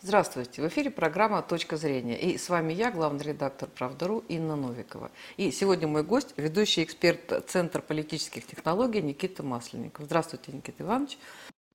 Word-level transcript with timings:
Здравствуйте. 0.00 0.62
В 0.62 0.68
эфире 0.68 0.92
программа 0.92 1.42
«Точка 1.42 1.76
зрения». 1.76 2.16
И 2.16 2.38
с 2.38 2.48
вами 2.48 2.72
я, 2.72 2.92
главный 2.92 3.24
редактор 3.24 3.68
«Правда.ру» 3.68 4.22
Инна 4.28 4.54
Новикова. 4.54 5.10
И 5.36 5.50
сегодня 5.50 5.88
мой 5.88 6.04
гость, 6.04 6.34
ведущий 6.36 6.84
эксперт 6.84 7.44
Центра 7.48 7.82
политических 7.82 8.46
технологий 8.46 9.02
Никита 9.02 9.42
Масленников. 9.42 10.04
Здравствуйте, 10.04 10.52
Никита 10.52 10.84
Иванович. 10.84 11.18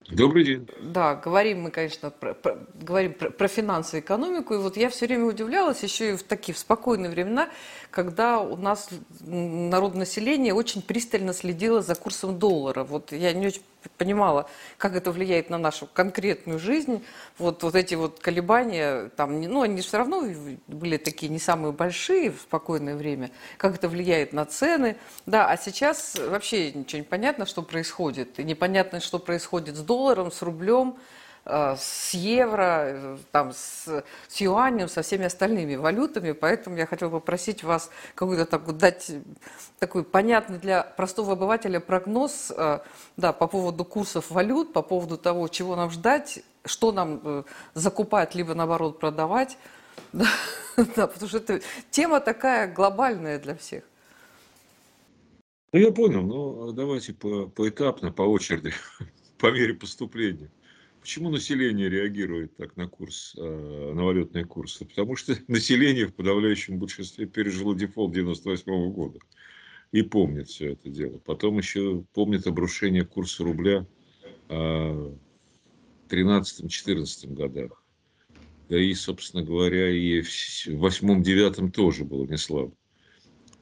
Добрый 0.09 0.45
день. 0.45 0.69
Да, 0.81 1.15
говорим 1.15 1.63
мы, 1.63 1.71
конечно, 1.71 2.11
про, 2.11 2.33
про, 2.33 2.65
говорим 2.75 3.13
про, 3.13 3.29
про 3.29 3.47
финансовую 3.49 4.01
экономику. 4.01 4.53
И 4.53 4.57
вот 4.57 4.77
я 4.77 4.89
все 4.89 5.05
время 5.05 5.25
удивлялась, 5.25 5.83
еще 5.83 6.11
и 6.11 6.15
в 6.15 6.23
такие 6.23 6.53
в 6.53 6.59
спокойные 6.59 7.11
времена, 7.11 7.49
когда 7.91 8.39
у 8.39 8.55
нас 8.55 8.89
народное 9.19 9.99
население 9.99 10.53
очень 10.53 10.81
пристально 10.81 11.33
следило 11.33 11.81
за 11.81 11.95
курсом 11.95 12.39
доллара. 12.39 12.85
Вот 12.85 13.11
я 13.11 13.33
не 13.33 13.47
очень 13.47 13.63
понимала, 13.97 14.49
как 14.77 14.95
это 14.95 15.11
влияет 15.11 15.49
на 15.49 15.57
нашу 15.57 15.87
конкретную 15.87 16.59
жизнь. 16.59 17.03
Вот, 17.37 17.63
вот 17.63 17.75
эти 17.75 17.95
вот 17.95 18.19
колебания, 18.19 19.09
там, 19.15 19.41
ну, 19.41 19.61
они 19.61 19.81
все 19.81 19.97
равно 19.97 20.23
были 20.67 20.97
такие 20.97 21.29
не 21.29 21.39
самые 21.39 21.71
большие 21.71 22.31
в 22.31 22.41
спокойное 22.41 22.95
время. 22.95 23.31
Как 23.57 23.75
это 23.75 23.87
влияет 23.87 24.33
на 24.33 24.45
цены. 24.45 24.97
Да, 25.25 25.47
а 25.49 25.57
сейчас 25.57 26.15
вообще 26.15 26.71
ничего 26.71 26.99
не 26.99 27.05
понятно, 27.05 27.45
что 27.45 27.61
происходит. 27.61 28.39
И 28.39 28.43
непонятно, 28.43 28.99
что 28.99 29.19
происходит 29.19 29.75
с 29.75 29.81
долларом, 29.81 30.31
с 30.31 30.41
рублем. 30.41 30.97
Э, 31.45 31.75
с 31.77 32.13
евро, 32.13 32.83
э, 32.85 33.17
там, 33.31 33.51
с, 33.51 34.03
с 34.29 34.41
юанем, 34.41 34.87
со 34.87 35.01
всеми 35.01 35.25
остальными 35.25 35.75
валютами. 35.75 36.31
Поэтому 36.31 36.77
я 36.77 36.85
хотела 36.85 37.09
попросить 37.09 37.63
вас 37.63 37.89
какой-то 38.15 38.45
так, 38.45 38.77
дать 38.77 39.11
такой 39.77 40.05
понятный 40.05 40.57
для 40.57 40.83
простого 40.83 41.33
обывателя 41.33 41.81
прогноз 41.81 42.51
э, 42.55 42.79
да, 43.17 43.33
по 43.33 43.47
поводу 43.47 43.83
курсов 43.83 44.31
валют, 44.31 44.71
по 44.71 44.81
поводу 44.81 45.17
того, 45.17 45.49
чего 45.49 45.75
нам 45.75 45.91
ждать, 45.91 46.39
что 46.63 46.93
нам 46.93 47.45
закупать, 47.73 48.35
либо 48.35 48.53
наоборот 48.53 48.99
продавать. 48.99 49.57
Да, 50.13 50.27
да, 50.95 51.07
потому 51.07 51.27
что 51.27 51.37
это 51.37 51.61
тема 51.91 52.19
такая 52.19 52.71
глобальная 52.71 53.37
для 53.39 53.55
всех. 53.55 53.83
Ну, 55.71 55.79
я 55.79 55.91
понял, 55.91 56.23
но 56.23 56.71
давайте 56.71 57.13
по, 57.13 57.47
поэтапно, 57.47 58.11
по 58.11 58.23
очереди, 58.23 58.73
по 59.37 59.51
мере 59.51 59.75
поступления. 59.75 60.49
Почему 61.03 61.29
население 61.29 61.89
реагирует 61.89 62.55
так 62.55 62.77
на 62.77 62.87
курс, 62.87 63.35
э, 63.37 63.91
на 63.93 64.05
валютные 64.05 64.45
курсы? 64.45 64.85
Потому 64.85 65.17
что 65.17 65.35
население 65.49 66.07
в 66.07 66.13
подавляющем 66.13 66.79
большинстве 66.79 67.25
пережило 67.25 67.75
дефолт 67.75 68.13
98 68.13 68.89
года 68.93 69.19
и 69.91 70.01
помнит 70.01 70.47
все 70.47 70.71
это 70.71 70.87
дело. 70.87 71.17
Потом 71.17 71.57
еще 71.57 72.05
помнит 72.13 72.47
обрушение 72.47 73.03
курса 73.03 73.43
рубля 73.43 73.85
э, 74.47 74.53
в 74.53 75.17
13-14 76.09 77.33
годах. 77.33 77.83
Да 78.69 78.79
и, 78.79 78.93
собственно 78.93 79.43
говоря, 79.43 79.89
и 79.89 80.21
в 80.21 80.85
8-9 80.85 81.71
тоже 81.71 82.05
было 82.05 82.23
не 82.23 82.37
слабо. 82.37 82.71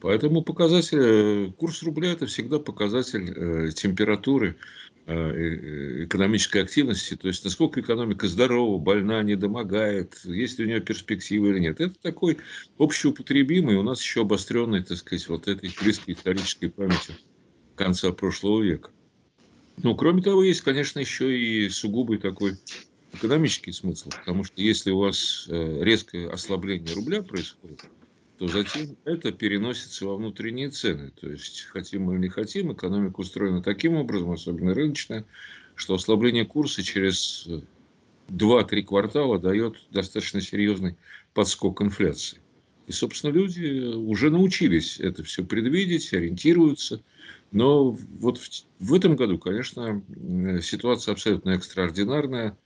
Поэтому 0.00 0.42
показатель, 0.42 0.98
э, 1.00 1.52
курс 1.58 1.82
рубля– 1.82 2.12
это 2.12 2.26
всегда 2.26 2.60
показатель 2.60 3.72
температуры 3.72 4.56
экономической 5.06 6.62
активности, 6.62 7.16
то 7.16 7.28
есть 7.28 7.44
насколько 7.44 7.80
экономика 7.80 8.28
здорова, 8.28 8.78
больна, 8.78 9.22
не 9.22 9.34
домогает, 9.34 10.16
есть 10.24 10.58
ли 10.58 10.64
у 10.64 10.68
нее 10.68 10.80
перспективы 10.80 11.50
или 11.50 11.58
нет. 11.58 11.80
Это 11.80 11.94
такой 12.00 12.38
общеупотребимый, 12.78 13.76
у 13.76 13.82
нас 13.82 14.00
еще 14.00 14.22
обостренный, 14.22 14.82
так 14.82 14.98
сказать, 14.98 15.28
вот 15.28 15.48
этой 15.48 15.74
близкой 15.80 16.14
исторической 16.14 16.68
памяти 16.68 17.16
конца 17.74 18.12
прошлого 18.12 18.62
века. 18.62 18.90
Ну, 19.78 19.96
кроме 19.96 20.22
того, 20.22 20.44
есть, 20.44 20.60
конечно, 20.60 21.00
еще 21.00 21.36
и 21.36 21.68
сугубый 21.68 22.18
такой 22.18 22.56
экономический 23.12 23.72
смысл, 23.72 24.10
потому 24.10 24.44
что 24.44 24.60
если 24.60 24.90
у 24.90 24.98
вас 24.98 25.46
э, 25.48 25.82
резкое 25.82 26.28
ослабление 26.28 26.94
рубля 26.94 27.22
происходит, 27.22 27.80
то 28.42 28.48
затем 28.48 28.96
это 29.04 29.30
переносится 29.30 30.04
во 30.04 30.16
внутренние 30.16 30.68
цены. 30.70 31.12
То 31.20 31.30
есть, 31.30 31.60
хотим 31.70 32.02
мы 32.02 32.14
или 32.14 32.22
не 32.22 32.28
хотим, 32.28 32.72
экономика 32.72 33.20
устроена 33.20 33.62
таким 33.62 33.94
образом, 33.94 34.32
особенно 34.32 34.74
рыночная, 34.74 35.24
что 35.76 35.94
ослабление 35.94 36.44
курса 36.44 36.82
через 36.82 37.46
2-3 38.30 38.82
квартала 38.82 39.38
дает 39.38 39.76
достаточно 39.92 40.40
серьезный 40.40 40.96
подскок 41.34 41.82
инфляции. 41.82 42.40
И, 42.88 42.90
собственно, 42.90 43.30
люди 43.30 43.94
уже 43.94 44.28
научились 44.28 44.98
это 44.98 45.22
все 45.22 45.44
предвидеть, 45.44 46.12
ориентируются. 46.12 47.00
Но 47.52 47.92
вот 47.92 48.38
в, 48.38 48.50
в 48.80 48.92
этом 48.92 49.14
году, 49.14 49.38
конечно, 49.38 50.02
ситуация 50.60 51.12
абсолютно 51.12 51.50
экстраординарная 51.50 52.58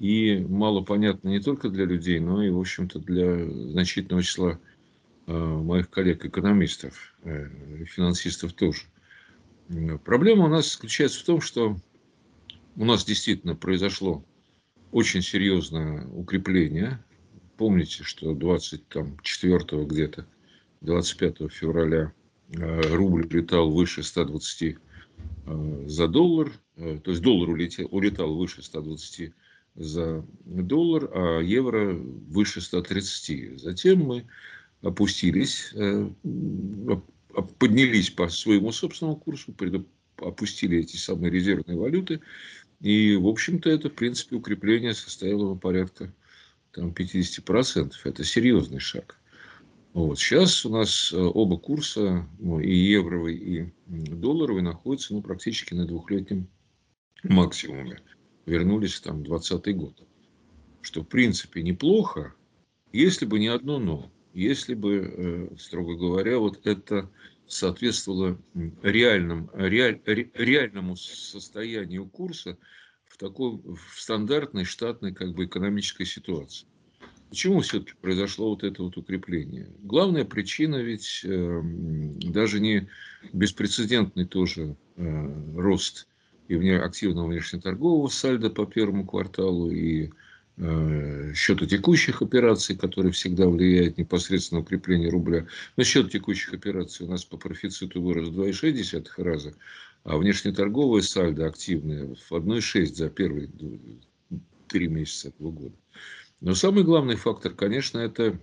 и 0.00 0.44
мало 0.48 0.80
понятна 0.80 1.28
не 1.28 1.38
только 1.38 1.68
для 1.68 1.84
людей, 1.84 2.18
но 2.18 2.42
и, 2.42 2.50
в 2.50 2.58
общем-то, 2.58 2.98
для 2.98 3.48
значительного 3.70 4.24
числа 4.24 4.58
Э, 4.58 4.71
моих 5.32 5.90
коллег-экономистов, 5.90 7.14
э, 7.24 7.48
финансистов 7.86 8.52
тоже. 8.52 8.82
Проблема 10.04 10.46
у 10.46 10.48
нас 10.48 10.72
заключается 10.72 11.20
в 11.20 11.24
том, 11.24 11.40
что 11.40 11.76
у 12.76 12.84
нас 12.84 13.04
действительно 13.04 13.54
произошло 13.54 14.24
очень 14.90 15.22
серьезное 15.22 16.06
укрепление. 16.08 17.02
Помните, 17.56 18.02
что 18.02 18.34
24 18.34 19.84
где-то, 19.84 20.26
25 20.82 21.50
февраля 21.50 22.12
э, 22.50 22.94
рубль 22.94 23.26
летал 23.30 23.70
выше 23.70 24.02
120 24.02 24.76
за 25.86 26.08
доллар, 26.08 26.52
то 26.76 27.10
есть 27.10 27.22
доллар 27.22 27.50
улетел, 27.50 27.88
улетал 27.90 28.34
выше 28.34 28.62
120 28.62 29.32
за 29.74 30.24
доллар, 30.44 31.10
а 31.12 31.40
евро 31.40 31.94
выше 31.94 32.60
130. 32.60 33.60
Затем 33.60 34.00
мы 34.00 34.26
опустились, 34.82 35.72
э, 35.74 36.10
поднялись 37.58 38.10
по 38.10 38.28
своему 38.28 38.72
собственному 38.72 39.16
курсу, 39.16 39.54
опустили 40.16 40.78
эти 40.78 40.96
самые 40.96 41.30
резервные 41.30 41.78
валюты. 41.78 42.20
И, 42.80 43.16
в 43.16 43.26
общем-то, 43.26 43.70
это, 43.70 43.88
в 43.88 43.94
принципе, 43.94 44.36
укрепление 44.36 44.92
составило 44.92 45.54
порядка 45.54 46.12
там, 46.72 46.90
50%. 46.90 47.92
Это 48.04 48.24
серьезный 48.24 48.80
шаг. 48.80 49.18
Вот. 49.92 50.18
Сейчас 50.18 50.64
у 50.64 50.70
нас 50.70 51.12
э, 51.12 51.16
оба 51.16 51.58
курса, 51.58 52.26
ну, 52.38 52.60
и 52.60 52.74
евровый, 52.74 53.36
и 53.36 53.72
долларовый, 53.86 54.62
находятся 54.62 55.14
ну, 55.14 55.22
практически 55.22 55.74
на 55.74 55.86
двухлетнем 55.86 56.48
максимуме. 57.22 58.00
Вернулись 58.46 59.00
там 59.00 59.22
2020 59.22 59.76
год. 59.76 60.02
Что, 60.80 61.02
в 61.02 61.08
принципе, 61.08 61.62
неплохо, 61.62 62.34
если 62.92 63.26
бы 63.26 63.38
не 63.38 63.48
одно 63.48 63.78
«но» 63.78 64.10
если 64.34 64.74
бы, 64.74 65.50
э, 65.52 65.56
строго 65.58 65.94
говоря, 65.94 66.38
вот 66.38 66.66
это 66.66 67.10
соответствовало 67.46 68.38
реальным, 68.82 69.50
реаль, 69.54 70.00
реальному 70.06 70.96
состоянию 70.96 72.06
курса 72.06 72.56
в 73.06 73.18
такой 73.18 73.60
в 73.60 74.00
стандартной 74.00 74.64
штатной 74.64 75.12
как 75.12 75.34
бы 75.34 75.44
экономической 75.44 76.04
ситуации. 76.06 76.66
Почему 77.28 77.60
все-таки 77.60 77.92
произошло 78.00 78.50
вот 78.50 78.62
это 78.62 78.82
вот 78.82 78.96
укрепление? 78.96 79.66
Главная 79.82 80.24
причина 80.24 80.76
ведь 80.76 81.22
э, 81.24 81.60
даже 81.62 82.60
не 82.60 82.88
беспрецедентный 83.32 84.26
тоже 84.26 84.76
э, 84.96 85.54
рост 85.56 86.08
и 86.48 86.70
активного 86.70 87.28
внешнеторгового 87.28 88.08
сальда 88.08 88.50
по 88.50 88.66
первому 88.66 89.06
кварталу, 89.06 89.70
и 89.70 90.10
счета 90.58 91.66
текущих 91.66 92.20
операций, 92.20 92.76
которые 92.76 93.12
всегда 93.12 93.48
влияют 93.48 93.96
непосредственно 93.96 94.60
на 94.60 94.64
укрепление 94.64 95.08
рубля. 95.08 95.46
Но 95.76 95.84
счет 95.84 96.12
текущих 96.12 96.52
операций 96.52 97.06
у 97.06 97.10
нас 97.10 97.24
по 97.24 97.36
профициту 97.36 98.02
вырос 98.02 98.28
в 98.28 98.38
2,6 98.38 99.06
раза, 99.16 99.54
а 100.04 100.18
внешнеторговые 100.18 101.02
сальдо 101.02 101.46
активные 101.46 102.14
в 102.14 102.32
1,6 102.32 102.94
за 102.94 103.08
первые 103.08 103.48
три 104.68 104.88
месяца 104.88 105.28
этого 105.28 105.50
года. 105.50 105.74
Но 106.40 106.54
самый 106.54 106.84
главный 106.84 107.16
фактор, 107.16 107.52
конечно, 107.54 107.98
это 107.98 108.38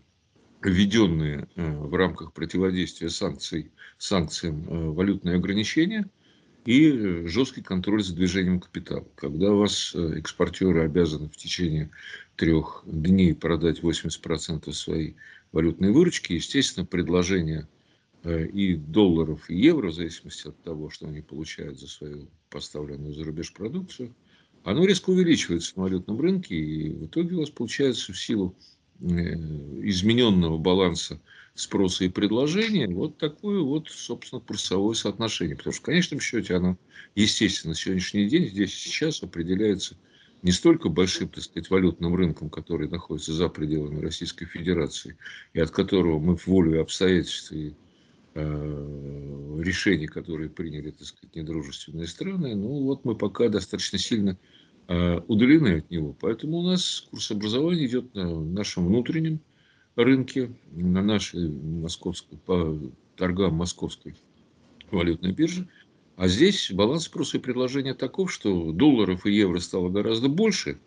введенные 0.63 1.47
э, 1.55 1.71
в 1.71 1.93
рамках 1.95 2.33
противодействия 2.33 3.09
санкций, 3.09 3.71
санкциям 3.97 4.67
э, 4.67 4.89
валютные 4.91 5.35
ограничения– 5.35 6.09
и 6.65 7.25
жесткий 7.25 7.61
контроль 7.61 8.03
за 8.03 8.15
движением 8.15 8.59
капитала. 8.59 9.07
Когда 9.15 9.51
вас 9.51 9.93
э, 9.95 10.19
экспортеры 10.19 10.83
обязаны 10.83 11.29
в 11.29 11.37
течение 11.37 11.89
трех 12.35 12.83
дней 12.85 13.33
продать 13.33 13.79
80% 13.79 14.71
своей 14.71 15.15
валютной 15.51 15.91
выручки, 15.91 16.33
естественно, 16.33 16.85
предложение 16.85 17.67
э, 18.23 18.45
и 18.47 18.75
долларов, 18.75 19.49
и 19.49 19.57
евро, 19.57 19.89
в 19.89 19.95
зависимости 19.95 20.47
от 20.47 20.61
того, 20.63 20.89
что 20.89 21.07
они 21.07 21.21
получают 21.21 21.79
за 21.79 21.87
свою 21.87 22.27
поставленную 22.49 23.13
за 23.13 23.23
рубеж 23.23 23.53
продукцию, 23.53 24.13
оно 24.63 24.85
резко 24.85 25.09
увеличивается 25.09 25.73
на 25.77 25.83
валютном 25.83 26.19
рынке, 26.19 26.55
и 26.55 26.89
в 26.89 27.05
итоге 27.05 27.35
у 27.35 27.39
вас 27.39 27.49
получается 27.49 28.13
в 28.13 28.19
силу 28.19 28.55
э, 28.99 29.05
измененного 29.05 30.57
баланса 30.57 31.19
спроса 31.59 32.05
и 32.05 32.09
предложения, 32.09 32.87
вот 32.87 33.17
такое 33.17 33.59
вот, 33.61 33.89
собственно, 33.89 34.41
курсовое 34.41 34.95
соотношение. 34.95 35.55
Потому 35.55 35.73
что 35.73 35.81
в 35.81 35.85
конечном 35.85 36.19
счете 36.19 36.55
оно, 36.55 36.77
естественно, 37.15 37.75
сегодняшний 37.75 38.27
день, 38.27 38.47
здесь 38.47 38.73
и 38.73 38.89
сейчас 38.89 39.21
определяется 39.21 39.95
не 40.41 40.51
столько 40.51 40.87
большим, 40.87 41.27
так 41.27 41.43
сказать, 41.43 41.69
валютным 41.69 42.15
рынком, 42.15 42.49
который 42.49 42.87
находится 42.87 43.33
за 43.33 43.49
пределами 43.49 43.99
Российской 43.99 44.45
Федерации, 44.45 45.17
и 45.53 45.59
от 45.59 45.71
которого 45.71 46.19
мы 46.19 46.37
в 46.37 46.47
волю 46.47 46.81
обстоятельств 46.81 47.51
и 47.51 47.73
э, 48.35 49.59
решений, 49.61 50.07
которые 50.07 50.49
приняли, 50.49 50.91
так 50.91 51.07
сказать, 51.07 51.35
недружественные 51.35 52.07
страны, 52.07 52.55
ну 52.55 52.83
вот 52.83 53.03
мы 53.03 53.15
пока 53.15 53.49
достаточно 53.49 53.97
сильно 53.99 54.37
э, 54.87 55.19
удалены 55.27 55.79
от 55.79 55.91
него. 55.91 56.15
Поэтому 56.21 56.59
у 56.59 56.63
нас 56.63 57.07
курс 57.11 57.29
образования 57.31 57.85
идет 57.85 58.13
на 58.13 58.39
нашем 58.39 58.87
внутреннем 58.87 59.41
рынке, 60.03 60.51
на 60.71 61.01
нашей 61.01 61.49
московской, 61.49 62.37
по 62.37 62.79
торгам 63.15 63.55
московской 63.55 64.15
валютной 64.91 65.31
биржи. 65.31 65.67
А 66.15 66.27
здесь 66.27 66.71
баланс 66.71 67.05
спроса 67.05 67.37
и 67.37 67.39
предложения 67.39 67.93
таков, 67.93 68.31
что 68.31 68.71
долларов 68.71 69.25
и 69.25 69.33
евро 69.33 69.59
стало 69.59 69.89
гораздо 69.89 70.27
больше, 70.27 70.79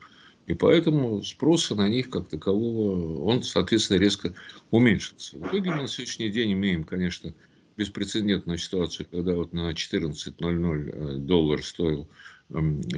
и 0.46 0.54
поэтому 0.54 1.22
спроса 1.22 1.74
на 1.74 1.88
них 1.88 2.10
как 2.10 2.28
такового, 2.28 3.22
он, 3.24 3.42
соответственно, 3.42 3.98
резко 3.98 4.34
уменьшился. 4.70 5.38
В 5.38 5.46
итоге 5.46 5.70
мы 5.70 5.82
на 5.82 5.88
сегодняшний 5.88 6.30
день 6.30 6.52
имеем, 6.52 6.84
конечно, 6.84 7.32
беспрецедентную 7.76 8.58
ситуацию, 8.58 9.06
когда 9.10 9.34
вот 9.34 9.52
на 9.52 9.70
14.00 9.70 10.90
э, 10.90 11.16
доллар 11.18 11.62
стоил 11.64 12.08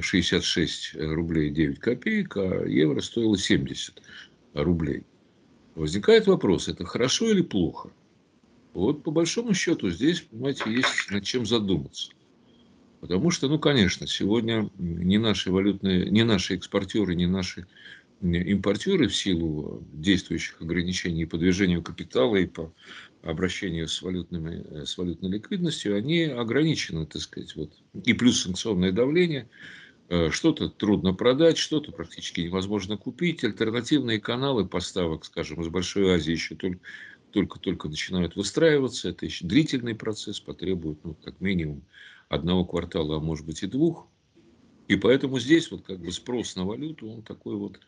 66 0.01 0.95
рублей 0.95 1.49
9 1.49 1.79
копеек, 1.79 2.35
а 2.35 2.65
евро 2.65 2.99
стоило 2.99 3.37
70 3.37 4.01
рублей. 4.53 5.03
Возникает 5.75 6.25
вопрос, 6.27 6.69
это 6.69 6.85
хорошо 6.85 7.29
или 7.29 7.41
плохо? 7.41 7.91
Вот 8.73 9.03
по 9.03 9.11
большому 9.11 9.53
счету 9.53 9.89
здесь, 9.89 10.21
понимаете, 10.21 10.71
есть 10.71 11.11
над 11.11 11.23
чем 11.23 11.45
задуматься. 11.45 12.11
Потому 13.01 13.29
что, 13.29 13.47
ну, 13.49 13.59
конечно, 13.59 14.07
сегодня 14.07 14.69
не 14.79 15.17
наши 15.17 15.51
валютные, 15.51 16.09
не 16.09 16.23
наши 16.23 16.55
экспортеры, 16.55 17.13
не 17.13 17.27
наши 17.27 17.67
импортеры 18.21 19.07
в 19.09 19.15
силу 19.15 19.83
действующих 19.93 20.61
ограничений 20.61 21.25
по 21.25 21.37
движению 21.37 21.83
капитала 21.83 22.37
и 22.37 22.45
по 22.45 22.73
обращению 23.21 23.87
с, 23.87 24.01
валютными, 24.01 24.85
с 24.85 24.97
валютной 24.97 25.29
ликвидностью, 25.29 25.95
они 25.95 26.23
ограничены, 26.23 27.05
так 27.05 27.21
сказать, 27.21 27.55
вот. 27.55 27.71
и 28.03 28.13
плюс 28.13 28.41
санкционное 28.41 28.91
давление, 28.91 29.41
э, 29.41 29.84
что-то 30.29 30.69
трудно 30.69 31.13
продать, 31.13 31.57
что-то 31.57 31.91
практически 31.91 32.41
невозможно 32.41 32.95
купить, 32.97 33.43
альтернативные 33.43 34.19
каналы 34.19 34.65
поставок, 34.65 35.25
скажем, 35.25 35.61
из 35.61 35.67
Большой 35.69 36.13
Азии 36.13 36.31
еще 36.31 36.55
только 36.55 36.79
только-только 37.35 37.89
начинают 37.89 38.37
выстраиваться, 38.37 39.09
это 39.09 39.25
еще 39.25 39.45
длительный 39.45 39.93
процесс, 39.93 40.39
потребует, 40.39 41.03
ну, 41.03 41.15
как 41.15 41.41
минимум, 41.41 41.83
одного 42.29 42.63
квартала, 42.63 43.17
а 43.17 43.19
может 43.19 43.45
быть 43.45 43.61
и 43.61 43.67
двух. 43.67 44.07
И 44.87 44.95
поэтому 44.95 45.37
здесь 45.37 45.69
вот 45.69 45.85
как 45.85 45.99
бы 45.99 46.13
спрос 46.13 46.55
на 46.55 46.63
валюту, 46.63 47.09
он 47.09 47.23
такой 47.23 47.57
вот 47.57 47.79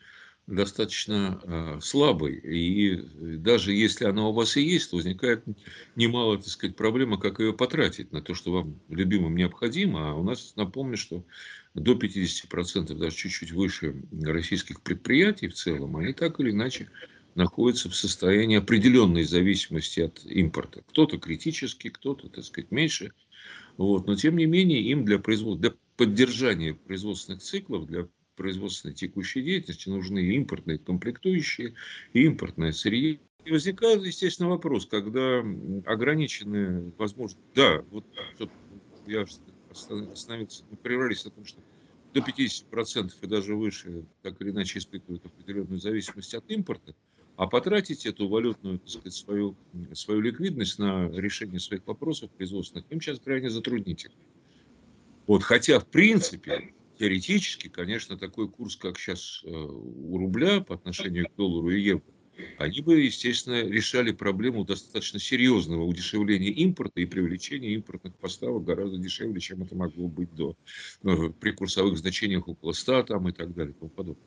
достаточно 0.46 1.40
э, 1.42 1.78
слабый. 1.80 2.34
И 2.34 2.96
даже 3.38 3.72
если 3.72 4.04
она 4.04 4.28
у 4.28 4.32
вас 4.32 4.56
и 4.58 4.62
есть, 4.62 4.90
то 4.90 4.96
возникает 4.96 5.44
немало, 5.96 6.36
так 6.36 6.48
сказать, 6.48 6.76
проблема, 6.76 7.18
как 7.18 7.40
ее 7.40 7.54
потратить 7.54 8.12
на 8.12 8.20
то, 8.20 8.34
что 8.34 8.52
вам 8.52 8.80
любимым 8.90 9.34
необходимо. 9.34 10.10
А 10.10 10.14
у 10.14 10.22
нас, 10.22 10.54
напомню, 10.56 10.98
что 10.98 11.24
до 11.74 11.92
50%, 11.92 12.94
даже 12.94 13.16
чуть-чуть 13.16 13.52
выше 13.52 14.02
российских 14.22 14.80
предприятий 14.80 15.48
в 15.48 15.54
целом, 15.54 15.96
они 15.96 16.12
так 16.12 16.40
или 16.40 16.50
иначе 16.50 16.90
находятся 17.34 17.88
в 17.88 17.94
состоянии 17.94 18.58
определенной 18.58 19.24
зависимости 19.24 20.00
от 20.00 20.24
импорта. 20.24 20.82
Кто-то 20.88 21.18
критически, 21.18 21.88
кто-то, 21.88 22.28
так 22.28 22.44
сказать, 22.44 22.70
меньше– 22.70 23.12
вот. 23.78 24.06
Но 24.06 24.16
тем 24.16 24.36
не 24.36 24.44
менее 24.44 24.82
им 24.82 25.04
для, 25.04 25.18
производства, 25.18 25.70
для 25.70 25.78
поддержания 25.96 26.74
производственных 26.74 27.40
циклов, 27.40 27.86
для 27.86 28.08
производственной 28.36 28.94
текущей 28.94 29.42
деятельности 29.42 29.88
нужны 29.88 30.18
импортные 30.34 30.78
комплектующие, 30.78 31.74
и 32.12 32.24
импортное 32.24 32.72
сырье. 32.72 33.20
И 33.44 33.50
возникает, 33.50 34.04
естественно, 34.04 34.50
вопрос, 34.50 34.86
когда 34.86 35.38
ограничены 35.86 36.92
возможности... 36.98 37.42
Да, 37.54 37.82
вот 37.90 38.04
я 39.06 39.24
остановился, 39.70 40.64
мы 40.70 40.76
прервались 40.76 41.24
на 41.24 41.30
том, 41.30 41.44
что 41.44 41.60
до 42.14 42.20
50% 42.20 43.12
и 43.20 43.26
даже 43.26 43.54
выше, 43.54 44.04
так 44.22 44.40
или 44.40 44.50
иначе, 44.50 44.78
испытывают 44.78 45.24
определенную 45.24 45.80
зависимость 45.80 46.34
от 46.34 46.50
импорта 46.50 46.94
а 47.38 47.46
потратить 47.46 48.04
эту 48.04 48.28
валютную, 48.28 48.80
так 48.80 48.88
сказать, 48.88 49.14
свою, 49.14 49.54
свою 49.92 50.20
ликвидность 50.20 50.80
на 50.80 51.08
решение 51.08 51.60
своих 51.60 51.86
вопросов 51.86 52.30
производственных 52.32 52.84
им 52.90 53.00
сейчас 53.00 53.20
крайне 53.20 53.48
затруднительно. 53.48 54.16
Вот, 55.28 55.44
хотя, 55.44 55.78
в 55.78 55.86
принципе, 55.86 56.74
теоретически, 56.98 57.68
конечно, 57.68 58.18
такой 58.18 58.48
курс, 58.48 58.74
как 58.74 58.98
сейчас 58.98 59.42
э, 59.44 59.50
у 59.50 60.18
рубля 60.18 60.62
по 60.62 60.74
отношению 60.74 61.28
к 61.28 61.36
доллару 61.36 61.70
и 61.70 61.80
евро, 61.80 62.02
они 62.58 62.80
бы, 62.80 63.00
естественно, 63.00 63.62
решали 63.62 64.12
проблему 64.12 64.64
достаточно 64.64 65.18
серьезного 65.18 65.84
удешевления 65.84 66.50
импорта 66.50 67.00
и 67.00 67.06
привлечения 67.06 67.74
импортных 67.74 68.14
поставок 68.16 68.64
гораздо 68.64 68.98
дешевле, 68.98 69.40
чем 69.40 69.62
это 69.62 69.74
могло 69.74 70.08
быть 70.08 70.34
до, 70.34 70.56
ну, 71.02 71.32
при 71.32 71.52
курсовых 71.52 71.98
значениях 71.98 72.48
около 72.48 72.72
100 72.72 73.04
там, 73.04 73.28
и 73.28 73.32
так 73.32 73.54
далее 73.54 73.74
и 73.74 73.78
тому 73.78 73.90
подобное. 73.90 74.22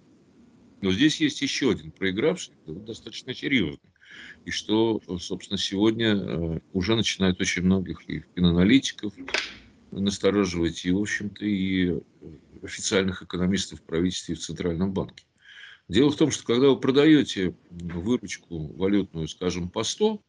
Но 0.81 0.91
здесь 0.91 1.21
есть 1.21 1.41
еще 1.41 1.71
один 1.71 1.91
проигравший, 1.91 2.53
достаточно 2.65 3.33
серьезный. 3.33 3.91
И 4.45 4.51
что, 4.51 4.99
собственно, 5.19 5.57
сегодня 5.57 6.15
э, 6.15 6.59
уже 6.73 6.95
начинает 6.95 7.39
очень 7.39 7.63
многих 7.63 8.09
и 8.09 8.23
финаналитиков 8.35 9.13
настораживать, 9.91 10.85
и, 10.85 10.91
в 10.91 10.99
общем-то, 10.99 11.45
и 11.45 11.99
официальных 12.63 13.23
экономистов 13.23 13.79
в 13.79 13.83
правительстве 13.83 14.35
и 14.35 14.37
в 14.37 14.41
Центральном 14.41 14.91
банке. 14.91 15.25
Дело 15.91 16.09
в 16.09 16.15
том, 16.15 16.31
что 16.31 16.45
когда 16.45 16.69
вы 16.69 16.79
продаете 16.79 17.53
выручку 17.69 18.67
валютную, 18.77 19.27
скажем, 19.27 19.67
по 19.67 19.83
100, 19.83 20.21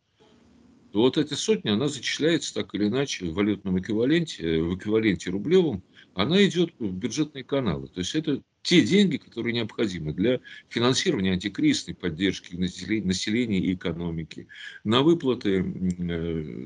то 0.90 1.00
вот 1.00 1.16
эта 1.16 1.36
сотня, 1.36 1.74
она 1.74 1.86
зачисляется 1.86 2.52
так 2.52 2.74
или 2.74 2.88
иначе 2.88 3.26
в 3.26 3.34
валютном 3.34 3.78
эквиваленте, 3.78 4.60
в 4.60 4.76
эквиваленте 4.76 5.30
рублевом, 5.30 5.84
она 6.14 6.44
идет 6.44 6.74
в 6.80 6.92
бюджетные 6.92 7.44
каналы. 7.44 7.86
То 7.86 8.00
есть 8.00 8.16
это 8.16 8.42
те 8.62 8.80
деньги, 8.82 9.18
которые 9.18 9.54
необходимы 9.54 10.12
для 10.12 10.40
финансирования 10.68 11.30
антикризисной 11.30 11.94
поддержки 11.94 12.56
населения 12.56 13.60
и 13.60 13.74
экономики, 13.74 14.48
на 14.82 15.02
выплаты 15.02 15.58
э, 15.58 15.62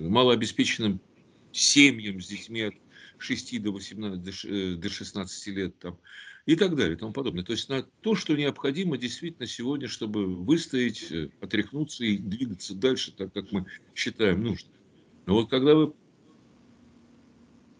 малообеспеченным 0.08 1.00
семьям 1.52 2.22
с 2.22 2.28
детьми 2.28 2.62
от 2.62 2.74
6 3.18 3.62
до, 3.62 3.72
18, 3.72 4.80
до 4.80 4.88
16 4.88 5.48
э, 5.48 5.50
лет 5.50 5.78
там, 5.80 5.98
и 6.46 6.54
так 6.54 6.76
далее 6.76 6.94
и 6.94 6.98
тому 6.98 7.12
подобное. 7.12 7.44
То 7.44 7.52
есть 7.52 7.68
на 7.68 7.82
то, 7.82 8.14
что 8.14 8.36
необходимо 8.36 8.96
действительно 8.96 9.46
сегодня, 9.46 9.88
чтобы 9.88 10.26
выстоять, 10.26 11.10
э, 11.10 11.28
отряхнуться 11.40 12.04
и 12.04 12.16
двигаться 12.16 12.74
дальше, 12.74 13.12
так 13.12 13.32
как 13.32 13.50
мы 13.50 13.66
считаем 13.94 14.42
нужным. 14.42 14.72
Но 15.26 15.34
вот 15.34 15.50
когда 15.50 15.74
вы 15.74 15.92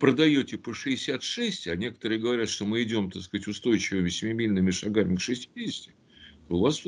продаете 0.00 0.58
по 0.58 0.75
66, 0.75 1.68
а 1.68 1.76
некоторые 1.76 2.20
говорят, 2.20 2.49
что 2.49 2.66
мы 2.66 2.82
идем, 2.82 3.11
так 3.11 3.23
сказать, 3.23 3.46
устойчивыми 3.46 4.08
семимильными 4.08 4.73
шагами 4.73 5.14
к 5.14 5.20
60, 5.20 5.94
то 6.49 6.56
у 6.56 6.61
вас 6.61 6.85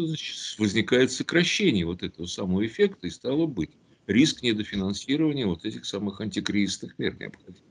возникает 0.59 1.13
сокращение 1.13 1.87
вот 1.87 2.03
этого 2.03 2.27
самого 2.27 2.67
эффекта, 2.67 3.07
и 3.07 3.11
стало 3.11 3.47
быть 3.47 3.71
риск 4.09 4.43
недофинансирования 4.43 5.47
вот 5.47 5.65
этих 5.65 5.85
самых 5.85 6.21
антикризисных 6.21 6.99
мер 6.99 7.17
необходим. 7.19 7.63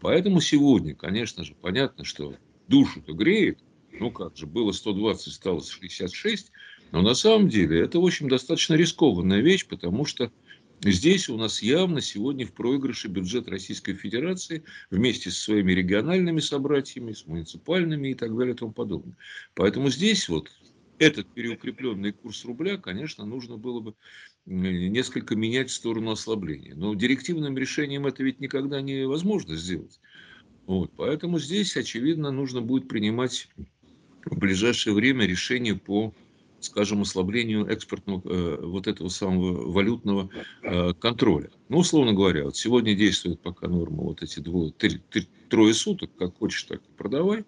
Поэтому 0.00 0.40
сегодня, 0.40 0.94
конечно 0.94 1.44
же, 1.44 1.54
понятно, 1.60 2.04
что 2.04 2.34
душу-то 2.68 3.12
греет, 3.12 3.60
ну 3.92 4.10
как 4.10 4.36
же, 4.36 4.46
было 4.46 4.72
120, 4.72 5.32
стало 5.32 5.62
66, 5.62 6.50
но 6.92 7.02
на 7.02 7.14
самом 7.14 7.48
деле 7.48 7.80
это, 7.80 7.98
в 7.98 8.04
общем, 8.04 8.28
достаточно 8.28 8.74
рискованная 8.74 9.40
вещь, 9.40 9.66
потому 9.66 10.04
что 10.04 10.30
Здесь 10.82 11.30
у 11.30 11.38
нас 11.38 11.62
явно 11.62 12.02
сегодня 12.02 12.46
в 12.46 12.52
проигрыше 12.52 13.08
бюджет 13.08 13.48
Российской 13.48 13.94
Федерации 13.94 14.64
вместе 14.90 15.30
со 15.30 15.44
своими 15.44 15.72
региональными 15.72 16.40
собратьями, 16.40 17.12
с 17.12 17.26
муниципальными 17.26 18.08
и 18.08 18.14
так 18.14 18.36
далее 18.36 18.54
и 18.54 18.56
тому 18.56 18.72
подобное. 18.72 19.16
Поэтому 19.54 19.88
здесь 19.88 20.28
вот 20.28 20.50
этот 20.98 21.32
переукрепленный 21.32 22.12
курс 22.12 22.44
рубля, 22.44 22.76
конечно, 22.76 23.24
нужно 23.24 23.56
было 23.56 23.80
бы 23.80 23.94
несколько 24.44 25.36
менять 25.36 25.70
в 25.70 25.74
сторону 25.74 26.10
ослабления. 26.10 26.74
Но 26.74 26.94
директивным 26.94 27.56
решением 27.56 28.06
это 28.06 28.22
ведь 28.22 28.40
никогда 28.40 28.82
невозможно 28.82 29.56
сделать. 29.56 30.00
Вот, 30.66 30.90
поэтому 30.96 31.38
здесь, 31.38 31.76
очевидно, 31.76 32.30
нужно 32.30 32.62
будет 32.62 32.88
принимать 32.88 33.48
в 34.24 34.38
ближайшее 34.38 34.94
время 34.94 35.26
решение 35.26 35.76
по 35.76 36.14
скажем, 36.64 37.02
ослаблению 37.02 37.66
экспортного 37.66 38.22
э, 38.24 38.56
вот 38.62 38.86
этого 38.86 39.08
самого 39.08 39.70
валютного 39.70 40.30
э, 40.62 40.94
контроля. 40.94 41.50
Ну, 41.68 41.78
условно 41.78 42.14
говоря, 42.14 42.44
вот 42.44 42.56
сегодня 42.56 42.94
действует 42.94 43.40
пока 43.40 43.68
норма 43.68 44.02
вот 44.02 44.22
эти 44.22 44.40
двое, 44.40 44.72
три, 44.72 44.98
три, 45.10 45.28
трое 45.50 45.74
суток, 45.74 46.10
как 46.18 46.36
хочешь, 46.38 46.62
так 46.64 46.80
и 46.80 46.92
продавай. 46.96 47.44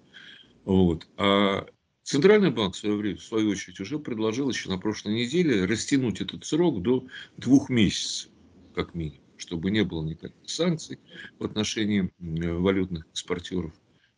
Вот. 0.65 1.09
А 1.17 1.67
Центральный 2.03 2.53
банк 2.53 2.75
в 2.75 2.79
свое 2.79 2.95
время, 2.95 3.17
в 3.17 3.23
свою 3.23 3.51
очередь, 3.51 3.81
уже 3.81 3.99
предложил 3.99 4.49
еще 4.49 4.69
на 4.69 4.79
прошлой 4.79 5.15
неделе 5.15 5.65
растянуть 5.65 6.21
этот 6.21 6.45
срок 6.45 6.81
до 6.81 7.05
двух 7.37 7.69
месяцев, 7.69 8.31
как 8.77 8.95
минимум, 8.95 9.26
чтобы 9.37 9.71
не 9.71 9.85
было 9.85 10.05
никаких 10.05 10.49
санкций 10.49 10.99
в 11.39 11.45
отношении 11.45 12.11
валютных 12.19 13.07
экспортеров 13.13 13.73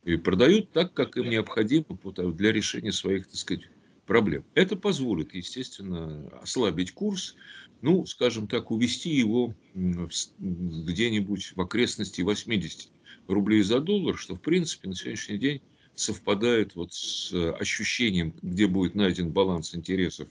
И 0.05 0.17
продают 0.17 0.73
так, 0.73 0.95
как 0.95 1.17
им 1.17 1.29
необходимо 1.29 1.87
для 2.33 2.53
решения 2.53 2.93
своих, 2.93 3.27
так 3.27 3.37
сказать, 3.37 3.65
проблем. 4.07 4.45
Это 4.55 4.77
позволит, 4.77 5.35
естественно, 5.35 6.29
ослабить 6.41 6.93
курс, 6.93 7.35
ну, 7.83 8.07
скажем 8.07 8.49
так, 8.49 8.71
увести 8.71 9.11
его 9.11 9.55
где-нибудь 9.75 11.53
в 11.55 11.61
окрестности 11.61 12.23
80 12.23 12.89
рублей 13.29 13.63
за 13.63 13.81
доллар, 13.81 14.17
что, 14.17 14.35
в 14.35 14.41
принципе, 14.41 14.89
на 14.89 14.95
сегодняшний 14.95 15.39
день 15.39 15.61
совпадает 15.95 16.75
вот 16.75 16.95
с 16.95 17.33
ощущением, 17.61 18.35
где 18.41 18.67
будет 18.67 18.95
найден 18.95 19.31
баланс 19.31 19.75
интересов 19.75 20.29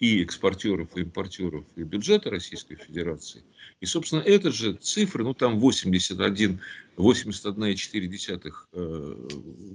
и 0.00 0.22
экспортеров, 0.22 0.96
и 0.96 1.00
импортеров, 1.00 1.64
и 1.76 1.82
бюджета 1.82 2.30
Российской 2.30 2.76
Федерации. 2.76 3.42
И, 3.80 3.86
собственно, 3.86 4.20
эта 4.20 4.50
же 4.50 4.74
цифра, 4.74 5.24
ну, 5.24 5.34
там 5.34 5.58
81, 5.58 6.60
81,4 6.96 8.52
э, 8.72 9.28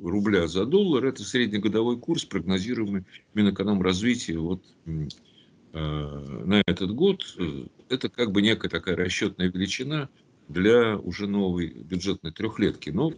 рубля 0.03 0.47
за 0.47 0.65
доллар, 0.65 1.05
это 1.05 1.23
среднегодовой 1.23 1.97
курс, 1.97 2.23
прогнозируемый 2.25 3.03
Минэкономразвития 3.33 4.39
вот, 4.39 4.63
э, 4.85 5.07
на 5.73 6.61
этот 6.65 6.91
год. 6.91 7.23
Это 7.89 8.09
как 8.09 8.31
бы 8.31 8.41
некая 8.41 8.69
такая 8.69 8.95
расчетная 8.95 9.49
величина 9.49 10.09
для 10.47 10.97
уже 10.97 11.27
новой 11.27 11.67
бюджетной 11.67 12.31
трехлетки. 12.31 12.89
Но 12.91 13.13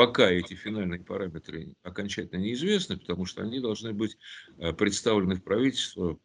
пока 0.00 0.30
эти 0.30 0.54
финальные 0.54 1.00
параметры 1.00 1.74
окончательно 1.82 2.40
неизвестны, 2.40 2.96
потому 2.96 3.26
что 3.26 3.42
они 3.42 3.60
должны 3.60 3.92
быть 3.92 4.16
э, 4.56 4.72
представлены 4.72 5.34
в 5.34 5.42
правительство 5.44 6.18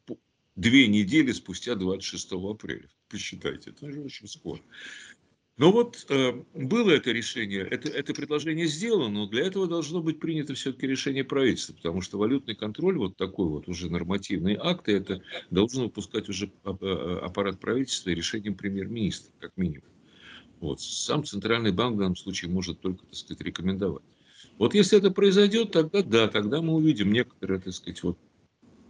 две 0.55 0.87
недели 0.87 1.33
спустя 1.33 1.75
26 1.75 2.31
апреля. 2.31 2.87
Посчитайте, 3.09 3.71
это 3.71 3.91
же 3.91 3.99
очень 3.99 4.29
скоро. 4.29 4.61
Но 5.57 5.73
вот 5.73 6.05
э, 6.07 6.41
было 6.53 6.91
это 6.91 7.11
решение, 7.11 7.67
это, 7.69 7.89
это 7.89 8.13
предложение 8.13 8.67
сделано, 8.67 9.09
но 9.09 9.27
для 9.27 9.45
этого 9.45 9.67
должно 9.67 10.01
быть 10.01 10.21
принято 10.21 10.53
все-таки 10.53 10.87
решение 10.87 11.25
правительства, 11.25 11.73
потому 11.73 11.99
что 11.99 12.17
валютный 12.17 12.55
контроль, 12.55 12.97
вот 12.97 13.17
такой 13.17 13.49
вот 13.49 13.67
уже 13.67 13.91
нормативный 13.91 14.55
акт, 14.57 14.87
это 14.87 15.21
должен 15.49 15.83
выпускать 15.83 16.29
уже 16.29 16.49
э, 16.63 17.19
аппарат 17.21 17.59
правительства 17.59 18.11
решением 18.11 18.55
премьер-министра, 18.55 19.33
как 19.41 19.51
минимум. 19.57 19.94
Вот. 20.59 20.81
Сам 20.81 21.23
Центральный 21.23 21.71
банк 21.71 21.95
в 21.95 21.99
данном 21.99 22.15
случае 22.15 22.51
может 22.51 22.79
только, 22.79 23.05
так 23.05 23.15
сказать, 23.15 23.41
рекомендовать. 23.41 24.03
Вот 24.57 24.73
если 24.73 24.97
это 24.97 25.11
произойдет, 25.11 25.71
тогда 25.71 26.01
да, 26.01 26.27
тогда 26.27 26.61
мы 26.61 26.75
увидим 26.75 27.11
некоторые, 27.11 27.59
так 27.59 27.73
сказать, 27.73 28.01
вот 28.03 28.17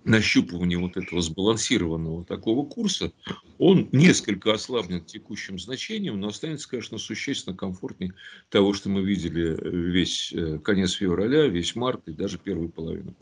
нащупывание 0.04 0.78
вот 0.78 0.98
этого 0.98 1.22
сбалансированного 1.22 2.24
такого 2.26 2.66
курса, 2.66 3.12
он 3.58 3.90
несколько 3.92 4.54
ослабнет 4.54 5.08
текущим 5.08 5.60
значением, 5.60 6.20
но 6.20 6.28
останется, 6.28 6.70
конечно, 6.70 6.98
существенно 7.00 7.58
комфортнее 7.58 8.14
того, 8.50 8.74
что 8.74 8.90
мы 8.90 9.02
видели 9.02 9.58
весь 9.62 10.32
э, 10.32 10.60
конец 10.60 10.92
февраля, 10.92 11.48
весь 11.48 11.76
март 11.76 12.08
и 12.08 12.12
даже 12.12 12.38
первую 12.38 12.70
половину 12.70 13.16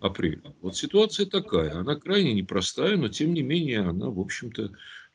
апреля. 0.00 0.40
Вот 0.62 0.76
ситуация 0.76 1.26
такая, 1.26 1.78
она 1.78 1.94
крайне 1.96 2.32
непростая, 2.32 2.96
но 2.96 3.08
тем 3.08 3.34
не 3.34 3.42
менее 3.42 3.80
она, 3.80 4.08
в 4.08 4.18
общем-то, 4.18 4.72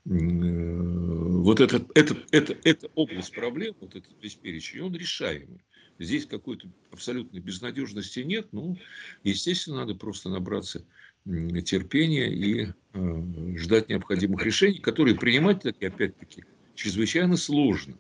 вот 0.10 1.60
этот, 1.60 1.92
этот, 1.96 2.26
это, 2.32 2.58
эта 2.64 2.88
область 2.96 3.34
проблем, 3.34 3.76
вот 3.82 3.96
этот 3.96 4.12
весь 4.22 4.36
перечень, 4.36 4.80
он 4.80 4.96
решаемый. 4.96 5.62
Здесь 6.00 6.26
какой-то 6.26 6.70
абсолютной 6.92 7.42
безнадежности 7.42 8.22
нет. 8.22 8.48
Ну, 8.54 8.78
естественно, 9.24 9.78
надо 9.78 9.96
просто 9.96 10.30
набраться 10.30 10.86
терпения 11.26 12.32
и 12.32 12.68
э, 12.94 13.56
ждать 13.58 13.90
необходимых 13.90 14.46
решений, 14.46 14.80
которые 14.80 15.16
принимать, 15.16 15.62
таки, 15.62 15.86
опять-таки, 15.86 16.46
чрезвычайно 16.76 17.36
сложно. 17.36 17.98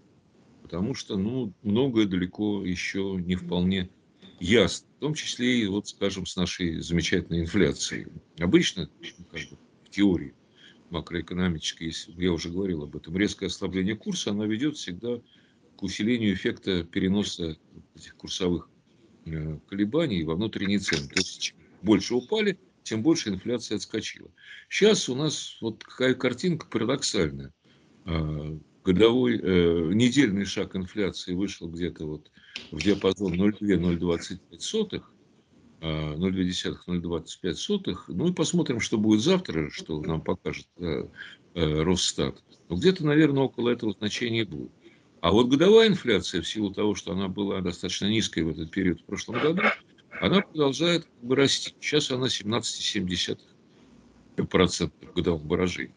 Потому 0.61 0.93
что, 0.93 1.17
ну, 1.17 1.53
многое 1.61 2.05
далеко 2.05 2.63
еще 2.63 3.19
не 3.19 3.35
вполне 3.35 3.89
ясно. 4.39 4.87
В 4.97 4.99
том 4.99 5.13
числе 5.13 5.63
и, 5.63 5.67
вот, 5.67 5.89
скажем, 5.89 6.25
с 6.25 6.37
нашей 6.37 6.79
замечательной 6.79 7.41
инфляцией. 7.41 8.07
Обычно, 8.39 8.89
как 9.31 9.41
бы, 9.49 9.57
в 9.83 9.89
теории, 9.89 10.33
макроэкономической, 10.89 11.93
я 12.17 12.31
уже 12.31 12.49
говорил 12.49 12.83
об 12.83 12.95
этом, 12.95 13.17
резкое 13.17 13.47
ослабление 13.47 13.95
курса, 13.95 14.31
оно 14.31 14.45
ведет 14.45 14.77
всегда 14.77 15.19
к 15.75 15.83
усилению 15.83 16.33
эффекта 16.33 16.83
переноса 16.83 17.57
этих 17.95 18.15
курсовых 18.15 18.69
э, 19.25 19.59
колебаний 19.67 20.23
во 20.23 20.35
внутренние 20.35 20.79
цены. 20.79 21.07
То 21.07 21.19
есть, 21.19 21.41
чем 21.41 21.57
больше 21.81 22.15
упали, 22.15 22.57
тем 22.83 23.03
больше 23.03 23.29
инфляция 23.29 23.75
отскочила. 23.75 24.29
Сейчас 24.69 25.09
у 25.09 25.15
нас 25.15 25.57
вот 25.61 25.83
какая 25.83 26.13
картинка 26.13 26.67
парадоксальная. 26.67 27.53
А, 28.05 28.57
годовой 28.83 29.37
э, 29.37 29.91
недельный 29.93 30.45
шаг 30.45 30.75
инфляции 30.75 31.33
вышел 31.33 31.67
где-то 31.67 32.05
вот 32.05 32.31
в 32.71 32.81
диапазон 32.81 33.33
0,2-0,25 33.33 35.03
0,2-0,25. 35.81 37.97
Ну 38.07 38.29
и 38.29 38.33
посмотрим, 38.33 38.79
что 38.79 38.97
будет 38.97 39.21
завтра, 39.21 39.69
что 39.69 40.01
нам 40.01 40.21
покажет 40.21 40.65
э, 40.77 41.03
э, 41.53 41.83
Росстат. 41.83 42.41
Но 42.69 42.77
где-то, 42.77 43.05
наверное, 43.05 43.43
около 43.43 43.69
этого 43.69 43.93
значения 43.93 44.45
будет. 44.45 44.71
А 45.21 45.31
вот 45.31 45.49
годовая 45.49 45.87
инфляция, 45.87 46.41
в 46.41 46.47
силу 46.47 46.73
того, 46.73 46.95
что 46.95 47.11
она 47.11 47.27
была 47.27 47.61
достаточно 47.61 48.07
низкой 48.07 48.41
в 48.43 48.49
этот 48.49 48.71
период 48.71 49.01
в 49.01 49.05
прошлом 49.05 49.39
году, 49.39 49.61
она 50.21 50.41
продолжает 50.41 51.05
как 51.05 51.23
бы 51.23 51.35
расти. 51.35 51.75
Сейчас 51.79 52.09
она 52.11 52.27
17,7% 52.27 53.39
в 54.37 55.13
годовом 55.13 55.47
выражении. 55.47 55.93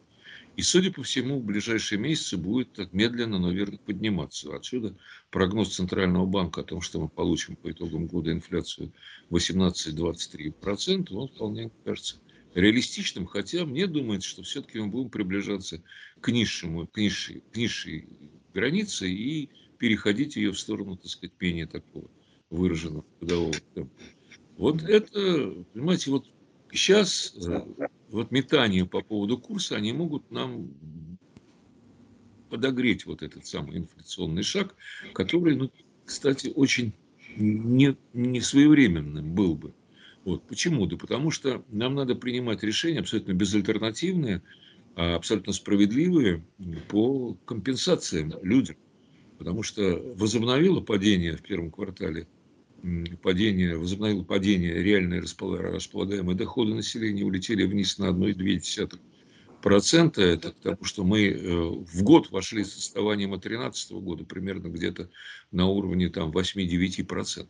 И, 0.61 0.62
судя 0.62 0.93
по 0.93 1.02
всему, 1.02 1.40
в 1.40 1.45
ближайшие 1.45 1.99
месяцы 1.99 2.37
будет 2.37 2.75
так 2.75 2.93
медленно, 2.93 3.38
но 3.38 3.50
верно 3.50 3.79
подниматься. 3.79 4.55
Отсюда 4.55 4.95
прогноз 5.31 5.75
Центрального 5.75 6.26
банка 6.26 6.61
о 6.61 6.64
том, 6.64 6.83
что 6.83 7.00
мы 7.00 7.09
получим 7.09 7.57
по 7.57 7.71
итогам 7.71 8.07
года 8.07 8.31
инфляцию 8.31 8.93
18-23%, 9.31 11.14
он 11.14 11.29
вполне 11.29 11.71
кажется 11.83 12.21
реалистичным, 12.55 13.25
хотя 13.25 13.64
мне 13.64 13.87
думается, 13.87 14.29
что 14.29 14.43
все-таки 14.43 14.79
мы 14.81 14.88
будем 14.88 15.09
приближаться 15.09 15.83
к 16.21 16.31
низшему, 16.31 16.87
к 16.87 16.99
низшей, 16.99 17.43
к 17.52 17.57
низшей 17.57 18.11
границе 18.52 19.11
и 19.11 19.49
переходить 19.79 20.37
ее 20.37 20.52
в 20.52 20.61
сторону, 20.61 20.99
так 20.99 21.09
сказать, 21.11 21.33
менее 21.40 21.69
такого 21.69 22.11
выраженного 22.50 23.07
годового 23.19 23.55
темпа. 23.75 24.02
Вот 24.59 24.83
это, 24.83 25.64
понимаете, 25.73 26.11
вот 26.11 26.26
сейчас 26.73 27.35
э, 27.47 27.61
вот 28.11 28.31
метания 28.31 28.85
по 28.85 29.03
поводу 29.03 29.39
курса, 29.39 29.77
они 29.77 29.93
могут 29.93 30.31
нам 30.31 30.71
подогреть 32.49 33.07
вот 33.07 33.23
этот 33.23 33.47
самый 33.47 33.79
инфляционный 33.79 34.43
шаг, 34.43 34.75
который, 35.15 35.57
ну, 35.57 35.71
кстати, 36.05 36.53
очень 36.55 36.93
не, 37.37 37.97
не 38.12 38.41
своевременным 38.41 39.33
был 39.35 39.55
бы. 39.55 39.73
Вот. 40.25 40.43
Почему? 40.45 40.87
Да 40.87 40.97
потому 40.97 41.31
что 41.31 41.65
нам 41.69 41.95
надо 41.95 42.15
принимать 42.15 42.62
решения 42.62 43.00
абсолютно 43.00 43.33
безальтернативные, 43.33 44.43
а 44.97 45.15
абсолютно 45.15 45.53
справедливые 45.53 46.45
по 46.89 47.35
компенсациям 47.47 48.35
людям. 48.43 48.77
Потому 49.39 49.62
что 49.62 50.03
возобновило 50.17 50.81
падение 50.81 51.37
в 51.37 51.43
первом 51.43 51.71
квартале 51.71 52.27
падение, 53.23 53.77
возобновило 53.77 54.23
падение, 54.23 54.83
реальные 54.83 55.21
располагаемые 55.21 56.37
доходы 56.37 56.75
населения 56.75 57.25
улетели 57.25 57.65
вниз 57.65 57.99
на 57.99 58.11
1,2%. 58.11 60.21
Это 60.21 60.53
потому, 60.53 60.85
что 60.85 61.05
мы 61.05 61.29
э, 61.29 61.39
в 61.39 62.03
год 62.03 62.31
вошли 62.31 62.65
с 62.65 62.77
отставанием 62.77 63.35
от 63.35 63.43
2013 63.43 63.93
года 63.93 64.25
примерно 64.25 64.69
где-то 64.69 65.11
на 65.51 65.67
уровне 65.67 66.09
там 66.09 66.31
8-9%. 66.31 67.47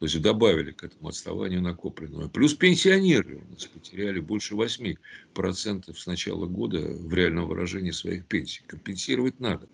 То 0.00 0.06
есть 0.06 0.20
добавили 0.22 0.72
к 0.72 0.82
этому 0.82 1.08
отставанию 1.08 1.60
накопленного. 1.60 2.28
Плюс 2.28 2.54
пенсионеры 2.54 3.42
у 3.46 3.52
нас 3.52 3.66
потеряли 3.66 4.20
больше 4.20 4.54
8% 4.54 5.94
с 5.94 6.06
начала 6.06 6.46
года 6.46 6.78
в 6.78 7.12
реальном 7.12 7.46
выражении 7.46 7.90
своих 7.90 8.24
пенсий. 8.24 8.62
Компенсировать 8.66 9.38
надо. 9.40 9.68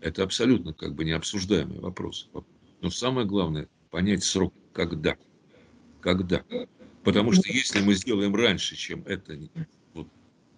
Это 0.00 0.22
абсолютно 0.22 0.72
как 0.72 0.94
бы 0.94 1.04
необсуждаемый 1.04 1.80
вопрос. 1.80 2.30
Но 2.80 2.90
самое 2.90 3.26
главное, 3.26 3.68
понять 3.92 4.24
срок 4.24 4.52
когда. 4.72 5.16
Когда. 6.00 6.42
Потому 7.04 7.30
что 7.32 7.52
если 7.52 7.80
мы 7.80 7.94
сделаем 7.94 8.34
раньше, 8.34 8.74
чем 8.74 9.02
это 9.06 9.38
вот, 9.92 10.08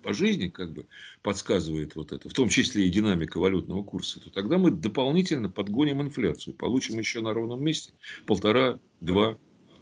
по 0.03 0.15
жизни 0.15 0.49
как 0.49 0.73
бы 0.73 0.87
подсказывает 1.23 1.97
вот 1.97 2.13
это, 2.13 2.29
в 2.29 2.33
том 2.33 2.49
числе 2.49 2.87
и 2.87 2.91
динамика 2.91 3.39
валютного 3.39 3.83
курса, 3.83 4.21
то 4.21 4.31
тогда 4.31 4.57
мы 4.57 4.71
дополнительно 4.71 5.51
подгоним 5.51 6.01
инфляцию, 6.01 6.55
получим 6.55 6.99
еще 6.99 7.21
на 7.21 7.35
ровном 7.35 7.63
месте 7.63 7.93
полтора-два 8.25 9.37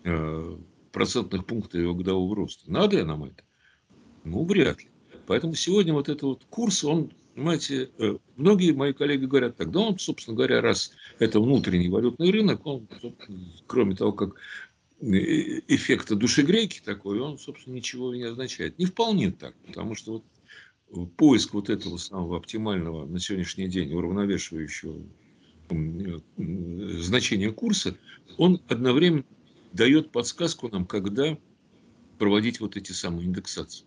э, 0.04 0.58
процентных 0.90 1.46
пункта 1.46 1.78
его 1.78 1.94
годового 1.94 2.34
роста. 2.34 2.70
Надо 2.70 3.04
нам 3.04 3.24
это? 3.24 3.44
Ну, 4.24 4.44
вряд 4.44 4.82
ли. 4.82 4.88
Поэтому 5.26 5.54
сегодня 5.54 5.92
вот 5.92 6.08
этот 6.08 6.22
вот 6.22 6.44
курс, 6.48 6.84
он 6.84 7.12
Понимаете, 7.34 7.90
э, 7.98 8.18
многие 8.36 8.72
мои 8.72 8.92
коллеги 8.92 9.24
говорят 9.24 9.56
так, 9.56 9.70
да 9.70 9.80
он, 9.80 9.98
собственно 9.98 10.36
говоря, 10.36 10.60
раз 10.60 10.92
это 11.18 11.40
внутренний 11.40 11.88
валютный 11.88 12.30
рынок, 12.30 12.66
он, 12.66 12.86
кроме 13.66 13.96
того, 13.96 14.12
как 14.12 14.34
э, 15.00 15.60
эффекта 15.68 16.14
душегрейки 16.14 16.82
такой, 16.84 17.20
он, 17.20 17.38
собственно, 17.38 17.74
ничего 17.74 18.14
не 18.14 18.24
означает. 18.24 18.78
Не 18.78 18.84
вполне 18.84 19.32
так, 19.32 19.54
потому 19.66 19.94
что 19.94 20.22
вот 20.92 21.10
поиск 21.16 21.54
вот 21.54 21.70
этого 21.70 21.96
самого 21.96 22.36
оптимального 22.36 23.06
на 23.06 23.18
сегодняшний 23.18 23.68
день 23.68 23.94
уравновешивающего 23.94 24.96
значения 26.36 27.50
курса, 27.50 27.96
он 28.36 28.60
одновременно 28.68 29.24
дает 29.72 30.10
подсказку 30.10 30.68
нам, 30.68 30.84
когда 30.84 31.38
проводить 32.18 32.60
вот 32.60 32.76
эти 32.76 32.92
самые 32.92 33.26
индексации. 33.26 33.86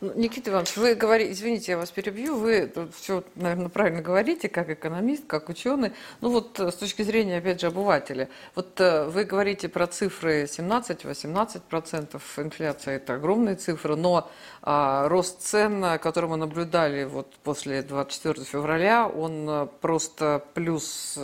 Ну, 0.00 0.12
Никита 0.14 0.50
Иванович, 0.50 0.76
вы 0.76 0.94
говорите, 0.94 1.32
извините, 1.32 1.72
я 1.72 1.78
вас 1.78 1.90
перебью, 1.90 2.36
вы 2.36 2.72
все, 2.96 3.24
наверное, 3.34 3.68
правильно 3.68 4.02
говорите, 4.02 4.48
как 4.48 4.70
экономист, 4.70 5.26
как 5.26 5.48
ученый. 5.48 5.92
Ну 6.20 6.30
вот 6.30 6.58
э, 6.60 6.70
с 6.70 6.74
точки 6.74 7.02
зрения, 7.02 7.38
опять 7.38 7.60
же, 7.60 7.68
обывателя. 7.68 8.28
Вот 8.54 8.80
э, 8.80 9.04
вы 9.06 9.24
говорите 9.24 9.68
про 9.68 9.86
цифры 9.86 10.44
17-18% 10.44 12.20
инфляция, 12.38 12.96
это 12.96 13.14
огромные 13.14 13.56
цифры, 13.56 13.96
но 13.96 14.30
а, 14.62 15.08
рост 15.08 15.42
цен, 15.42 15.98
который 15.98 16.28
мы 16.28 16.36
наблюдали 16.36 17.04
вот 17.04 17.32
после 17.42 17.82
24 17.82 18.44
февраля, 18.44 19.08
он 19.08 19.48
э, 19.48 19.66
просто 19.80 20.44
плюс 20.54 21.18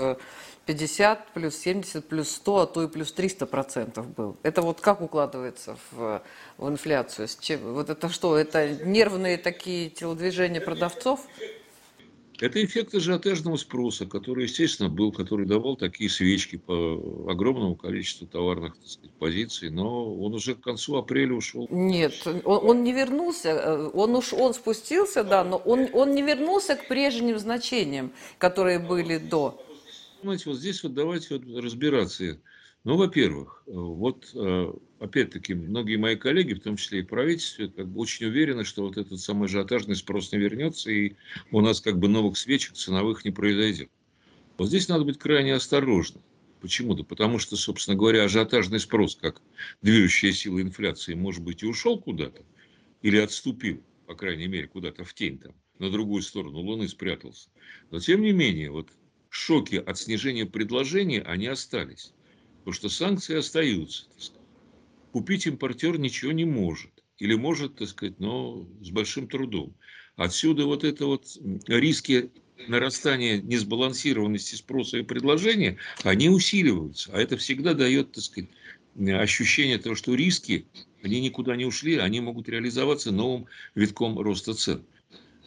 50, 0.69 1.33
плюс 1.33 1.57
70, 1.57 2.07
плюс 2.07 2.29
100, 2.29 2.57
а 2.59 2.67
то 2.67 2.83
и 2.83 2.89
плюс 2.89 3.11
300 3.13 3.47
процентов 3.47 4.15
был. 4.15 4.37
Это 4.43 4.61
вот 4.61 4.83
как 4.83 5.01
укладывается 5.01 5.79
в, 5.91 6.23
в 6.59 6.69
инфляцию? 6.69 7.27
С 7.27 7.37
чем? 7.37 7.73
Вот 7.73 7.89
это 7.89 8.11
что, 8.11 8.37
это 8.37 8.85
нервные 8.85 9.39
такие 9.39 9.89
телодвижения 9.89 10.61
продавцов? 10.61 11.27
Это 12.39 12.63
эффект 12.63 12.95
ажиотажного 12.95 13.57
спроса, 13.57 14.05
который, 14.05 14.45
естественно, 14.45 14.91
был, 14.91 15.11
который 15.11 15.47
давал 15.47 15.77
такие 15.77 16.11
свечки 16.11 16.57
по 16.57 17.27
огромному 17.29 17.75
количеству 17.75 18.27
товарных 18.27 18.77
так 18.77 18.87
сказать, 18.87 19.11
позиций, 19.19 19.71
но 19.71 20.15
он 20.15 20.35
уже 20.35 20.55
к 20.55 20.61
концу 20.61 20.97
апреля 20.97 21.33
ушел. 21.33 21.67
Нет, 21.71 22.13
он, 22.27 22.43
он 22.45 22.85
не 22.85 22.93
вернулся, 22.93 23.49
э, 23.49 23.91
он 23.95 24.15
уж 24.15 24.35
он 24.35 24.53
спустился, 24.53 25.25
да, 25.25 25.45
но 25.45 25.57
он, 25.57 25.89
он 25.95 26.15
не 26.15 26.21
вернулся 26.23 26.77
к 26.77 26.87
прежним 26.89 27.39
значениям, 27.39 28.13
которые 28.37 28.79
были 28.79 29.17
до. 29.17 29.65
Понимаете, 30.21 30.51
вот 30.51 30.59
здесь 30.59 30.83
вот 30.83 30.95
давайте 30.95 31.39
вот 31.39 31.63
разбираться. 31.63 32.41
Ну, 32.85 32.97
во-первых, 32.97 33.63
вот 33.67 34.31
э, 34.35 34.73
опять-таки 34.99 35.55
многие 35.55 35.97
мои 35.97 36.17
коллеги, 36.17 36.55
в 36.55 36.61
том 36.61 36.77
числе 36.77 37.01
и 37.01 37.03
в 37.03 37.09
правительстве, 37.09 37.69
как 37.69 37.89
бы 37.89 38.01
очень 38.01 38.27
уверены, 38.27 38.65
что 38.65 38.83
вот 38.83 38.97
этот 38.97 39.21
самый 39.21 39.47
ажиотажный 39.47 39.95
спрос 39.95 40.33
не 40.33 40.39
вернется, 40.39 40.91
и 40.91 41.15
у 41.51 41.61
нас 41.61 41.81
как 41.81 41.99
бы 41.99 42.09
новых 42.09 42.37
свечек 42.37 42.75
ценовых 42.75 43.25
не 43.25 43.31
произойдет. 43.31 43.91
Вот 44.57 44.69
здесь 44.69 44.89
надо 44.89 45.05
быть 45.05 45.19
крайне 45.19 45.55
осторожным. 45.55 46.23
Почему-то, 46.61 47.05
потому 47.05 47.39
что, 47.39 47.57
собственно 47.57 47.97
говоря, 47.97 48.25
ажиотажный 48.25 48.81
спрос, 48.81 49.17
как 49.17 49.41
движущая 49.83 50.33
сила 50.33 50.61
инфляции, 50.61 51.15
может 51.15 51.43
быть, 51.43 51.63
и 51.63 51.67
ушел 51.67 52.01
куда-то, 52.01 52.43
или 53.03 53.19
отступил, 53.19 53.83
по 54.07 54.15
крайней 54.15 54.49
мере, 54.49 54.67
куда-то 54.67 55.05
в 55.05 55.15
тень 55.15 55.39
там, 55.39 55.55
на 55.79 55.91
другую 55.91 56.23
сторону 56.23 56.59
Луны 56.59 56.89
спрятался. 56.89 57.51
Но, 57.93 58.01
тем 58.01 58.23
не 58.23 58.33
менее, 58.33 58.73
вот 58.73 58.89
шоки 59.30 59.76
от 59.76 59.99
снижения 59.99 60.47
предложения, 60.47 61.23
они 61.23 61.47
остались. 61.47 62.12
Потому 62.58 62.75
что 62.75 62.88
санкции 62.88 63.37
остаются. 63.37 64.04
Купить 65.12 65.47
импортер 65.47 65.99
ничего 65.99 66.32
не 66.32 66.44
может. 66.44 66.90
Или 67.18 67.35
может, 67.35 67.76
так 67.76 67.88
сказать, 67.88 68.20
но 68.20 68.66
с 68.80 68.90
большим 68.90 69.26
трудом. 69.26 69.75
Отсюда 70.16 70.66
вот 70.66 70.85
это 70.85 71.06
вот 71.06 71.26
риски 71.66 72.30
нарастания 72.66 73.40
несбалансированности 73.40 74.56
спроса 74.56 74.99
и 74.99 75.02
предложения, 75.02 75.78
они 76.02 76.28
усиливаются. 76.28 77.11
А 77.12 77.20
это 77.20 77.37
всегда 77.37 77.75
дает, 77.75 78.12
так 78.12 78.25
сказать, 78.25 78.50
ощущение 78.99 79.78
того, 79.78 79.94
что 79.94 80.14
риски, 80.14 80.66
они 81.02 81.20
никуда 81.20 81.56
не 81.56 81.64
ушли, 81.64 81.97
они 81.97 82.20
могут 82.20 82.49
реализоваться 82.49 83.12
новым 83.12 83.47
витком 83.75 84.18
роста 84.18 84.54
цен. 84.54 84.85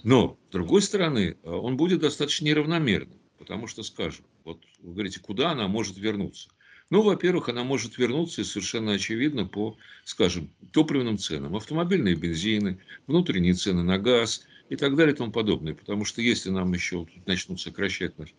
Но, 0.04 0.38
с 0.50 0.52
другой 0.54 0.82
стороны, 0.82 1.38
он 1.44 1.78
будет 1.78 2.00
достаточно 2.00 2.46
неравномерным. 2.46 3.21
Потому 3.42 3.66
что, 3.66 3.82
скажем, 3.82 4.24
вот 4.44 4.64
вы 4.84 4.94
говорите, 4.94 5.20
куда 5.20 5.50
она 5.50 5.68
может 5.68 5.98
вернуться? 5.98 6.50
Ну, 6.92 7.02
во-первых, 7.02 7.50
она 7.50 7.64
может 7.64 7.98
вернуться 7.98 8.42
и 8.42 8.44
совершенно 8.44 8.92
очевидно 8.92 9.48
по, 9.48 9.78
скажем, 10.04 10.52
топливным 10.72 11.18
ценам. 11.18 11.56
Автомобильные 11.56 12.14
бензины, 12.14 12.78
внутренние 13.08 13.56
цены 13.56 13.82
на 13.82 13.98
газ 13.98 14.44
и 14.70 14.76
так 14.76 14.96
далее 14.96 15.16
и 15.16 15.18
тому 15.18 15.32
подобное. 15.32 15.74
Потому 15.74 16.06
что 16.06 16.22
если 16.22 16.52
нам 16.52 16.72
еще 16.72 17.08
начнут 17.26 17.60
сокращать 17.60 18.16
наш 18.20 18.32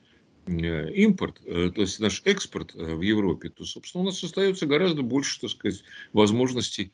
э, 0.47 0.93
импорт, 0.93 1.41
э, 1.47 1.73
то 1.75 1.81
есть 1.81 1.99
наш 1.99 2.23
экспорт 2.25 2.73
э, 2.77 2.95
в 2.95 3.01
Европе, 3.01 3.49
то, 3.49 3.65
собственно, 3.65 4.03
у 4.03 4.07
нас 4.07 4.23
остается 4.23 4.67
гораздо 4.67 5.03
больше, 5.03 5.41
так 5.41 5.51
сказать, 5.51 5.83
возможностей 6.13 6.93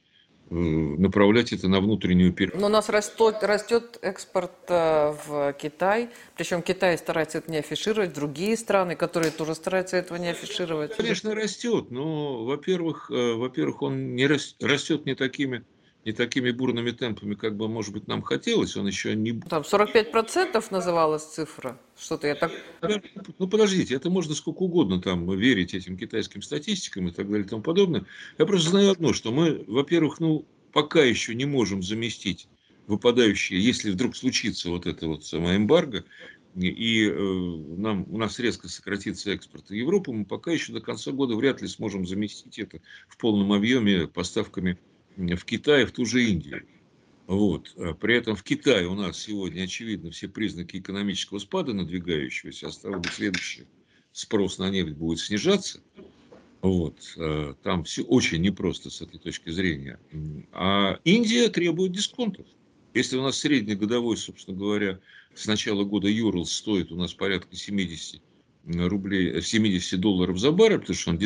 направлять 0.50 1.52
это 1.52 1.68
на 1.68 1.80
внутреннюю 1.80 2.32
переработку. 2.32 2.60
Но 2.60 2.66
у 2.66 2.70
нас 2.70 2.88
растет, 2.88 3.36
растет 3.42 3.98
экспорт 4.02 4.52
э, 4.68 5.14
в 5.26 5.52
Китай, 5.54 6.10
причем 6.36 6.62
Китай 6.62 6.96
старается 6.98 7.38
это 7.38 7.50
не 7.50 7.58
афишировать, 7.58 8.12
другие 8.12 8.56
страны, 8.56 8.96
которые 8.96 9.30
тоже 9.30 9.54
стараются 9.54 9.96
этого 9.96 10.18
не 10.18 10.28
афишировать. 10.28 10.96
Конечно, 10.96 11.34
растет, 11.34 11.90
но, 11.90 12.44
во-первых, 12.44 13.10
э, 13.10 13.34
во-первых, 13.34 13.82
он 13.82 14.14
не 14.14 14.26
растет 14.26 15.06
не 15.06 15.14
такими 15.14 15.64
не 16.08 16.14
такими 16.14 16.50
бурными 16.52 16.90
темпами, 16.90 17.34
как 17.34 17.54
бы, 17.54 17.68
может 17.68 17.92
быть, 17.92 18.08
нам 18.08 18.22
хотелось, 18.22 18.74
он 18.78 18.86
еще 18.86 19.14
не... 19.14 19.38
Там 19.42 19.60
45% 19.60 20.64
называлась 20.70 21.22
цифра, 21.22 21.78
что-то 21.98 22.28
я 22.28 22.34
так... 22.34 22.50
Ну, 23.38 23.46
подождите, 23.46 23.94
это 23.94 24.08
можно 24.08 24.34
сколько 24.34 24.62
угодно 24.62 25.02
там 25.02 25.30
верить 25.38 25.74
этим 25.74 25.98
китайским 25.98 26.40
статистикам 26.40 27.08
и 27.08 27.10
так 27.10 27.28
далее 27.28 27.44
и 27.44 27.48
тому 27.48 27.60
подобное. 27.60 28.06
Я 28.38 28.46
просто 28.46 28.70
знаю 28.70 28.92
одно, 28.92 29.12
что 29.12 29.32
мы, 29.32 29.62
во-первых, 29.66 30.18
ну, 30.18 30.46
пока 30.72 31.02
еще 31.02 31.34
не 31.34 31.44
можем 31.44 31.82
заместить 31.82 32.48
выпадающие, 32.86 33.62
если 33.62 33.90
вдруг 33.90 34.16
случится 34.16 34.70
вот 34.70 34.86
это 34.86 35.08
вот 35.08 35.26
самое 35.26 35.58
эмбарго, 35.58 36.04
и 36.54 37.06
э, 37.06 37.22
нам, 37.76 38.06
у 38.08 38.16
нас 38.16 38.38
резко 38.38 38.66
сократится 38.68 39.30
экспорт 39.30 39.68
в 39.68 39.74
Европу, 39.74 40.14
мы 40.14 40.24
пока 40.24 40.52
еще 40.52 40.72
до 40.72 40.80
конца 40.80 41.12
года 41.12 41.36
вряд 41.36 41.60
ли 41.60 41.68
сможем 41.68 42.06
заместить 42.06 42.58
это 42.58 42.80
в 43.08 43.18
полном 43.18 43.52
объеме 43.52 44.08
поставками 44.08 44.78
в 45.18 45.44
Китае, 45.44 45.86
в 45.86 45.92
ту 45.92 46.06
же 46.06 46.24
Индию. 46.24 46.64
Вот. 47.26 47.74
А 47.76 47.92
при 47.92 48.16
этом 48.16 48.36
в 48.36 48.42
Китае 48.42 48.86
у 48.86 48.94
нас 48.94 49.18
сегодня, 49.18 49.64
очевидно, 49.64 50.10
все 50.10 50.28
признаки 50.28 50.78
экономического 50.78 51.38
спада 51.38 51.74
надвигающегося, 51.74 52.68
а 52.68 52.72
стало 52.72 52.98
быть, 52.98 53.12
следующее, 53.12 53.66
спрос 54.12 54.58
на 54.58 54.70
нефть 54.70 54.92
будет 54.92 55.18
снижаться. 55.18 55.80
Вот. 56.62 56.96
А 57.18 57.54
там 57.62 57.84
все 57.84 58.02
очень 58.02 58.40
непросто 58.40 58.90
с 58.90 59.02
этой 59.02 59.18
точки 59.18 59.50
зрения. 59.50 60.00
А 60.52 60.98
Индия 61.04 61.48
требует 61.48 61.92
дисконтов. 61.92 62.46
Если 62.94 63.16
у 63.18 63.22
нас 63.22 63.38
средний 63.38 63.74
годовой, 63.74 64.16
собственно 64.16 64.56
говоря, 64.56 64.98
с 65.34 65.46
начала 65.46 65.84
года 65.84 66.08
Юрл 66.08 66.46
стоит 66.46 66.90
у 66.90 66.96
нас 66.96 67.12
порядка 67.12 67.54
70 67.54 68.22
рублей, 68.64 69.40
70 69.42 70.00
долларов 70.00 70.38
за 70.38 70.50
баррель, 70.50 70.78
потому 70.78 70.96
что 70.96 71.10
он 71.10 71.18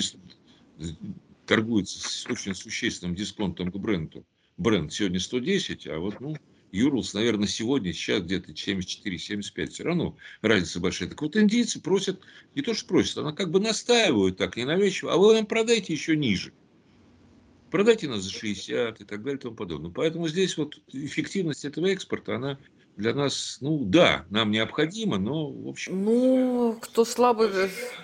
торгуется 1.47 1.99
с 1.99 2.27
очень 2.27 2.55
существенным 2.55 3.15
дисконтом 3.15 3.71
к 3.71 3.77
бренду. 3.77 4.25
Бренд 4.57 4.93
сегодня 4.93 5.19
110, 5.19 5.87
а 5.87 5.99
вот, 5.99 6.21
ну, 6.21 6.37
Юрлс, 6.73 7.13
наверное, 7.15 7.47
сегодня, 7.47 7.93
сейчас 7.93 8.23
где-то 8.23 8.53
74-75, 8.53 9.67
все 9.71 9.85
равно 9.85 10.17
разница 10.41 10.81
большая. 10.81 11.09
Так 11.09 11.21
вот, 11.21 11.37
индийцы 11.37 11.81
просят, 11.81 12.21
не 12.55 12.63
то 12.63 12.75
что 12.75 12.87
просят, 12.87 13.19
она 13.19 13.33
как 13.33 13.51
бы 13.51 13.61
настаивают 13.61 14.39
так 14.39 14.57
ненавязчиво, 14.57 15.13
а 15.13 15.17
вы 15.19 15.35
нам 15.35 15.47
продайте 15.47 15.93
еще 15.93 16.17
ниже. 16.17 16.53
Продайте 17.71 18.09
нас 18.09 18.23
за 18.23 18.31
60 18.31 19.01
и 19.01 19.05
так 19.05 19.23
далее 19.23 19.39
и 19.39 19.43
тому 19.43 19.55
подобное. 19.55 19.91
Поэтому 19.91 20.29
здесь 20.29 20.57
вот 20.57 20.79
эффективность 20.89 21.65
этого 21.65 21.87
экспорта, 21.87 22.37
она 22.37 22.59
для 22.97 23.15
нас, 23.15 23.59
ну 23.61 23.85
да, 23.85 24.27
нам 24.31 24.51
необходимо, 24.51 25.19
но 25.19 25.51
в 25.51 25.69
общем... 25.69 26.05
Ну, 26.05 26.79
кто 26.81 27.05
слабый... 27.05 27.49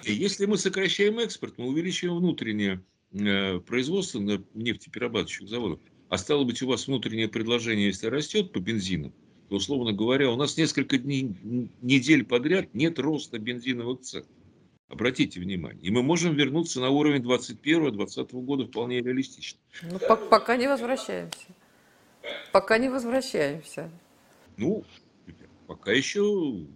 Если 0.05 0.47
мы 0.47 0.57
сокращаем 0.57 1.19
экспорт, 1.19 1.55
мы 1.59 1.67
увеличиваем 1.67 2.19
внутреннее 2.19 2.83
производства 3.11 4.21
на 4.21 4.43
нефтеперерабатывающих 4.55 5.49
заводах, 5.49 5.79
а 6.09 6.19
стало 6.19 6.45
быть, 6.45 6.63
у 6.63 6.69
вас 6.69 6.87
внутреннее 6.87 7.29
предложение, 7.29 7.87
если 7.87 8.07
растет 8.07 8.53
по 8.53 8.59
бензину, 8.59 9.13
то, 9.49 9.57
условно 9.57 9.93
говоря, 9.93 10.31
у 10.31 10.37
нас 10.37 10.57
несколько 10.57 10.99
дней, 10.99 11.37
недель 11.83 12.25
подряд 12.25 12.75
нет 12.75 12.99
роста 12.99 13.39
бензиновых 13.39 14.01
цен. 14.01 14.25
Обратите 14.89 15.39
внимание. 15.39 15.83
И 15.83 15.91
мы 15.91 16.03
можем 16.03 16.35
вернуться 16.35 16.81
на 16.81 16.89
уровень 16.89 17.23
21-20 17.23 18.31
года 18.43 18.67
вполне 18.67 19.01
реалистично. 19.01 19.59
Ну, 19.83 19.99
по 19.99 20.17
пока 20.17 20.57
не 20.57 20.67
возвращаемся. 20.67 21.47
Пока 22.53 22.79
не 22.79 22.89
возвращаемся. 22.89 23.91
Ну, 24.57 24.85
пока 25.67 25.93
еще 25.93 26.67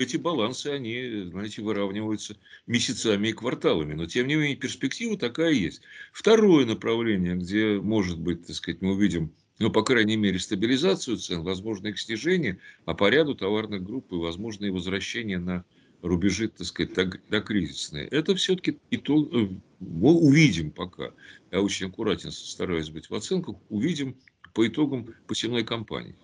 эти 0.00 0.16
балансы, 0.16 0.68
они, 0.68 1.24
знаете, 1.30 1.60
выравниваются 1.60 2.36
месяцами 2.66 3.28
и 3.28 3.32
кварталами. 3.32 3.92
Но, 3.92 4.06
тем 4.06 4.26
не 4.26 4.36
менее, 4.36 4.56
перспектива 4.56 5.18
такая 5.18 5.52
есть. 5.52 5.82
Второе 6.12 6.64
направление, 6.64 7.36
где, 7.36 7.78
может 7.78 8.18
быть, 8.18 8.46
так 8.46 8.56
сказать, 8.56 8.80
мы 8.80 8.92
увидим, 8.92 9.32
ну, 9.58 9.70
по 9.70 9.82
крайней 9.82 10.16
мере, 10.16 10.38
стабилизацию 10.38 11.18
цен, 11.18 11.42
возможно, 11.42 11.88
их 11.88 12.00
снижение, 12.00 12.58
а 12.86 12.94
по 12.94 13.10
ряду 13.10 13.34
товарных 13.34 13.82
групп 13.82 14.10
и, 14.12 14.16
возможно, 14.16 14.64
и 14.64 14.70
возвращение 14.70 15.38
на 15.38 15.64
рубежи, 16.00 16.48
так 16.48 16.66
сказать, 16.66 16.94
до 17.28 17.40
кризисные. 17.42 18.06
Это 18.06 18.34
все-таки 18.34 18.78
итог, 18.90 19.28
э, 19.34 19.48
мы 19.80 20.12
увидим 20.14 20.70
пока, 20.70 21.12
я 21.50 21.60
очень 21.60 21.88
аккуратен 21.88 22.32
стараюсь 22.32 22.88
быть 22.88 23.10
в 23.10 23.14
оценках, 23.14 23.56
увидим 23.68 24.16
по 24.54 24.66
итогам 24.66 25.14
посевной 25.26 25.62
кампании 25.62 26.16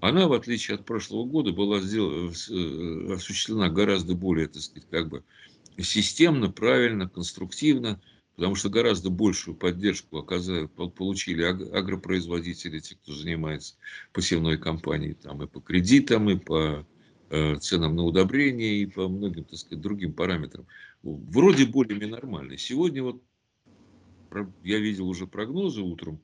она, 0.00 0.28
в 0.28 0.32
отличие 0.32 0.76
от 0.76 0.84
прошлого 0.84 1.24
года, 1.24 1.52
была 1.52 1.80
сделана, 1.80 2.30
э, 2.30 3.14
осуществлена 3.14 3.68
гораздо 3.68 4.14
более, 4.14 4.46
так 4.46 4.62
сказать, 4.62 4.88
как 4.90 5.08
бы 5.08 5.24
системно, 5.78 6.50
правильно, 6.50 7.08
конструктивно, 7.08 8.00
потому 8.36 8.54
что 8.54 8.70
гораздо 8.70 9.10
большую 9.10 9.56
поддержку 9.56 10.18
оказали, 10.18 10.66
получили 10.66 11.42
агропроизводители, 11.42 12.78
те, 12.78 12.94
кто 12.94 13.12
занимается 13.12 13.74
посевной 14.12 14.58
компанией, 14.58 15.14
там 15.14 15.42
и 15.42 15.46
по 15.48 15.60
кредитам, 15.60 16.30
и 16.30 16.36
по 16.36 16.86
э, 17.30 17.56
ценам 17.56 17.96
на 17.96 18.04
удобрения, 18.04 18.78
и 18.78 18.86
по 18.86 19.08
многим, 19.08 19.44
так 19.44 19.58
сказать, 19.58 19.82
другим 19.82 20.12
параметрам. 20.12 20.66
Вроде 21.02 21.66
более-менее 21.66 22.14
нормально. 22.14 22.56
Сегодня 22.56 23.02
вот 23.02 23.22
я 24.62 24.78
видел 24.78 25.08
уже 25.08 25.26
прогнозы 25.26 25.80
утром 25.80 26.20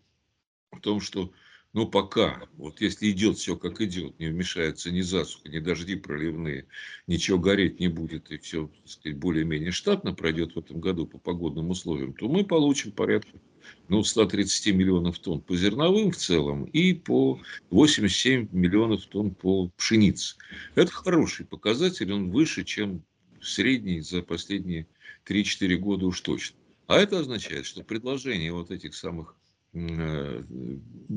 о 0.71 0.79
том, 0.79 1.01
что 1.01 1.33
но 1.75 1.87
пока, 1.87 2.41
вот 2.57 2.81
если 2.81 3.11
идет 3.11 3.37
все 3.37 3.57
как 3.57 3.81
идет, 3.81 4.19
не 4.21 4.29
вмешается 4.29 4.93
ни 4.93 5.01
засуха, 5.01 5.49
ни 5.49 5.59
дожди 5.59 5.97
проливные, 5.97 6.67
ничего 7.09 7.37
гореть 7.37 7.81
не 7.81 7.89
будет, 7.89 8.31
и 8.31 8.39
все 8.39 8.71
более-менее 9.05 9.73
штатно 9.73 10.15
пройдет 10.15 10.55
в 10.55 10.59
этом 10.61 10.81
году 10.81 11.07
по 11.07 11.19
погодным 11.19 11.71
условиям, 11.71 12.15
то 12.15 12.29
мы 12.29 12.45
получим 12.45 12.93
порядка 12.93 13.41
ну, 13.89 14.05
130 14.05 14.73
миллионов 14.73 15.19
тонн 15.19 15.41
по 15.41 15.57
зерновым 15.57 16.13
в 16.13 16.17
целом 16.17 16.65
и 16.65 16.95
по 16.95 17.41
87 17.71 18.49
миллионов 18.53 19.05
тонн 19.07 19.35
по 19.35 19.69
пшенице. 19.77 20.37
Это 20.77 20.93
хороший 20.93 21.45
показатель, 21.45 22.13
он 22.13 22.31
выше, 22.31 22.63
чем 22.65 23.03
средний 23.43 24.01
за 24.01 24.23
последние 24.23 24.87
3-4 25.27 25.77
года 25.77 26.07
уж 26.07 26.21
точно. 26.21 26.57
А 26.87 26.99
это 26.99 27.19
означает, 27.19 27.67
что 27.67 27.83
предложение 27.83 28.53
вот 28.53 28.71
этих 28.71 28.95
самых 28.95 29.35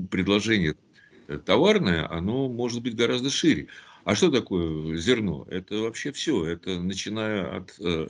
предложение 0.10 0.76
товарное, 1.46 2.10
оно 2.10 2.50
может 2.50 2.82
быть 2.82 2.96
гораздо 2.96 3.30
шире. 3.30 3.68
А 4.04 4.16
что 4.16 4.32
такое 4.32 4.96
зерно? 4.98 5.46
Это 5.50 5.80
вообще 5.80 6.12
все. 6.14 6.46
Это 6.46 6.80
начиная 6.80 7.58
от 7.58 7.76
э, 7.80 8.08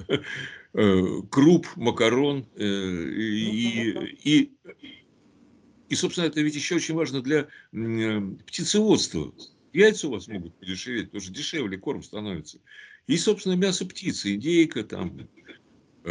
э, 0.74 1.22
круп, 1.32 1.68
макарон 1.76 2.46
э, 2.56 2.64
и, 2.64 4.14
и, 4.24 4.52
и, 5.90 5.96
собственно, 5.96 6.26
это 6.26 6.40
ведь 6.42 6.56
еще 6.56 6.76
очень 6.76 6.94
важно 6.94 7.22
для 7.22 7.48
э, 7.74 8.22
птицеводства. 8.46 9.34
Яйца 9.74 10.08
у 10.08 10.12
вас 10.12 10.28
могут 10.28 10.56
подешеветь, 10.60 11.06
потому 11.06 11.22
что 11.22 11.34
дешевле 11.34 11.78
корм 11.80 12.04
становится. 12.04 12.60
И, 13.08 13.18
собственно, 13.18 13.54
мясо 13.54 13.86
птицы, 13.86 14.36
индейка, 14.36 14.84
там, 14.84 15.28
Э, 15.37 15.37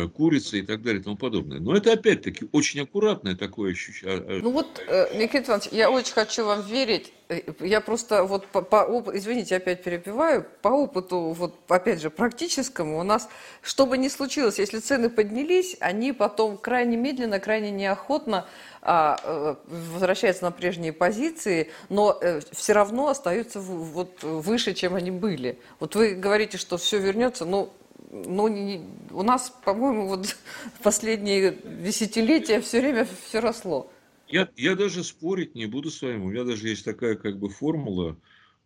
курица 0.04 0.56
и 0.56 0.62
так 0.62 0.82
далее 0.82 1.00
и 1.00 1.04
тому 1.04 1.16
подобное. 1.16 1.58
Но 1.58 1.76
это 1.76 1.92
опять-таки 1.92 2.48
очень 2.52 2.80
аккуратное 2.80 3.34
такое 3.34 3.72
ощущение. 3.72 4.18
А, 4.18 4.38
а 4.38 4.40
ну 4.42 4.50
вот, 4.50 4.82
э, 4.86 5.16
Никита 5.16 5.52
Иванович, 5.52 5.68
я 5.72 5.90
очень 5.90 6.12
хочу 6.12 6.44
вам 6.44 6.62
верить. 6.62 7.12
Э, 7.28 7.40
я 7.60 7.80
просто 7.80 8.24
вот 8.24 8.46
по, 8.46 8.60
по 8.62 8.86
извините, 9.14 9.56
опять 9.56 9.82
перебиваю, 9.82 10.46
по 10.60 10.68
опыту, 10.68 11.32
вот 11.32 11.54
опять 11.68 12.00
же, 12.00 12.10
практическому, 12.10 12.98
у 12.98 13.02
нас, 13.02 13.28
что 13.62 13.86
бы 13.86 13.96
ни 13.96 14.08
случилось, 14.08 14.58
если 14.58 14.80
цены 14.80 15.08
поднялись, 15.08 15.76
они 15.80 16.12
потом 16.12 16.58
крайне 16.58 16.96
медленно, 16.96 17.40
крайне 17.40 17.70
неохотно 17.70 18.46
а, 18.82 19.58
возвращаются 19.66 20.44
на 20.44 20.52
прежние 20.52 20.92
позиции, 20.92 21.70
но 21.88 22.20
все 22.52 22.72
равно 22.72 23.08
остаются 23.08 23.60
вот 23.60 24.22
выше, 24.22 24.74
чем 24.74 24.94
они 24.94 25.10
были. 25.10 25.58
Вот 25.80 25.96
вы 25.96 26.14
говорите, 26.14 26.58
что 26.58 26.76
все 26.76 26.98
вернется, 26.98 27.44
ну, 27.44 27.72
ну, 28.10 28.48
не, 28.48 28.82
у 29.10 29.22
нас, 29.22 29.52
по-моему, 29.64 30.08
вот 30.08 30.36
последние 30.82 31.58
десятилетия 31.82 32.60
все 32.60 32.80
время 32.80 33.06
все 33.26 33.40
росло. 33.40 33.90
Я, 34.28 34.48
я 34.56 34.74
даже 34.74 35.04
спорить 35.04 35.54
не 35.54 35.66
буду 35.66 35.90
с 35.90 36.02
вами. 36.02 36.24
У 36.24 36.30
меня 36.30 36.44
даже 36.44 36.68
есть 36.68 36.84
такая 36.84 37.14
как 37.14 37.38
бы 37.38 37.48
формула, 37.48 38.16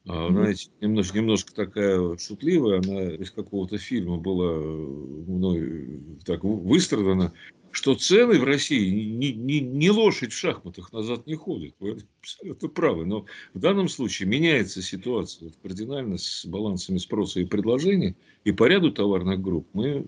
mm-hmm. 0.06 0.32
знаете, 0.32 0.70
немножко, 0.80 1.18
немножко 1.18 1.54
такая 1.54 2.16
шутливая, 2.16 2.80
она 2.84 3.14
из 3.14 3.30
какого-то 3.30 3.76
фильма 3.78 4.16
была 4.16 4.52
мной 4.56 6.00
так 6.24 6.44
выстрадана 6.44 7.32
что 7.72 7.94
цены 7.94 8.38
в 8.38 8.44
России 8.44 8.90
не, 8.90 9.32
не, 9.32 9.60
не 9.60 9.90
лошадь 9.90 10.32
в 10.32 10.36
шахматах 10.36 10.92
назад 10.92 11.26
не 11.26 11.34
ходит. 11.34 11.74
Вы 11.78 11.98
абсолютно 12.20 12.68
правы. 12.68 13.06
Но 13.06 13.26
в 13.54 13.58
данном 13.58 13.88
случае 13.88 14.28
меняется 14.28 14.82
ситуация 14.82 15.52
кардинально 15.62 16.18
с 16.18 16.44
балансами 16.46 16.98
спроса 16.98 17.40
и 17.40 17.44
предложения. 17.44 18.16
И 18.44 18.52
по 18.52 18.66
ряду 18.66 18.90
товарных 18.90 19.40
групп 19.40 19.68
мы 19.72 20.06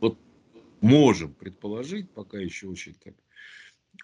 вот 0.00 0.18
можем 0.80 1.32
предположить, 1.34 2.10
пока 2.10 2.38
еще 2.38 2.68
очень 2.68 2.94
так, 3.02 3.14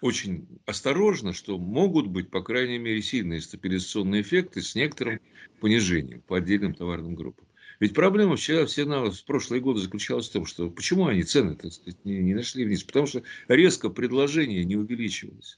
очень 0.01 0.47
осторожно, 0.65 1.33
что 1.33 1.57
могут 1.57 2.07
быть, 2.07 2.29
по 2.29 2.41
крайней 2.41 2.77
мере, 2.77 3.01
сильные 3.01 3.41
стабилизационные 3.41 4.21
эффекты 4.21 4.61
с 4.61 4.75
некоторым 4.75 5.19
понижением 5.59 6.21
по 6.21 6.37
отдельным 6.37 6.73
товарным 6.73 7.15
группам. 7.15 7.45
Ведь 7.81 7.95
проблема 7.95 8.35
вчера, 8.35 8.67
все 8.67 8.85
на, 8.85 9.09
в 9.09 9.25
прошлые 9.25 9.59
годы 9.59 9.79
заключалась 9.79 10.29
в 10.29 10.31
том, 10.31 10.45
что 10.45 10.69
почему 10.69 11.07
они 11.07 11.23
цены 11.23 11.57
не, 12.03 12.19
не 12.19 12.35
нашли 12.35 12.63
вниз? 12.63 12.83
Потому 12.83 13.07
что 13.07 13.23
резко 13.47 13.89
предложение 13.89 14.63
не 14.63 14.75
увеличивалось. 14.75 15.57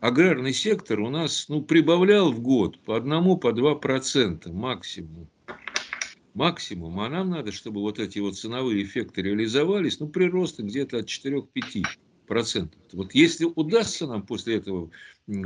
Аграрный 0.00 0.52
сектор 0.52 0.98
у 0.98 1.08
нас 1.08 1.48
ну, 1.48 1.62
прибавлял 1.62 2.32
в 2.32 2.40
год 2.40 2.80
по 2.80 2.96
одному, 2.96 3.36
по 3.36 3.52
два 3.52 3.76
процента 3.76 4.52
максимум. 4.52 5.30
Максимум. 6.34 6.98
А 6.98 7.08
нам 7.08 7.30
надо, 7.30 7.52
чтобы 7.52 7.80
вот 7.80 8.00
эти 8.00 8.18
вот 8.18 8.36
ценовые 8.36 8.82
эффекты 8.82 9.22
реализовались, 9.22 10.00
ну, 10.00 10.08
приросты 10.08 10.64
где-то 10.64 10.98
от 10.98 11.06
4-5 11.06 11.86
процентов. 12.28 12.78
Вот 12.92 13.14
если 13.14 13.46
удастся 13.46 14.06
нам 14.06 14.22
после 14.22 14.56
этого, 14.56 14.90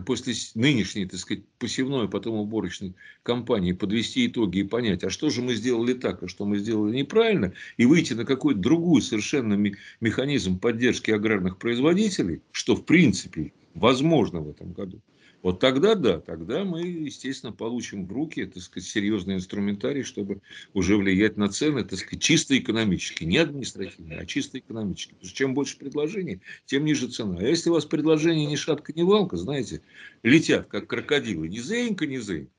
после 0.04 0.34
нынешней, 0.54 1.06
так 1.06 1.20
сказать, 1.20 1.44
посевной, 1.58 2.08
потом 2.08 2.34
уборочной 2.34 2.94
кампании 3.22 3.72
подвести 3.72 4.26
итоги 4.26 4.58
и 4.58 4.64
понять, 4.64 5.04
а 5.04 5.10
что 5.10 5.30
же 5.30 5.40
мы 5.40 5.54
сделали 5.54 5.94
так, 5.94 6.22
а 6.22 6.28
что 6.28 6.44
мы 6.44 6.58
сделали 6.58 6.96
неправильно, 6.96 7.54
и 7.78 7.86
выйти 7.86 8.12
на 8.12 8.24
какой-то 8.26 8.60
другой 8.60 9.00
совершенно 9.00 9.54
механизм 10.00 10.58
поддержки 10.58 11.10
аграрных 11.10 11.56
производителей, 11.56 12.42
что 12.50 12.76
в 12.76 12.84
принципе 12.84 13.52
возможно 13.74 14.40
в 14.40 14.50
этом 14.50 14.72
году, 14.72 15.00
вот 15.42 15.58
тогда 15.58 15.96
да, 15.96 16.20
тогда 16.20 16.64
мы, 16.64 16.82
естественно, 16.82 17.52
получим 17.52 18.06
в 18.06 18.12
руки, 18.12 18.44
так 18.46 18.62
сказать, 18.62 18.88
серьезный 18.88 19.34
инструментарий, 19.34 20.04
чтобы 20.04 20.40
уже 20.72 20.96
влиять 20.96 21.36
на 21.36 21.48
цены, 21.48 21.82
так 21.84 21.98
сказать, 21.98 22.22
чисто 22.22 22.56
экономически, 22.56 23.24
не 23.24 23.38
административно, 23.38 24.18
а 24.18 24.26
чисто 24.26 24.60
экономически. 24.60 25.14
Потому 25.14 25.28
что 25.28 25.36
чем 25.36 25.54
больше 25.54 25.78
предложений, 25.78 26.42
тем 26.64 26.84
ниже 26.84 27.08
цена. 27.08 27.38
А 27.38 27.42
если 27.42 27.70
у 27.70 27.72
вас 27.72 27.84
предложение 27.84 28.46
ни 28.46 28.56
шатка, 28.56 28.92
ни 28.92 29.02
валка, 29.02 29.36
знаете, 29.36 29.82
летят, 30.22 30.68
как 30.68 30.86
крокодилы, 30.86 31.48
ни 31.48 31.58
зенька, 31.58 32.06
ни 32.06 32.18
зенька. 32.18 32.52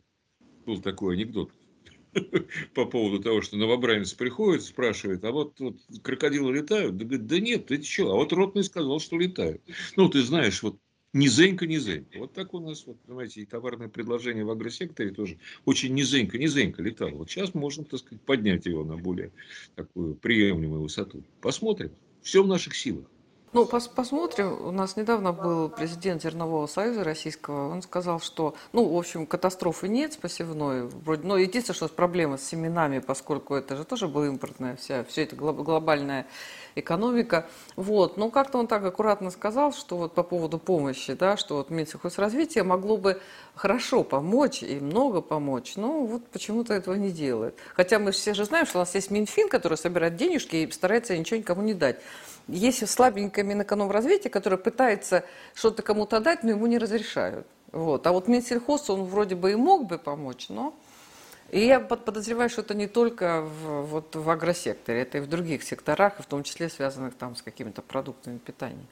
Был 0.66 0.82
такой 0.82 1.16
анекдот 1.16 1.52
по 2.74 2.86
поводу 2.86 3.24
того, 3.24 3.42
что 3.42 3.56
новобранец 3.56 4.14
приходит, 4.14 4.64
спрашивает, 4.64 5.24
а 5.24 5.32
вот, 5.32 5.60
вот 5.60 5.78
крокодилы 6.02 6.54
летают? 6.54 6.98
Да 6.98 7.06
говорит, 7.06 7.28
да 7.28 7.40
нет, 7.40 7.68
ты 7.68 7.82
что? 7.82 8.12
А 8.12 8.16
вот 8.16 8.34
Ротный 8.34 8.64
сказал, 8.64 9.00
что 9.00 9.18
летают. 9.18 9.62
Ну, 9.96 10.10
ты 10.10 10.22
знаешь, 10.22 10.62
вот 10.64 10.78
Низенько, 11.14 11.68
низенько. 11.68 12.18
Вот 12.18 12.34
так 12.34 12.56
у 12.56 12.60
нас, 12.60 12.88
вот, 12.88 13.00
понимаете, 13.02 13.42
и 13.42 13.46
товарное 13.46 13.88
предложение 13.88 14.44
в 14.44 14.50
агросекторе 14.50 15.12
тоже 15.12 15.38
очень 15.64 15.94
низенько, 15.94 16.40
низенько 16.40 16.82
летало. 16.82 17.12
Вот 17.12 17.30
сейчас 17.30 17.54
можно, 17.54 17.86
так 17.86 18.00
сказать, 18.00 18.22
поднять 18.24 18.66
его 18.66 18.84
на 18.84 18.98
более 18.98 19.32
такую 19.76 20.16
приемлемую 20.16 20.82
высоту. 20.82 21.24
Посмотрим. 21.40 21.92
Все 22.24 22.42
в 22.44 22.48
наших 22.48 22.76
силах. 22.76 23.13
Ну, 23.54 23.68
пос 23.68 23.88
посмотрим. 23.88 24.66
У 24.66 24.72
нас 24.72 24.96
недавно 24.98 25.32
был 25.32 25.70
президент 25.70 26.24
Зернового 26.24 26.66
союза 26.66 27.04
российского. 27.04 27.70
Он 27.70 27.84
сказал, 27.84 28.20
что, 28.20 28.56
ну, 28.72 28.84
в 28.84 28.98
общем, 28.98 29.28
катастрофы 29.28 29.88
нет 29.88 30.18
посевной. 30.18 30.88
Вроде, 30.88 31.28
но 31.28 31.38
единственное, 31.38 31.76
что 31.76 31.88
проблема 31.88 32.38
с 32.38 32.44
семенами, 32.44 32.98
поскольку 32.98 33.54
это 33.54 33.76
же 33.76 33.84
тоже 33.84 34.08
была 34.08 34.26
импортная 34.26 34.76
вся, 34.76 35.04
все 35.04 35.22
это 35.22 35.36
глобальная 35.36 36.26
экономика. 36.74 37.48
Вот. 37.76 38.18
Но 38.18 38.32
как-то 38.32 38.58
он 38.58 38.66
так 38.66 38.84
аккуратно 38.84 39.30
сказал, 39.30 39.72
что 39.72 39.98
вот 39.98 40.16
по 40.16 40.24
поводу 40.24 40.58
помощи, 40.58 41.14
да, 41.14 41.38
что 41.38 41.58
вот 41.58 41.70
Минсельхозразвитие 41.70 42.64
могло 42.64 42.98
бы 42.98 43.22
хорошо 43.54 44.04
помочь 44.04 44.64
и 44.64 44.80
много 44.80 45.22
помочь, 45.22 45.76
но 45.76 46.08
вот 46.08 46.26
почему-то 46.30 46.74
этого 46.74 46.96
не 46.96 47.12
делает. 47.12 47.56
Хотя 47.76 48.00
мы 48.00 48.14
все 48.14 48.34
же 48.34 48.46
знаем, 48.46 48.66
что 48.66 48.80
у 48.80 48.82
нас 48.82 48.96
есть 48.96 49.12
Минфин, 49.12 49.48
который 49.48 49.78
собирает 49.78 50.16
денежки 50.16 50.56
и 50.56 50.72
старается 50.72 51.16
ничего 51.16 51.38
никому 51.38 51.62
не 51.62 51.76
дать. 51.76 52.00
Есть 52.48 52.88
слабенькое 52.90 53.46
Минэкономразвитие, 53.46 54.30
которое 54.30 54.58
пытается 54.58 55.24
что-то 55.54 55.82
кому-то 55.82 56.20
дать, 56.20 56.44
но 56.44 56.52
ему 56.52 56.68
не 56.68 56.78
разрешают. 56.78 57.48
Вот. 57.72 58.06
А 58.06 58.12
вот 58.12 58.28
Минсельхоз, 58.28 58.90
он 58.90 59.04
вроде 59.04 59.36
бы 59.36 59.52
и 59.52 59.56
мог 59.56 59.88
бы 59.88 59.98
помочь, 59.98 60.48
но... 60.50 60.76
И 61.52 61.66
я 61.66 61.80
подозреваю, 61.80 62.50
что 62.50 62.62
это 62.62 62.74
не 62.74 62.88
только 62.88 63.42
в, 63.42 63.84
вот 63.84 64.16
в 64.16 64.28
агросекторе, 64.28 65.02
это 65.02 65.20
и 65.20 65.22
в 65.22 65.28
других 65.28 65.62
секторах, 65.62 66.20
в 66.20 66.26
том 66.26 66.42
числе 66.42 66.68
связанных 66.68 67.14
там 67.14 67.36
с 67.36 67.44
какими-то 67.44 67.84
продуктами 67.84 68.40
питания. 68.40 68.86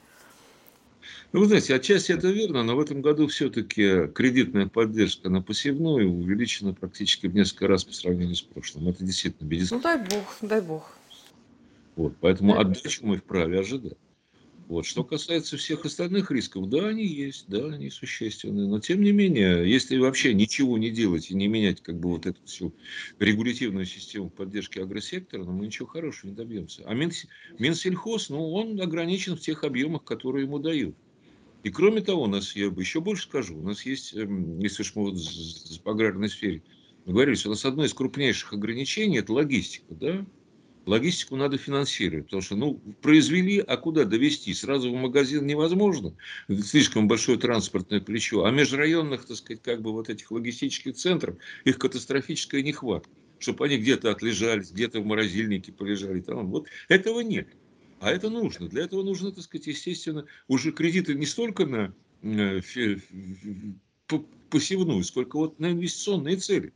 Ну, 1.32 1.40
вы 1.40 1.46
знаете, 1.46 1.74
отчасти 1.74 2.12
это 2.12 2.28
верно, 2.28 2.62
но 2.62 2.76
в 2.76 2.80
этом 2.80 3.00
году 3.02 3.26
все-таки 3.26 4.06
кредитная 4.08 4.68
поддержка 4.68 5.28
на 5.28 5.42
посевную 5.42 6.08
увеличена 6.12 6.72
практически 6.72 7.26
в 7.26 7.34
несколько 7.34 7.66
раз 7.66 7.84
по 7.84 7.92
сравнению 7.92 8.36
с 8.36 8.42
прошлым. 8.42 8.88
Это 8.88 9.02
действительно 9.02 9.48
безусловно. 9.48 9.88
Ну, 9.88 9.98
дай 9.98 10.08
бог, 10.08 10.36
дай 10.40 10.60
бог. 10.60 10.92
Вот, 11.96 12.14
поэтому 12.20 12.58
отдачу 12.58 13.06
мы 13.06 13.18
вправе 13.18 13.60
ожидать. 13.60 13.98
Вот. 14.68 14.86
Что 14.86 15.04
касается 15.04 15.58
всех 15.58 15.84
остальных 15.84 16.30
рисков, 16.30 16.68
да, 16.70 16.88
они 16.88 17.04
есть, 17.04 17.44
да, 17.48 17.66
они 17.66 17.90
существенные. 17.90 18.68
Но 18.68 18.80
тем 18.80 19.02
не 19.02 19.12
менее, 19.12 19.70
если 19.70 19.98
вообще 19.98 20.32
ничего 20.32 20.78
не 20.78 20.90
делать 20.90 21.30
и 21.30 21.34
не 21.34 21.46
менять 21.46 21.82
как 21.82 21.98
бы 21.98 22.08
вот 22.08 22.24
эту 22.24 22.42
всю 22.46 22.74
регулятивную 23.18 23.84
систему 23.84 24.30
поддержки 24.30 24.78
агросектора, 24.78 25.44
ну, 25.44 25.52
мы 25.52 25.66
ничего 25.66 25.88
хорошего 25.88 26.30
не 26.30 26.36
добьемся. 26.36 26.84
А 26.86 26.94
Минсельхоз, 26.94 28.30
ну, 28.30 28.50
он 28.52 28.80
ограничен 28.80 29.36
в 29.36 29.40
тех 29.40 29.64
объемах, 29.64 30.04
которые 30.04 30.46
ему 30.46 30.58
дают. 30.58 30.96
И 31.64 31.70
кроме 31.70 32.00
того, 32.00 32.22
у 32.22 32.26
нас, 32.26 32.56
я 32.56 32.70
бы 32.70 32.80
еще 32.80 33.00
больше 33.00 33.24
скажу, 33.24 33.58
у 33.58 33.62
нас 33.62 33.84
есть, 33.84 34.14
эм, 34.14 34.58
если 34.58 34.82
уж 34.82 34.94
мы 34.94 35.10
вот 35.10 35.18
в 35.18 35.88
аграрной 35.88 36.28
сфере 36.28 36.62
говорили, 37.04 37.36
у 37.44 37.50
нас 37.50 37.64
одно 37.64 37.84
из 37.84 37.92
крупнейших 37.92 38.54
ограничений– 38.54 39.18
это 39.18 39.32
логистика, 39.32 39.94
да, 39.94 40.26
Логистику 40.84 41.36
надо 41.36 41.58
финансировать, 41.58 42.24
потому 42.24 42.42
что, 42.42 42.56
ну, 42.56 42.80
произвели, 43.02 43.58
а 43.60 43.76
куда 43.76 44.04
довести? 44.04 44.52
Сразу 44.52 44.90
в 44.92 44.96
магазин 44.96 45.46
невозможно, 45.46 46.14
слишком 46.48 47.06
большое 47.06 47.38
транспортное 47.38 48.00
плечо. 48.00 48.44
А 48.44 48.50
межрайонных, 48.50 49.24
так 49.24 49.36
сказать, 49.36 49.62
как 49.62 49.80
бы 49.80 49.92
вот 49.92 50.08
этих 50.08 50.30
логистических 50.30 50.94
центров, 50.96 51.36
их 51.64 51.78
катастрофическая 51.78 52.62
нехватка, 52.62 53.10
чтобы 53.38 53.64
они 53.66 53.76
где-то 53.76 54.10
отлежались, 54.10 54.72
где-то 54.72 55.00
в 55.00 55.06
морозильнике 55.06 55.70
полежали. 55.72 56.20
Там. 56.20 56.48
Вот 56.48 56.66
этого 56.88 57.20
нет. 57.20 57.48
А 58.00 58.10
это 58.10 58.30
нужно. 58.30 58.68
Для 58.68 58.82
этого 58.82 59.04
нужно, 59.04 59.30
так 59.30 59.44
сказать, 59.44 59.68
естественно, 59.68 60.26
уже 60.48 60.72
кредиты 60.72 61.14
не 61.14 61.26
столько 61.26 61.64
на 61.64 61.94
э, 62.22 62.60
посевную, 64.50 65.04
сколько 65.04 65.36
вот 65.36 65.60
на 65.60 65.70
инвестиционные 65.70 66.36
цели. 66.36 66.72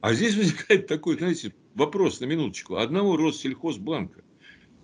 А 0.00 0.14
здесь 0.14 0.36
возникает 0.36 0.86
такой, 0.86 1.18
знаете, 1.18 1.52
вопрос 1.74 2.20
на 2.20 2.26
минуточку. 2.26 2.76
Одного 2.76 3.16
Россельхозбанка, 3.16 4.22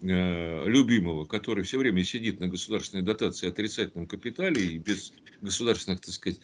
э, 0.03 0.65
любимого, 0.67 1.25
который 1.25 1.65
все 1.65 1.79
время 1.79 2.05
сидит 2.05 2.41
на 2.41 2.49
государственной 2.49 3.03
дотации 3.03 3.49
отрицательном 3.49 4.07
капитале 4.07 4.65
и 4.65 4.79
без 4.79 5.13
государственных, 5.41 6.01
так 6.01 6.15
сказать, 6.15 6.41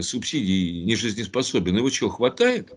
субсидий 0.00 0.82
не 0.84 0.96
жизнеспособен, 0.96 1.76
его 1.76 1.90
чего, 1.90 2.10
хватает? 2.10 2.72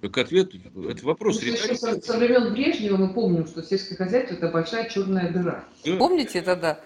Так 0.00 0.18
ответ, 0.18 0.52
это 0.54 1.06
вопрос 1.06 1.40
ну, 1.40 1.76
со, 1.76 2.00
со 2.00 2.18
времен 2.18 2.52
Брежнева 2.52 2.96
мы 2.96 3.14
помним, 3.14 3.46
что 3.46 3.62
сельское 3.62 3.94
хозяйство– 3.94 4.34
это 4.36 4.48
большая 4.48 4.90
черная 4.90 5.32
дыра. 5.32 5.64
Да. 5.84 5.96
Помните 5.96 6.40
это, 6.40 6.56
да? 6.56 6.80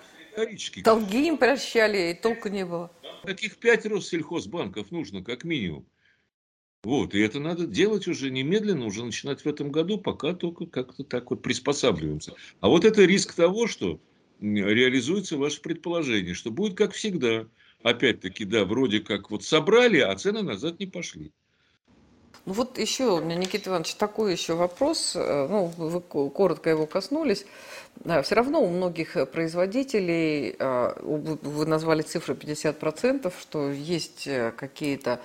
Долги 0.84 1.28
им 1.28 1.38
прощали, 1.38 2.10
и 2.10 2.14
толку 2.14 2.48
не 2.50 2.66
было. 2.66 2.90
Таких 3.24 3.56
пять 3.56 3.86
Россельхозбанков 3.86 4.90
нужно, 4.90 5.24
как 5.24 5.44
минимум. 5.44 5.86
Вот, 6.86 7.16
и 7.16 7.20
это 7.20 7.40
надо 7.40 7.66
делать 7.66 8.06
уже 8.06 8.30
немедленно, 8.30 8.86
уже 8.86 9.04
начинать 9.04 9.40
в 9.40 9.46
этом 9.48 9.72
году, 9.72 9.98
пока 9.98 10.34
только 10.34 10.66
как-то 10.66 11.02
так 11.02 11.30
вот 11.30 11.42
приспосабливаемся. 11.42 12.34
А 12.60 12.68
вот 12.68 12.84
это 12.84 13.04
риск 13.04 13.34
того, 13.34 13.66
что 13.66 13.98
реализуется 14.40 15.36
ваше 15.36 15.60
предположение, 15.62 16.32
что 16.32 16.52
будет 16.52 16.78
как 16.78 16.92
всегда. 16.92 17.48
Опять-таки, 17.82 18.44
да, 18.44 18.64
вроде 18.64 19.00
как 19.00 19.32
вот 19.32 19.42
собрали, 19.42 19.98
а 19.98 20.14
цены 20.14 20.42
назад 20.42 20.78
не 20.78 20.86
пошли. 20.86 21.32
Ну 22.44 22.52
вот 22.52 22.78
еще 22.78 23.18
у 23.18 23.20
меня, 23.20 23.34
Никита 23.34 23.70
Иванович, 23.70 23.96
такой 23.96 24.30
еще 24.30 24.54
вопрос, 24.54 25.16
э, 25.16 25.48
ну, 25.50 25.64
вы 25.64 26.00
коротко 26.00 26.70
его 26.70 26.86
коснулись. 26.86 27.46
Все 28.22 28.34
равно 28.36 28.62
у 28.62 28.68
многих 28.68 29.16
производителей, 29.32 30.54
э, 30.56 30.92
вы 31.02 31.66
назвали 31.66 32.02
цифру 32.02 32.36
50%, 32.36 33.32
что 33.40 33.72
есть 33.72 34.28
э, 34.28 34.52
какие-то 34.56 35.20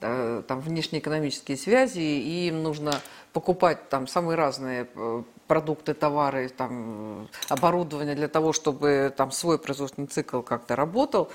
там 0.00 0.60
внешнеэкономические 0.60 1.56
связи, 1.56 2.00
и 2.00 2.48
им 2.48 2.62
нужно 2.62 3.00
покупать 3.32 3.88
там 3.88 4.06
самые 4.06 4.36
разные 4.36 4.86
э, 4.94 5.22
продукты, 5.46 5.94
товары, 5.94 6.48
там, 6.48 7.28
оборудование 7.48 8.14
для 8.14 8.28
того, 8.28 8.52
чтобы 8.52 9.12
там 9.16 9.32
свой 9.32 9.58
производственный 9.58 10.06
цикл 10.06 10.40
как-то 10.40 10.76
работал. 10.76 11.30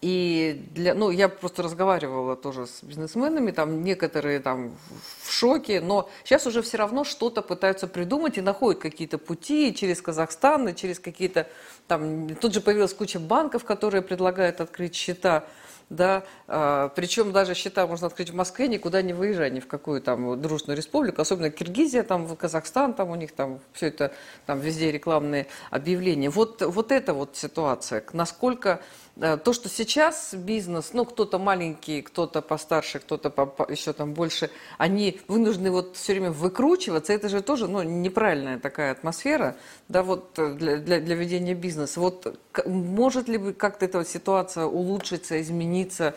И 0.00 0.66
для, 0.72 0.94
ну, 0.94 1.10
я 1.10 1.30
просто 1.30 1.62
разговаривала 1.62 2.36
тоже 2.36 2.66
с 2.66 2.82
бизнесменами, 2.82 3.52
там 3.52 3.82
некоторые 3.82 4.38
там 4.40 4.76
в 5.22 5.32
шоке, 5.32 5.80
но 5.80 6.10
сейчас 6.24 6.46
уже 6.46 6.60
все 6.60 6.76
равно 6.76 7.04
что-то 7.04 7.40
пытаются 7.40 7.86
придумать 7.86 8.36
и 8.36 8.42
находят 8.42 8.82
какие-то 8.82 9.16
пути 9.16 9.74
через 9.74 10.02
Казахстан, 10.02 10.68
и 10.68 10.74
через 10.74 10.98
какие-то 10.98 11.48
там, 11.86 12.34
тут 12.36 12.52
же 12.52 12.60
появилась 12.60 12.92
куча 12.92 13.18
банков, 13.18 13.64
которые 13.64 14.02
предлагают 14.02 14.60
открыть 14.60 14.94
счета 14.94 15.44
да, 15.90 16.24
а, 16.48 16.88
причем 16.88 17.32
даже 17.32 17.54
счета 17.54 17.86
можно 17.86 18.06
открыть 18.06 18.30
в 18.30 18.34
Москве, 18.34 18.68
никуда 18.68 19.02
не 19.02 19.12
выезжая, 19.12 19.50
ни 19.50 19.60
в 19.60 19.66
какую 19.66 20.00
там 20.00 20.40
дружную 20.40 20.76
республику, 20.76 21.22
особенно 21.22 21.50
Киргизия, 21.50 22.02
там, 22.02 22.34
Казахстан, 22.36 22.94
там 22.94 23.10
у 23.10 23.14
них 23.14 23.32
там 23.32 23.60
все 23.72 23.88
это, 23.88 24.12
там 24.46 24.60
везде 24.60 24.90
рекламные 24.90 25.46
объявления. 25.70 26.30
Вот, 26.30 26.62
вот 26.62 26.92
эта 26.92 27.14
вот 27.14 27.36
ситуация, 27.36 28.04
насколько 28.12 28.80
то, 29.16 29.52
что 29.52 29.68
сейчас 29.68 30.34
бизнес, 30.34 30.90
ну, 30.92 31.04
кто-то 31.04 31.38
маленький, 31.38 32.02
кто-то 32.02 32.42
постарше, 32.42 32.98
кто-то 32.98 33.28
еще 33.68 33.92
там 33.92 34.12
больше, 34.12 34.50
они 34.76 35.20
вынуждены 35.28 35.70
вот 35.70 35.96
все 35.96 36.14
время 36.14 36.32
выкручиваться, 36.32 37.12
это 37.12 37.28
же 37.28 37.40
тоже, 37.40 37.68
ну, 37.68 37.82
неправильная 37.82 38.58
такая 38.58 38.90
атмосфера, 38.90 39.56
да, 39.88 40.02
вот 40.02 40.36
э, 40.38 40.54
для, 40.54 40.78
для, 40.78 41.00
для 41.00 41.14
ведения 41.14 41.54
бизнеса. 41.54 42.00
Вот 42.00 42.38
может 42.66 43.28
ли 43.28 43.52
как-то 43.52 43.84
эта 43.84 44.04
ситуация 44.04 44.64
улучшиться, 44.64 45.40
измениться, 45.40 46.16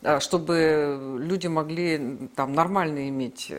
э, 0.00 0.18
чтобы 0.18 1.18
люди 1.20 1.48
могли 1.48 2.30
там 2.34 2.54
нормально 2.54 3.10
иметь 3.10 3.52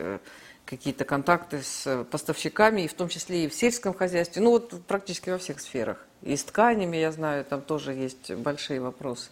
какие-то 0.70 1.04
контакты 1.04 1.62
с 1.62 2.06
поставщиками, 2.10 2.82
и 2.82 2.88
в 2.88 2.94
том 2.94 3.08
числе 3.08 3.44
и 3.44 3.48
в 3.48 3.54
сельском 3.54 3.92
хозяйстве, 3.92 4.40
ну 4.40 4.50
вот 4.50 4.80
практически 4.86 5.28
во 5.28 5.38
всех 5.38 5.60
сферах. 5.60 6.06
И 6.22 6.36
с 6.36 6.44
тканями, 6.44 6.96
я 6.96 7.10
знаю, 7.10 7.44
там 7.44 7.60
тоже 7.60 7.92
есть 7.92 8.32
большие 8.32 8.80
вопросы. 8.80 9.30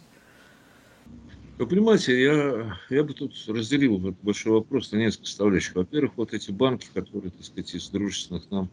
Вы 1.58 1.66
понимаете, 1.66 2.20
я, 2.20 2.76
я 2.90 3.04
бы 3.04 3.14
тут 3.14 3.34
разделил 3.48 3.98
этот 3.98 4.20
большой 4.22 4.52
вопрос 4.52 4.92
на 4.92 4.96
несколько 4.96 5.26
составляющих. 5.26 5.74
Во-первых, 5.74 6.12
вот 6.16 6.32
эти 6.32 6.50
банки, 6.50 6.88
которые, 6.92 7.30
так 7.30 7.44
сказать, 7.44 7.74
из 7.74 7.88
дружественных 7.88 8.50
нам 8.50 8.68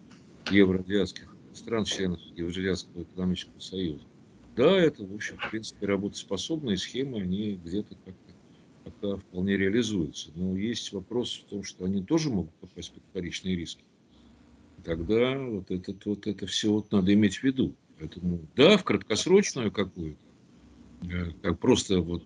евроазиатских 0.50 1.36
стран, 1.54 1.86
членов 1.86 2.20
Евразиатского 2.36 3.04
экономического 3.04 3.60
союза. 3.60 4.04
Да, 4.56 4.78
это, 4.78 5.04
в 5.06 5.14
общем, 5.14 5.38
в 5.38 5.50
принципе, 5.50 5.86
работоспособные 5.86 6.78
схемы, 6.78 7.22
они 7.22 7.60
где-то 7.64 7.96
как-то 8.06 8.25
пока 8.86 9.18
вполне 9.18 9.58
реализуются. 9.58 10.32
Но 10.36 10.56
есть 10.56 10.94
вопрос 10.94 11.44
в 11.46 11.50
том, 11.50 11.64
что 11.64 11.86
они 11.86 12.04
тоже 12.04 12.30
могут 12.30 12.54
попасть 12.56 12.94
под 12.94 13.04
вторичные 13.10 13.56
риски. 13.56 13.84
Тогда 14.84 15.38
вот, 15.38 15.72
этот, 15.72 16.06
вот 16.06 16.28
это 16.28 16.46
все 16.46 16.72
вот 16.72 16.92
надо 16.92 17.12
иметь 17.14 17.38
в 17.38 17.44
виду. 17.44 17.76
Поэтому, 18.00 18.40
да, 18.56 18.78
в 18.78 18.84
краткосрочную 18.84 19.72
какую-то, 19.72 20.20
э, 21.10 21.32
как 21.42 21.60
просто 21.60 22.00
вот 22.00 22.24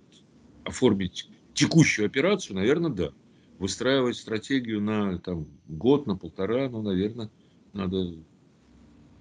оформить 0.65 1.29
текущую 1.53 2.05
операцию, 2.05 2.57
наверное, 2.57 2.91
да. 2.91 3.13
Выстраивать 3.57 4.17
стратегию 4.17 4.81
на 4.81 5.19
там, 5.19 5.47
год, 5.67 6.07
на 6.07 6.15
полтора, 6.17 6.69
ну, 6.69 6.81
наверное, 6.81 7.29
надо 7.73 8.15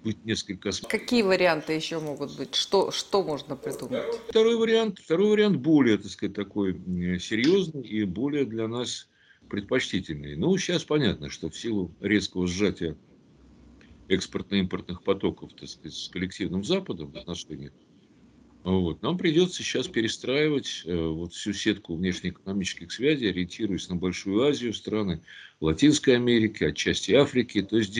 быть 0.03 0.23
несколько... 0.25 0.71
Какие 0.87 1.21
варианты 1.23 1.73
еще 1.73 1.99
могут 1.99 2.37
быть? 2.37 2.55
Что, 2.55 2.91
что 2.91 3.23
можно 3.23 3.55
придумать? 3.55 4.03
Второй 4.29 4.57
вариант, 4.57 4.99
второй 4.99 5.31
вариант 5.31 5.57
более, 5.57 5.97
так 5.97 6.11
сказать, 6.11 6.35
такой 6.35 6.73
серьезный 7.19 7.83
и 7.83 8.03
более 8.03 8.45
для 8.45 8.67
нас 8.67 9.07
предпочтительный. 9.49 10.35
Ну, 10.35 10.55
сейчас 10.57 10.83
понятно, 10.83 11.29
что 11.29 11.49
в 11.49 11.57
силу 11.57 11.91
резкого 11.99 12.47
сжатия 12.47 12.95
экспортно-импортных 14.07 15.03
потоков, 15.03 15.51
так 15.53 15.69
сказать, 15.69 15.97
с 15.97 16.09
коллективным 16.09 16.63
Западом 16.63 17.11
в 17.11 17.17
отношениях, 17.17 17.73
вот, 18.63 19.01
нам 19.01 19.17
придется 19.17 19.63
сейчас 19.63 19.87
перестраивать 19.87 20.83
э, 20.85 20.93
вот 20.93 21.33
всю 21.33 21.53
сетку 21.53 21.95
внешнеэкономических 21.95 22.91
связей, 22.91 23.29
ориентируясь 23.29 23.87
на 23.87 23.95
Большую 23.95 24.43
Азию, 24.43 24.73
страны 24.73 25.21
Латинской 25.61 26.15
Америки, 26.15 26.65
отчасти 26.65 27.13
Африки. 27.13 27.61
То 27.61 27.77
есть 27.77 27.93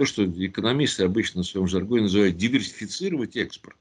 то, 0.00 0.06
что 0.06 0.24
экономисты 0.24 1.04
обычно 1.04 1.42
в 1.42 1.46
своем 1.46 1.66
жаргоне 1.66 2.04
называют 2.04 2.38
диверсифицировать 2.38 3.36
экспорт. 3.36 3.76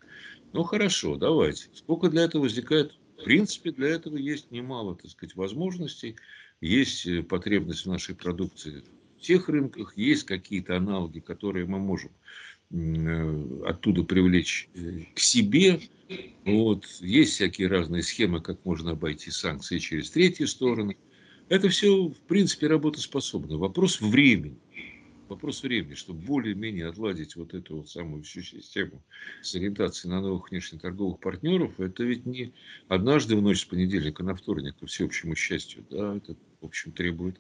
Ну 0.52 0.64
хорошо, 0.64 1.16
давайте. 1.16 1.70
Сколько 1.74 2.10
для 2.10 2.24
этого 2.24 2.42
возникает? 2.42 2.98
В 3.18 3.24
принципе, 3.24 3.72
для 3.72 3.88
этого 3.88 4.18
есть 4.18 4.52
немало, 4.52 4.96
так 4.96 5.10
сказать, 5.12 5.38
возможностей. 5.38 6.18
Есть 6.60 7.08
э, 7.08 7.24
потребность 7.24 7.86
в 7.86 7.90
нашей 7.90 8.16
продукции 8.16 8.84
тех 9.22 9.50
рынках 9.50 9.94
есть 9.96 10.26
какие-то 10.26 10.78
аналоги, 10.78 11.20
которые 11.20 11.66
мы 11.66 11.80
можем 11.80 12.12
э, 12.72 13.64
оттуда 13.66 14.04
привлечь 14.04 14.70
э, 14.76 15.06
к 15.14 15.20
себе. 15.20 15.80
Вот. 16.46 16.86
Есть 17.00 17.34
всякие 17.34 17.68
разные 17.68 18.04
схемы, 18.04 18.42
как 18.42 18.64
можно 18.66 18.92
обойти 18.92 19.32
санкции 19.32 19.78
через 19.78 20.12
третьи 20.12 20.46
стороны. 20.46 20.98
Это 21.50 21.70
все, 21.70 22.10
в 22.10 22.20
принципе, 22.28 22.68
работоспособно. 22.68 23.58
Вопрос 23.58 24.02
времени. 24.02 24.58
Вопрос 25.30 25.64
времени, 25.64 25.94
чтобы 25.94 26.20
более-менее 26.20 26.88
отладить 26.88 27.36
вот 27.36 27.54
эту 27.54 27.78
вот 27.78 27.90
самую 27.90 28.24
всю 28.24 28.42
систему 28.42 29.02
с 29.42 29.56
ориентацией 29.56 30.12
на 30.12 30.22
новых 30.22 30.52
внешнеторговых 30.52 31.20
партнеров, 31.20 31.80
это 31.80 32.04
ведь 32.04 32.26
не 32.26 32.54
однажды 32.88 33.36
в 33.36 33.42
ночь 33.42 33.62
с 33.62 33.66
понедельника 33.66 34.24
на 34.24 34.36
вторник, 34.36 34.76
по 34.80 34.88
всеобщему 34.88 35.36
счастью. 35.36 35.86
Да, 35.90 36.18
это, 36.18 36.36
в 36.60 36.66
общем, 36.66 36.92
требует 36.92 37.40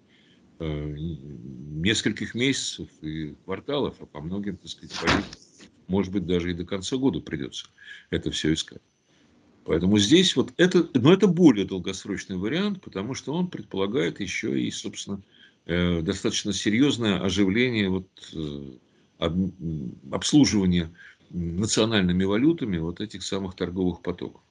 Э, 0.61 0.93
нескольких 0.97 2.35
месяцев 2.35 2.89
и 3.01 3.33
кварталов, 3.45 3.95
а 4.01 4.05
по 4.05 4.19
многим, 4.19 4.57
так 4.57 4.69
сказать, 4.69 4.93
может 5.87 6.11
быть, 6.11 6.25
даже 6.25 6.51
и 6.51 6.53
до 6.53 6.65
конца 6.65 6.97
года 6.97 7.21
придется 7.21 7.67
это 8.09 8.29
все 8.29 8.51
искать. 8.51 8.81
Поэтому 9.63 9.97
здесь 9.99 10.35
вот 10.35 10.51
это, 10.57 10.89
но 10.95 11.13
это 11.13 11.27
более 11.27 11.65
долгосрочный 11.65 12.35
вариант, 12.35 12.81
потому 12.81 13.13
что 13.13 13.33
он 13.33 13.47
предполагает 13.47 14.19
еще 14.19 14.61
и, 14.61 14.69
собственно, 14.69 15.21
достаточно 15.69 16.51
серьезное 16.53 17.19
оживление 17.19 17.89
вот, 17.89 18.07
э, 18.33 19.27
обслуживания 20.11 20.91
национальными 21.29 22.23
валютами 22.23 22.77
вот 22.77 23.01
этих 23.01 23.23
самых 23.23 23.55
торговых 23.55 24.01
потоков. 24.01 24.41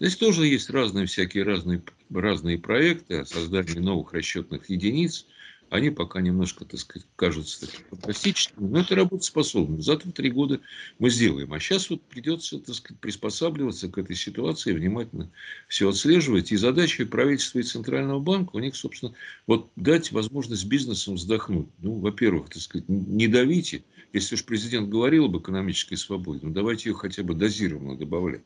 Здесь 0.00 0.16
тоже 0.16 0.46
есть 0.46 0.70
разные 0.70 1.06
всякие 1.06 1.44
разные, 1.44 1.82
разные 2.12 2.58
проекты 2.58 3.24
создания 3.24 3.80
новых 3.80 4.12
расчетных 4.12 4.68
единиц– 4.68 5.26
они 5.72 5.88
пока 5.88 6.20
немножко, 6.20 6.66
так 6.66 6.78
сказать, 6.78 7.08
кажутся 7.16 7.62
такими 7.62 7.84
фантастическими, 7.88 8.68
но 8.68 8.80
это 8.80 8.94
работоспособно. 8.94 9.80
За 9.80 9.96
три 9.96 10.30
года 10.30 10.60
мы 10.98 11.08
сделаем. 11.08 11.52
А 11.54 11.60
сейчас 11.60 11.88
вот 11.88 12.02
придется, 12.02 12.58
так 12.58 12.74
сказать, 12.74 13.00
приспосабливаться 13.00 13.88
к 13.88 13.96
этой 13.96 14.14
ситуации, 14.14 14.72
внимательно 14.72 15.30
все 15.68 15.88
отслеживать. 15.88 16.52
И 16.52 16.56
задача 16.56 17.06
правительства 17.06 17.60
и 17.60 17.62
Центрального 17.62 18.20
банка 18.20 18.56
у 18.56 18.58
них, 18.58 18.76
собственно, 18.76 19.14
вот 19.46 19.70
дать 19.76 20.12
возможность 20.12 20.66
бизнесам 20.66 21.14
вздохнуть. 21.14 21.68
Ну, 21.78 21.94
во-первых, 21.94 22.50
так 22.50 22.60
сказать, 22.60 22.86
не 22.88 23.26
давите. 23.26 23.82
Если 24.12 24.34
уж 24.34 24.44
президент 24.44 24.90
говорил 24.90 25.24
об 25.24 25.38
экономической 25.38 25.96
свободе, 25.96 26.40
ну, 26.42 26.52
давайте 26.52 26.90
ее 26.90 26.94
хотя 26.94 27.22
бы 27.22 27.32
дозированно 27.32 27.96
добавлять. 27.96 28.42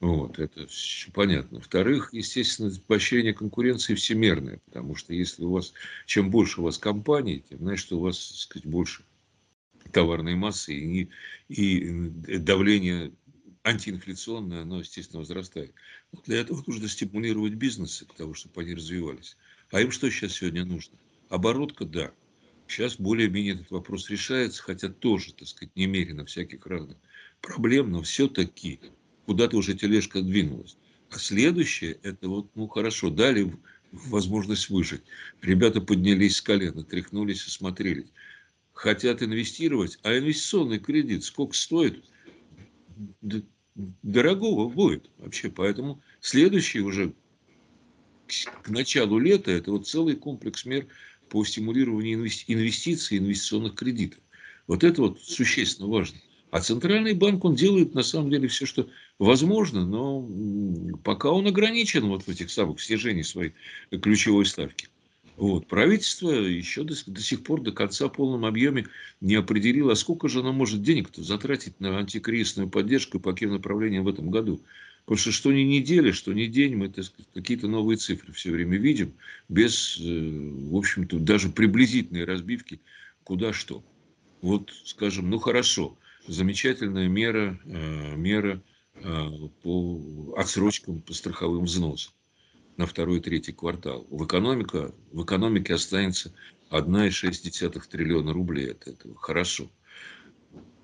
Вот, 0.00 0.38
это 0.38 0.66
понятно. 1.14 1.58
Во-вторых, 1.58 2.10
естественно, 2.12 2.70
поощрение 2.86 3.32
конкуренции 3.32 3.94
всемирное, 3.94 4.60
потому 4.66 4.94
что 4.94 5.14
если 5.14 5.42
у 5.42 5.50
вас, 5.50 5.72
чем 6.04 6.30
больше 6.30 6.60
у 6.60 6.64
вас 6.64 6.76
компаний, 6.76 7.42
тем, 7.48 7.58
значит, 7.58 7.90
у 7.92 8.00
вас, 8.00 8.28
так 8.28 8.36
сказать, 8.36 8.66
больше 8.66 9.04
товарной 9.92 10.34
массы 10.34 10.74
и, 10.74 11.08
и 11.48 12.08
давление 12.38 13.12
антиинфляционное, 13.64 14.62
оно, 14.62 14.80
естественно, 14.80 15.20
возрастает. 15.20 15.72
Но 16.12 16.20
для 16.26 16.40
этого 16.40 16.62
нужно 16.66 16.88
стимулировать 16.88 17.54
бизнесы, 17.54 18.04
к 18.04 18.14
тому, 18.14 18.34
чтобы 18.34 18.60
они 18.62 18.74
развивались. 18.74 19.36
А 19.70 19.80
им 19.80 19.90
что 19.90 20.10
сейчас 20.10 20.34
сегодня 20.34 20.64
нужно? 20.64 20.98
Оборотка, 21.30 21.84
да. 21.84 22.12
Сейчас 22.68 22.96
более-менее 22.96 23.54
этот 23.54 23.70
вопрос 23.70 24.10
решается, 24.10 24.62
хотя 24.62 24.88
тоже, 24.88 25.32
так 25.32 25.48
сказать, 25.48 25.74
немерено 25.74 26.24
всяких 26.24 26.66
разных 26.66 26.98
проблем, 27.40 27.90
но 27.90 28.02
все-таки 28.02 28.80
куда-то 29.26 29.56
уже 29.56 29.74
тележка 29.74 30.22
двинулась. 30.22 30.76
А 31.10 31.18
следующее, 31.18 31.98
это 32.02 32.28
вот, 32.28 32.48
ну 32.54 32.68
хорошо, 32.68 33.10
дали 33.10 33.52
возможность 33.92 34.70
выжить. 34.70 35.02
Ребята 35.42 35.80
поднялись 35.80 36.36
с 36.36 36.40
колена, 36.40 36.82
тряхнулись 36.84 37.46
и 37.46 37.50
смотрели. 37.50 38.06
Хотят 38.72 39.22
инвестировать, 39.22 39.98
а 40.02 40.16
инвестиционный 40.16 40.78
кредит 40.78 41.24
сколько 41.24 41.54
стоит? 41.54 42.04
Дорогого 44.02 44.68
будет 44.68 45.10
вообще. 45.18 45.50
Поэтому 45.50 46.02
следующий 46.20 46.80
уже 46.80 47.14
к 48.62 48.68
началу 48.68 49.18
лета 49.18 49.50
это 49.50 49.70
вот 49.70 49.86
целый 49.86 50.16
комплекс 50.16 50.64
мер 50.64 50.86
по 51.28 51.44
стимулированию 51.44 52.18
инвестиций, 52.18 53.18
инвестиционных 53.18 53.74
кредитов. 53.74 54.20
Вот 54.66 54.82
это 54.82 55.02
вот 55.02 55.20
существенно 55.20 55.88
важно. 55.88 56.18
А 56.56 56.60
Центральный 56.62 57.12
банк, 57.12 57.44
он 57.44 57.54
делает 57.54 57.94
на 57.94 58.02
самом 58.02 58.30
деле 58.30 58.48
все, 58.48 58.64
что 58.64 58.88
возможно, 59.18 59.84
но 59.84 60.26
пока 61.04 61.30
он 61.30 61.46
ограничен 61.46 62.06
вот 62.06 62.22
в 62.22 62.28
этих 62.30 62.50
самых 62.50 62.80
снижениях 62.80 63.26
своей 63.26 63.52
ключевой 63.90 64.46
ставки. 64.46 64.88
Вот. 65.36 65.66
Правительство 65.66 66.30
еще 66.30 66.82
до, 66.82 66.94
до 67.08 67.20
сих 67.20 67.42
пор 67.42 67.60
до 67.60 67.72
конца 67.72 68.08
в 68.08 68.12
полном 68.14 68.46
объеме 68.46 68.86
не 69.20 69.34
определило, 69.34 69.92
а 69.92 69.96
сколько 69.96 70.28
же 70.28 70.40
оно 70.40 70.54
может 70.54 70.80
денег-то 70.80 71.22
затратить 71.22 71.78
на 71.78 71.98
антикризисную 71.98 72.70
поддержку 72.70 73.18
и 73.18 73.20
по 73.20 73.34
каким 73.34 73.50
направлениям 73.50 74.04
в 74.04 74.08
этом 74.08 74.30
году. 74.30 74.62
Потому 75.04 75.18
что 75.18 75.32
что 75.32 75.52
ни 75.52 75.60
неделя, 75.60 76.14
что 76.14 76.32
ни 76.32 76.46
день, 76.46 76.74
мы 76.74 76.90
какие-то 77.34 77.68
новые 77.68 77.98
цифры 77.98 78.32
все 78.32 78.50
время 78.50 78.78
видим, 78.78 79.12
без, 79.50 79.98
э, 80.00 80.04
в 80.70 80.74
общем-то, 80.74 81.18
даже 81.18 81.50
приблизительной 81.50 82.24
разбивки, 82.24 82.80
куда 83.24 83.52
что. 83.52 83.84
Вот, 84.40 84.72
скажем, 84.86 85.28
ну 85.28 85.38
хорошо, 85.38 85.98
замечательная 86.28 87.08
мера, 87.08 87.58
э, 87.64 88.16
мера 88.16 88.62
э, 88.94 89.28
по 89.62 90.34
отсрочкам 90.36 91.00
по 91.00 91.14
страховым 91.14 91.64
взносам 91.64 92.12
на 92.76 92.86
второй 92.86 93.18
и 93.18 93.20
третий 93.20 93.52
квартал. 93.52 94.06
В, 94.10 94.24
экономика, 94.26 94.94
в 95.12 95.24
экономике 95.24 95.74
останется 95.74 96.32
1,6 96.70 97.82
триллиона 97.88 98.32
рублей 98.32 98.72
от 98.72 98.86
этого. 98.86 99.14
Хорошо. 99.16 99.70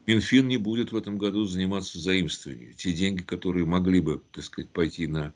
Минфин 0.07 0.49
не 0.49 0.57
будет 0.57 0.91
в 0.91 0.97
этом 0.97 1.19
году 1.19 1.45
заниматься 1.45 1.99
заимствованием. 1.99 2.75
Те 2.75 2.93
деньги, 2.93 3.23
которые 3.23 3.67
могли 3.67 4.01
бы, 4.01 4.23
так 4.33 4.45
сказать, 4.45 4.71
пойти 4.71 5.07
на 5.07 5.33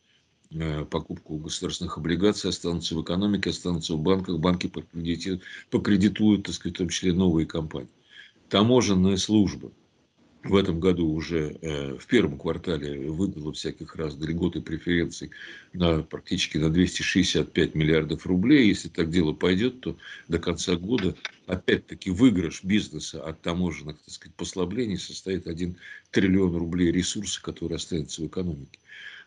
э, 0.50 0.84
покупку 0.86 1.36
государственных 1.36 1.98
облигаций, 1.98 2.50
останутся 2.50 2.96
в 2.96 3.02
экономике, 3.02 3.50
останутся 3.50 3.94
в 3.94 4.00
банках. 4.00 4.38
Банки 4.38 4.66
покредитуют, 4.66 5.42
покредитуют 5.70 6.44
так 6.44 6.54
сказать, 6.54 6.74
в 6.74 6.78
том 6.78 6.88
числе 6.88 7.12
новые 7.12 7.46
компании. 7.46 7.90
Таможенная 8.48 9.18
служба– 9.18 9.72
в 10.48 10.56
этом 10.56 10.80
году 10.80 11.08
уже 11.08 11.56
э, 11.60 11.94
в 11.94 12.06
первом 12.06 12.38
квартале 12.38 13.10
выдало 13.10 13.52
всяких 13.52 13.96
раз 13.96 14.16
льгот 14.18 14.56
и 14.56 14.60
преференций 14.60 15.30
на 15.72 16.02
практически 16.02 16.58
на 16.58 16.70
265 16.70 17.74
миллиардов 17.74 18.26
рублей. 18.26 18.68
Если 18.68 18.88
так 18.88 19.10
дело 19.10 19.32
пойдет, 19.32 19.80
то 19.80 19.96
до 20.28 20.38
конца 20.38 20.76
года 20.76 21.14
опять-таки 21.46 22.10
выигрыш 22.10 22.62
бизнеса 22.64 23.22
от 23.22 23.42
таможенных 23.42 23.98
так 23.98 24.14
сказать, 24.14 24.34
послаблений 24.34 24.98
составит 24.98 25.46
1 25.46 25.76
триллион 26.10 26.56
рублей 26.56 26.90
ресурса, 26.92 27.42
который 27.42 27.76
останется 27.76 28.22
в 28.22 28.26
экономике. 28.26 28.78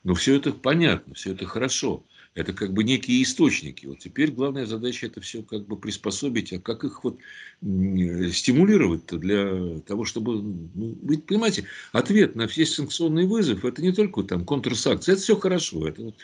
Но 0.04 0.14
все 0.14 0.36
это 0.36 0.54
понятно, 0.54 1.14
все 1.14 1.34
это 1.34 1.46
хорошо. 1.46 2.04
Это 2.36 2.54
как 2.54 2.74
бы 2.74 2.84
некие 2.84 3.24
источники. 3.24 3.86
Вот 3.86 4.00
теперь 4.00 4.32
главная 4.32 4.66
задача 4.66 5.08
это 5.08 5.20
все 5.20 5.42
как 5.42 5.66
бы 5.66 5.78
приспособить, 5.78 6.54
а 6.54 6.60
как 6.60 6.84
их 6.84 7.04
вот 7.04 7.18
стимулировать-то 7.62 9.18
для 9.18 9.80
того, 9.82 10.06
чтобы... 10.06 10.42
Ну, 10.42 10.98
вы 11.02 11.18
понимаете, 11.18 11.66
ответ 11.92 12.36
на 12.36 12.48
все 12.48 12.66
санкционные 12.66 13.28
вызовы, 13.28 13.68
это 13.68 13.82
не 13.82 13.92
только 13.92 14.24
там 14.24 14.46
контрсанкции, 14.46 15.14
это 15.14 15.22
все 15.22 15.38
хорошо. 15.38 15.88
Это 15.88 16.04
вот 16.04 16.16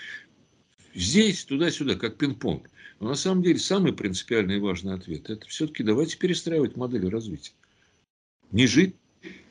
здесь, 0.93 1.43
туда-сюда, 1.45 1.95
как 1.95 2.17
пинг-понг. 2.17 2.69
Но 2.99 3.09
на 3.09 3.15
самом 3.15 3.43
деле 3.43 3.59
самый 3.59 3.91
принципиальный 3.91 4.57
и 4.57 4.59
важный 4.59 4.93
ответ– 4.93 5.29
это 5.29 5.45
все-таки 5.47 5.83
давайте 5.83 6.17
перестраивать 6.17 6.77
модели 6.77 7.07
развития. 7.07 7.51
Не 8.51 8.67
жить. 8.67 8.95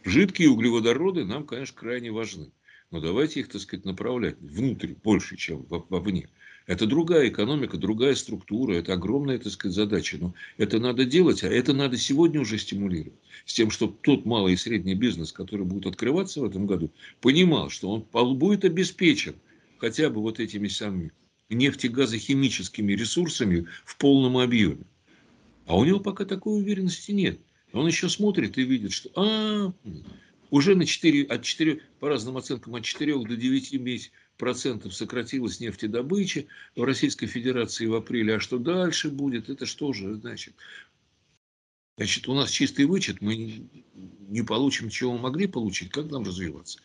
Жидкие 0.05 0.51
углеводороды 0.51 1.25
нам, 1.25 1.45
конечно, 1.45 1.79
крайне 1.79 2.13
важны. 2.13 2.53
Но 2.91 3.01
давайте 3.01 3.41
их, 3.41 3.49
так 3.49 3.61
сказать, 3.61 3.85
направлять 3.85 4.37
внутрь 4.41 4.95
больше, 5.03 5.37
чем 5.37 5.67
вовне. 5.69 6.29
Это 6.67 6.87
другая 6.87 7.29
экономика, 7.29 7.77
другая 7.77 8.15
структура, 8.15 8.75
это 8.75 8.95
огромная, 8.95 9.39
так 9.39 9.53
сказать, 9.53 9.75
задача. 9.75 10.17
Но 10.19 10.35
это 10.57 10.79
надо 10.79 11.05
делать, 11.05 11.45
а 11.45 11.49
это 11.49 11.75
надо 11.75 11.99
сегодня 11.99 12.41
уже 12.41 12.59
стимулировать. 12.59 13.19
С 13.45 13.53
тем, 13.53 13.71
чтобы 13.71 13.97
тот 14.01 14.25
малый 14.25 14.55
и 14.55 14.57
средний 14.57 14.95
бизнес, 14.95 15.31
который 15.31 15.67
будет 15.67 15.87
открываться 15.87 16.41
в 16.41 16.45
этом 16.45 16.67
году, 16.67 16.91
понимал, 17.21 17.69
что 17.69 17.91
он 17.91 18.39
будет 18.39 18.65
обеспечен 18.65 19.35
хотя 19.79 20.09
бы 20.09 20.23
вот 20.23 20.41
этими 20.41 20.69
самыми 20.69 21.13
нефтегазохимическими 21.51 22.95
ресурсами 22.95 23.67
в 23.85 23.99
полном 23.99 24.39
объеме. 24.39 24.85
А 25.67 25.77
у 25.77 25.85
него 25.85 26.01
пока 26.01 26.25
такой 26.25 26.59
уверенности 26.61 27.13
нет. 27.13 27.39
Он 27.75 27.87
еще 27.87 28.09
смотрит 28.09 28.57
и 28.57 28.63
видит, 28.63 28.93
что 28.93 29.11
а, 29.17 29.73
уже 30.51 30.75
на 30.75 30.87
4, 30.87 31.25
от 31.25 31.43
4, 31.43 31.81
по 32.01 32.09
разным 32.09 32.37
оценкам, 32.39 32.77
от 32.77 32.85
4 32.85 33.19
до 33.25 33.37
9 33.37 33.73
месяцев 33.75 34.13
процентов 34.37 34.95
сократилась 34.95 35.61
нефтедобыча 35.61 36.45
в 36.77 36.83
Российской 36.83 37.27
Федерации 37.27 37.87
в 37.87 37.95
апреле. 37.95 38.37
А 38.37 38.41
что 38.41 38.59
дальше 38.59 39.11
будет? 39.11 39.49
Это 39.49 39.67
что 39.67 39.93
же 39.93 40.15
значит? 40.15 40.55
Значит, 41.97 42.29
у 42.29 42.35
нас 42.35 42.51
чистый 42.51 42.87
вычет, 42.87 43.21
мы 43.21 43.69
не 44.29 44.43
получим, 44.43 44.91
чего 44.91 45.13
мы 45.13 45.21
могли 45.21 45.47
получить, 45.47 45.91
как 45.91 46.11
нам 46.11 46.25
развиваться. 46.25 46.81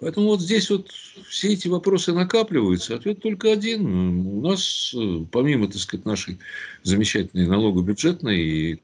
Поэтому 0.00 0.28
вот 0.28 0.40
здесь 0.40 0.70
вот 0.70 0.90
все 1.28 1.52
эти 1.52 1.68
вопросы 1.68 2.14
накапливаются. 2.14 2.94
Ответ 2.94 3.20
только 3.20 3.52
один. 3.52 3.86
У 4.26 4.40
нас, 4.40 4.94
помимо, 5.30 5.66
так 5.66 5.76
сказать, 5.76 6.06
нашей 6.06 6.38
замечательной 6.84 7.46
налогобюджетной 7.46 8.40
и, 8.40 8.82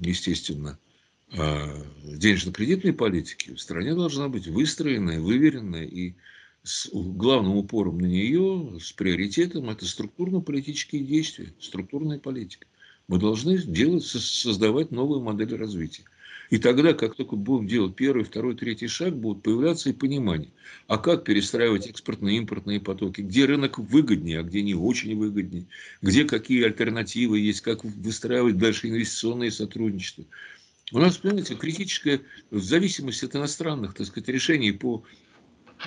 естественно, 0.00 0.76
а, 1.38 1.68
денежно-кредитной 2.02 2.92
политики, 2.92 3.54
в 3.54 3.60
стране 3.60 3.94
должна 3.94 4.28
быть 4.28 4.48
выстроенная, 4.48 5.20
выверенная 5.20 5.84
и 5.84 6.14
с 6.62 6.88
главным 6.92 7.56
упором 7.56 7.98
на 7.98 8.06
нее, 8.06 8.78
с 8.80 8.92
приоритетом, 8.92 9.70
это 9.70 9.84
структурно-политические 9.84 11.02
действия, 11.02 11.52
структурная 11.60 12.18
политика. 12.18 12.66
Мы 13.08 13.18
должны 13.18 13.58
делать, 13.58 14.04
создавать 14.04 14.92
новые 14.92 15.20
модели 15.20 15.54
развития. 15.54 16.04
И 16.50 16.58
тогда, 16.58 16.92
как 16.92 17.14
только 17.14 17.34
будем 17.34 17.66
делать 17.66 17.96
первый, 17.96 18.24
второй, 18.24 18.54
третий 18.54 18.86
шаг, 18.86 19.16
будут 19.16 19.42
появляться 19.42 19.88
и 19.88 19.94
понимание, 19.94 20.50
а 20.86 20.98
как 20.98 21.24
перестраивать 21.24 21.86
экспортные 21.86 22.36
импортные 22.36 22.78
потоки, 22.78 23.22
где 23.22 23.46
рынок 23.46 23.78
выгоднее, 23.78 24.40
а 24.40 24.42
где 24.42 24.62
не 24.62 24.74
очень 24.74 25.16
выгоднее, 25.16 25.64
где 26.02 26.24
какие 26.24 26.64
альтернативы 26.64 27.40
есть, 27.40 27.62
как 27.62 27.84
выстраивать 27.84 28.58
дальше 28.58 28.88
инвестиционные 28.88 29.50
сотрудничества. 29.50 30.24
У 30.92 30.98
нас, 30.98 31.16
понимаете, 31.16 31.54
критическая 31.54 32.20
зависимость 32.50 33.24
от 33.24 33.34
иностранных, 33.34 33.94
так 33.94 34.06
сказать, 34.06 34.28
решений, 34.28 34.72
по, 34.72 35.04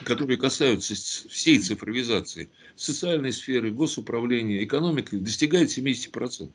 которые 0.03 0.37
касаются 0.37 0.95
всей 1.29 1.59
цифровизации, 1.59 2.49
социальной 2.75 3.31
сферы, 3.31 3.71
госуправления, 3.71 4.63
экономики, 4.63 5.15
достигает 5.15 5.75
70%. 5.75 6.51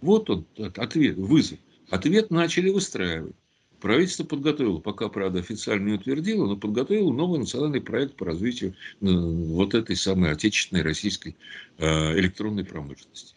Вот 0.00 0.30
он, 0.30 0.46
ответ, 0.76 1.16
вызов. 1.16 1.58
Ответ 1.90 2.30
начали 2.30 2.70
выстраивать. 2.70 3.34
Правительство 3.80 4.24
подготовило, 4.24 4.78
пока, 4.78 5.08
правда, 5.08 5.38
официально 5.38 5.88
не 5.88 5.94
утвердило, 5.94 6.46
но 6.46 6.56
подготовило 6.56 7.12
новый 7.12 7.38
национальный 7.38 7.80
проект 7.80 8.16
по 8.16 8.24
развитию 8.24 8.74
э, 9.00 9.06
вот 9.06 9.74
этой 9.74 9.96
самой 9.96 10.32
отечественной 10.32 10.82
российской 10.82 11.36
э, 11.78 12.18
электронной 12.18 12.64
промышленности. 12.64 13.36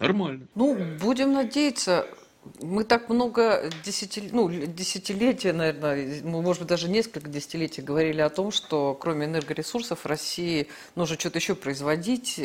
Нормально. 0.00 0.48
Ну, 0.56 0.76
будем 1.00 1.32
надеяться, 1.32 2.06
мы 2.60 2.84
так 2.84 3.08
много 3.08 3.70
десятилетий, 3.84 4.34
ну, 4.34 4.48
десятилетия, 4.48 5.52
наверное, 5.52 6.22
может 6.22 6.62
быть, 6.62 6.68
даже 6.68 6.88
несколько 6.88 7.28
десятилетий 7.28 7.82
говорили 7.82 8.20
о 8.20 8.28
том, 8.28 8.50
что 8.50 8.96
кроме 9.00 9.26
энергоресурсов 9.26 10.04
России 10.06 10.68
нужно 10.94 11.18
что-то 11.18 11.38
еще 11.38 11.54
производить, 11.54 12.40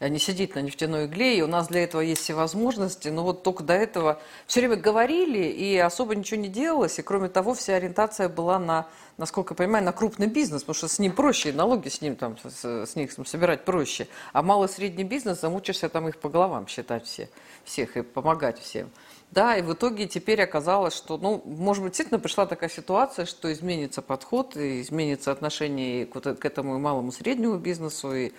а 0.00 0.08
не 0.08 0.18
сидеть 0.18 0.54
на 0.54 0.60
нефтяной 0.60 1.06
игле, 1.06 1.38
и 1.38 1.42
у 1.42 1.46
нас 1.46 1.68
для 1.68 1.84
этого 1.84 2.00
есть 2.00 2.22
все 2.22 2.34
возможности, 2.34 3.08
но 3.08 3.22
вот 3.22 3.42
только 3.42 3.62
до 3.62 3.74
этого 3.74 4.20
все 4.46 4.60
время 4.60 4.76
говорили, 4.76 5.44
и 5.44 5.76
особо 5.78 6.14
ничего 6.16 6.40
не 6.40 6.48
делалось, 6.48 6.98
и 6.98 7.02
кроме 7.02 7.28
того, 7.28 7.54
вся 7.54 7.76
ориентация 7.76 8.28
была 8.28 8.58
на, 8.58 8.88
насколько 9.16 9.54
я 9.54 9.56
понимаю, 9.56 9.84
на 9.84 9.92
крупный 9.92 10.26
бизнес, 10.26 10.62
потому 10.62 10.74
что 10.74 10.88
с 10.88 10.98
ним 10.98 11.12
проще, 11.12 11.52
налоги 11.52 11.88
с 11.88 12.00
ним 12.00 12.16
там, 12.16 12.36
с, 12.42 12.64
с 12.64 12.96
них 12.96 13.12
собирать 13.26 13.64
проще, 13.64 14.08
а 14.32 14.42
малый 14.42 14.68
и 14.68 14.72
средний 14.72 15.04
бизнес, 15.04 15.40
замучишься 15.40 15.88
там 15.88 16.08
их 16.08 16.18
по 16.18 16.28
головам 16.28 16.66
считать 16.66 17.06
все, 17.06 17.28
всех 17.64 17.96
и 17.96 18.02
помогать 18.02 18.60
всем. 18.60 18.90
Да, 19.32 19.56
и 19.56 19.62
в 19.62 19.72
итоге 19.72 20.06
теперь 20.06 20.40
оказалось, 20.42 20.94
что, 20.96 21.18
ну, 21.18 21.42
может 21.44 21.82
быть, 21.82 21.92
действительно 21.92 22.20
пришла 22.20 22.46
такая 22.46 22.70
ситуация, 22.70 23.26
что 23.26 23.52
изменится 23.52 24.00
подход, 24.00 24.56
и 24.56 24.80
изменится 24.80 25.32
отношение 25.32 26.06
к, 26.06 26.14
вот, 26.14 26.38
к 26.38 26.44
этому 26.44 26.76
и 26.76 26.78
малому 26.78 27.12
среднему 27.12 27.58
бизнесу, 27.58 28.14
и, 28.14 28.32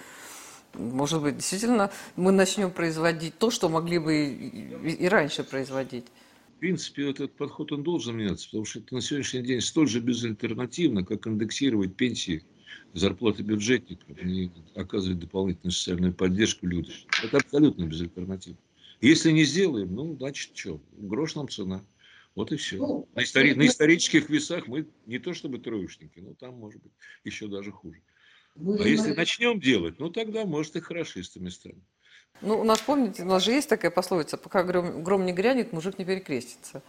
может 0.74 1.22
быть, 1.22 1.36
действительно 1.36 1.92
мы 2.16 2.32
начнем 2.32 2.72
производить 2.72 3.38
то, 3.38 3.52
что 3.52 3.70
могли 3.70 4.00
бы 4.00 4.16
и, 4.16 4.90
и 4.92 5.08
раньше 5.08 5.44
производить. 5.44 6.06
В 6.56 6.60
принципе, 6.60 7.12
этот 7.12 7.34
подход 7.34 7.72
он 7.72 7.84
должен 7.84 8.18
меняться, 8.18 8.48
потому 8.48 8.66
что 8.66 8.80
это 8.80 8.96
на 8.96 9.02
сегодняшний 9.02 9.44
день 9.44 9.62
столь 9.62 9.88
же 9.88 10.00
безальтернативно, 10.00 11.06
как 11.06 11.28
индексировать 11.28 11.96
пенсии, 11.96 12.44
зарплаты 12.94 13.44
бюджетников 13.44 14.18
и 14.18 14.50
оказывать 14.74 15.20
дополнительную 15.20 15.72
социальную 15.72 16.14
поддержку 16.14 16.66
людям. 16.66 16.96
Это 17.24 17.38
абсолютно 17.38 17.84
безальтернативно. 17.84 18.58
Если 19.02 19.32
не 19.32 19.44
сделаем, 19.44 19.94
ну, 19.94 20.16
значит, 20.16 20.58
что, 20.58 20.82
грош 20.94 21.36
нам 21.36 21.50
цена. 21.50 21.86
Вот 22.36 22.52
и 22.52 22.56
все. 22.56 22.78
Ну, 22.78 23.10
на, 23.16 23.24
истори... 23.24 23.54
на 23.56 23.66
исторических 23.66 24.30
весах 24.30 24.68
мы 24.68 24.88
не 25.06 25.20
то 25.20 25.34
чтобы 25.34 25.60
троечники, 25.60 26.20
но 26.20 26.34
там, 26.34 26.56
может 26.56 26.82
быть, 26.82 26.92
еще 27.24 27.48
даже 27.48 27.72
хуже. 27.72 28.02
Будем 28.56 28.86
а 28.86 28.88
если 28.88 29.14
начнем 29.14 29.60
делать, 29.60 30.00
ну, 30.00 30.10
тогда, 30.10 30.46
может, 30.46 30.76
и 30.76 30.80
хорошистами 30.80 31.50
станем. 31.50 31.84
Ну, 32.42 32.60
у 32.60 32.64
нас, 32.64 32.80
помните, 32.80 33.24
у 33.24 33.26
нас 33.26 33.44
же 33.44 33.52
есть 33.52 33.70
такая 33.70 33.90
пословица, 33.90 34.38
пока 34.38 34.64
гром, 34.64 35.04
гром 35.04 35.26
не 35.26 35.34
грянет, 35.34 35.74
мужик 35.74 35.98
не 35.98 36.06
перекрестится. 36.06 36.84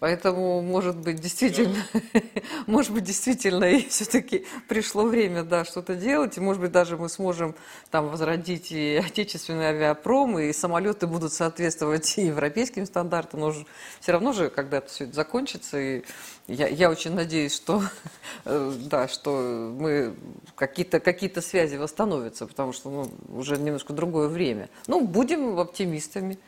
Поэтому, 0.00 0.60
может 0.60 0.96
быть, 0.96 1.20
действительно, 1.20 1.76
да. 1.92 2.20
может 2.66 2.92
быть, 2.92 3.04
действительно, 3.04 3.64
и 3.64 3.88
все-таки 3.88 4.44
пришло 4.68 5.04
время, 5.04 5.44
да, 5.44 5.64
что-то 5.64 5.94
делать, 5.94 6.36
и, 6.36 6.40
может 6.40 6.60
быть, 6.60 6.72
даже 6.72 6.96
мы 6.96 7.08
сможем 7.08 7.54
там 7.90 8.08
возродить 8.08 8.72
и 8.72 9.02
отечественный 9.04 9.66
авиапром, 9.66 10.38
и 10.38 10.52
самолеты 10.52 11.06
будут 11.06 11.32
соответствовать 11.32 12.18
и 12.18 12.26
европейским 12.26 12.86
стандартам, 12.86 13.40
но 13.40 13.50
же, 13.52 13.66
все 14.00 14.12
равно 14.12 14.32
же 14.32 14.50
когда-то 14.50 14.88
все 14.90 15.04
это 15.04 15.14
закончится, 15.14 15.78
и 15.78 16.02
я, 16.48 16.68
я 16.68 16.90
очень 16.90 17.14
надеюсь, 17.14 17.54
что, 17.54 17.82
э, 18.44 18.72
да, 18.90 19.08
что 19.08 19.72
мы 19.78 20.14
какие-то 20.54 21.00
какие 21.00 21.32
связи 21.40 21.76
восстановятся, 21.76 22.46
потому 22.46 22.72
что 22.72 22.90
ну, 22.90 23.38
уже 23.38 23.56
немножко 23.56 23.92
другое 23.92 24.28
время. 24.28 24.68
Ну, 24.86 25.06
будем 25.06 25.58
оптимистами. 25.58 26.38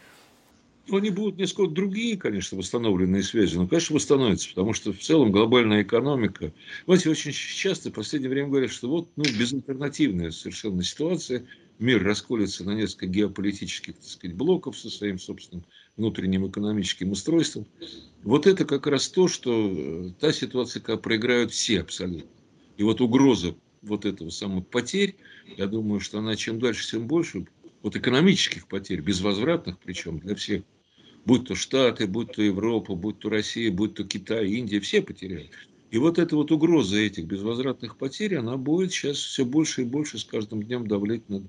Они 0.91 1.11
будут 1.11 1.39
несколько 1.39 1.73
другие, 1.73 2.17
конечно, 2.17 2.57
восстановленные 2.57 3.25
связи, 3.25 3.57
но, 3.57 3.67
конечно, 3.67 3.95
восстановятся, 3.95 4.49
потому 4.51 4.73
что 4.73 4.93
в 4.93 4.99
целом 4.99 5.33
глобальная 5.33 5.83
экономика... 5.83 6.53
Знаете, 6.85 7.11
очень 7.11 7.33
часто 7.33 7.91
в 7.91 7.95
последнее 7.95 8.31
время 8.31 8.49
говорят, 8.49 8.71
что 8.71 8.89
вот 8.89 9.09
ну, 9.17 9.25
безальтернативная 9.25 10.31
совершенно 10.31 10.85
ситуация, 10.85 11.45
мир 11.81 12.05
расколется 12.05 12.65
на 12.65 12.75
несколько 12.75 13.07
геополитических 13.07 13.97
так 13.97 14.05
сказать, 14.05 14.37
блоков 14.37 14.79
со 14.79 14.89
своим 14.89 15.19
собственным 15.19 15.65
внутренним 15.97 16.47
экономическим 16.49 17.11
устройством. 17.11 17.67
Вот 18.23 18.47
это 18.47 18.65
как 18.65 18.87
раз 18.87 19.09
то, 19.09 19.27
что 19.27 19.71
э, 19.71 20.11
та 20.21 20.33
ситуация, 20.33 20.81
когда 20.81 20.99
проиграют 20.99 21.51
все 21.51 21.81
абсолютно. 21.81 22.31
И 22.77 22.83
вот 22.85 23.01
угроза 23.01 23.57
вот 23.83 24.05
этого 24.05 24.31
самого 24.31 24.61
потерь, 24.61 25.17
я 25.57 25.67
думаю, 25.67 26.01
что 26.01 26.19
она 26.19 26.37
чем 26.37 26.61
дальше, 26.61 26.89
тем 26.89 27.07
больше, 27.09 27.47
вот 27.83 27.97
экономических 27.97 28.67
потерь, 28.67 29.01
безвозвратных 29.01 29.79
причем 29.79 30.19
для 30.19 30.35
всех 30.35 30.63
будь 31.27 31.49
то 31.49 31.55
Штаты, 31.55 32.07
будь 32.07 32.33
то 32.33 32.41
Европа, 32.41 32.95
будь 32.95 33.19
то 33.19 33.29
Россия, 33.29 33.71
будь 33.71 33.95
то 33.95 34.05
Китай, 34.05 34.49
Индия, 34.49 34.81
все 34.81 35.03
потеряют. 35.03 35.51
И 35.91 35.99
вот 35.99 36.19
эта 36.19 36.35
вот 36.37 36.51
угроза 36.51 36.97
этих 36.97 37.27
безвозвратных 37.27 37.97
потерь, 37.97 38.37
она 38.37 38.57
будет 38.57 38.93
сейчас 38.93 39.19
все 39.19 39.45
больше 39.45 39.83
и 39.83 39.85
больше 39.85 40.19
с 40.19 40.25
каждым 40.25 40.63
днем 40.63 40.87
давлять 40.87 41.29
над, 41.29 41.45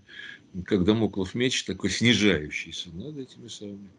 как 0.65 0.83
домоклов 0.83 1.33
меч, 1.33 1.63
такой 1.63 1.89
снижающийся 1.91 2.89
над 2.91 3.17
этими 3.17 3.47
самыми 3.47 3.89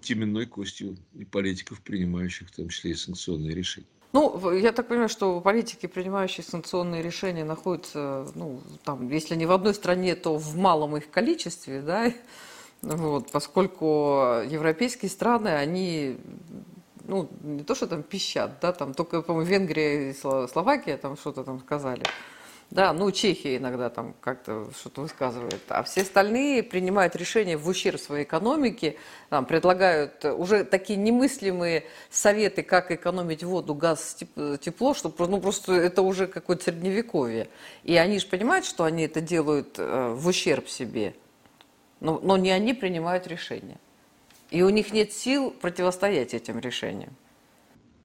теменной 0.00 0.46
костью 0.46 0.96
и 1.18 1.24
политиков, 1.24 1.80
принимающих 1.80 2.48
в 2.48 2.56
том 2.56 2.68
числе 2.68 2.92
и 2.92 2.94
санкционные 2.94 3.54
решения. 3.54 3.86
Ну, 4.12 4.50
я 4.52 4.72
так 4.72 4.88
понимаю, 4.88 5.08
что 5.08 5.40
политики, 5.40 5.86
принимающие 5.86 6.42
санкционные 6.42 7.00
решения, 7.00 7.44
находятся, 7.44 8.26
ну, 8.34 8.60
там, 8.82 9.08
если 9.08 9.36
не 9.36 9.46
в 9.46 9.52
одной 9.52 9.72
стране, 9.72 10.16
то 10.16 10.36
в 10.36 10.56
малом 10.56 10.96
их 10.96 11.10
количестве, 11.10 11.80
да, 11.80 12.12
вот, 12.82 13.30
поскольку 13.30 14.42
европейские 14.46 15.10
страны, 15.10 15.48
они 15.48 16.18
ну, 17.06 17.28
не 17.42 17.62
то, 17.62 17.74
что 17.74 17.86
там 17.86 18.02
пищат, 18.02 18.52
да, 18.60 18.72
там 18.72 18.94
только, 18.94 19.22
по-моему, 19.22 19.48
Венгрия 19.48 20.10
и 20.10 20.14
Словакия 20.14 20.96
там 20.96 21.16
что-то 21.16 21.44
там 21.44 21.60
сказали. 21.60 22.04
Да, 22.70 22.92
ну, 22.92 23.10
Чехия 23.10 23.56
иногда 23.56 23.90
там 23.90 24.14
как-то 24.20 24.68
что-то 24.78 25.00
высказывает. 25.00 25.60
А 25.68 25.82
все 25.82 26.02
остальные 26.02 26.62
принимают 26.62 27.16
решения 27.16 27.56
в 27.56 27.66
ущерб 27.66 28.00
своей 28.00 28.22
экономике, 28.22 28.96
там, 29.28 29.44
предлагают 29.44 30.24
уже 30.24 30.62
такие 30.62 30.96
немыслимые 30.96 31.82
советы, 32.10 32.62
как 32.62 32.92
экономить 32.92 33.42
воду, 33.42 33.74
газ, 33.74 34.18
тепло, 34.60 34.94
что 34.94 35.12
ну, 35.18 35.40
просто 35.40 35.72
это 35.72 36.02
уже 36.02 36.28
какое-то 36.28 36.62
средневековье. 36.62 37.48
И 37.82 37.96
они 37.96 38.20
же 38.20 38.28
понимают, 38.28 38.64
что 38.64 38.84
они 38.84 39.02
это 39.02 39.20
делают 39.20 39.74
э, 39.78 40.14
в 40.14 40.28
ущерб 40.28 40.68
себе 40.68 41.14
но, 42.00 42.18
но 42.22 42.36
не 42.36 42.50
они 42.50 42.74
принимают 42.74 43.26
решения. 43.26 43.78
И 44.50 44.62
у 44.62 44.70
них 44.70 44.92
нет 44.92 45.12
сил 45.12 45.50
противостоять 45.50 46.34
этим 46.34 46.58
решениям. 46.58 47.14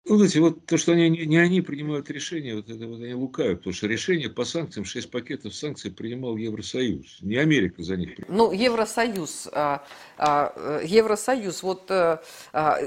Ну, 0.08 0.18
знаете, 0.18 0.40
вот 0.40 0.64
то, 0.68 0.78
что 0.78 0.92
они, 0.92 1.10
не 1.10 1.38
они 1.38 1.62
принимают 1.62 2.12
решения, 2.12 2.56
вот 2.56 2.70
это 2.70 2.86
вот 2.86 3.02
они 3.02 3.16
лукавят, 3.16 3.60
потому 3.60 3.74
что 3.74 3.88
решение 3.88 4.30
по 4.30 4.46
санкциям, 4.46 4.86
6 4.86 5.10
пакетов 5.10 5.56
санкций 5.56 5.90
принимал 5.90 6.38
Евросоюз, 6.38 7.18
не 7.22 7.38
Америка 7.38 7.82
за 7.82 7.98
них. 7.98 8.12
Ну, 8.28 8.52
Евросоюз, 8.52 9.50
а, 9.52 9.84
а, 10.20 10.82
Евросоюз, 10.84 11.64
вот, 11.64 11.90
а, 11.90 12.22
а, 12.54 12.78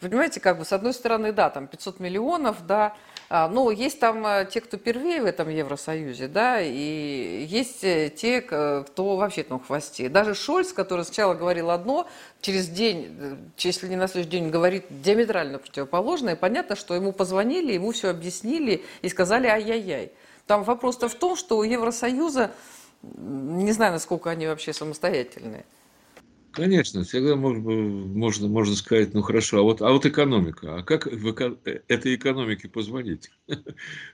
понимаете, 0.00 0.40
как 0.40 0.58
бы, 0.58 0.64
с 0.64 0.72
одной 0.72 0.94
стороны, 0.94 1.32
да, 1.32 1.48
там 1.48 1.68
500 1.68 2.00
миллионов, 2.00 2.66
да, 2.66 2.96
а, 3.34 3.48
ну, 3.48 3.70
есть 3.70 3.98
там 3.98 4.26
э, 4.26 4.46
те, 4.52 4.60
кто 4.60 4.76
первее 4.76 5.22
в 5.22 5.24
этом 5.24 5.48
Евросоюзе, 5.48 6.28
да, 6.28 6.60
и 6.60 7.46
есть 7.48 7.82
э, 7.82 8.12
те, 8.14 8.42
кто 8.42 9.16
вообще 9.16 9.42
там 9.42 9.58
в 9.58 9.66
хвосте. 9.66 10.10
Даже 10.10 10.34
Шольц, 10.34 10.74
который 10.74 11.06
сначала 11.06 11.32
говорил 11.32 11.70
одно, 11.70 12.06
через 12.42 12.68
день, 12.68 13.16
э, 13.18 13.36
если 13.56 13.88
не 13.88 13.96
на 13.96 14.06
следующий 14.06 14.32
день, 14.32 14.50
говорит 14.50 14.84
диаметрально 14.90 15.58
противоположное. 15.58 16.36
Понятно, 16.36 16.76
что 16.76 16.94
ему 16.94 17.12
позвонили, 17.12 17.72
ему 17.72 17.92
все 17.92 18.10
объяснили 18.10 18.84
и 19.00 19.08
сказали 19.08 19.46
ай-яй-яй. 19.46 20.12
Там 20.46 20.62
вопрос-то 20.62 21.08
в 21.08 21.14
том, 21.14 21.34
что 21.34 21.56
у 21.56 21.62
Евросоюза, 21.62 22.50
не 23.00 23.72
знаю, 23.72 23.92
насколько 23.92 24.28
они 24.28 24.46
вообще 24.46 24.74
самостоятельные. 24.74 25.64
Конечно, 26.52 27.02
всегда 27.02 27.34
можно, 27.34 27.62
можно, 27.62 28.46
можно 28.46 28.74
сказать, 28.76 29.14
ну 29.14 29.22
хорошо, 29.22 29.60
а 29.60 29.62
вот, 29.62 29.80
а 29.80 29.90
вот 29.90 30.04
экономика, 30.04 30.76
а 30.76 30.82
как 30.82 31.06
в 31.06 31.30
эко, 31.30 31.56
этой 31.88 32.14
экономике 32.14 32.68
позвонить? 32.68 33.30
Вы 33.48 33.62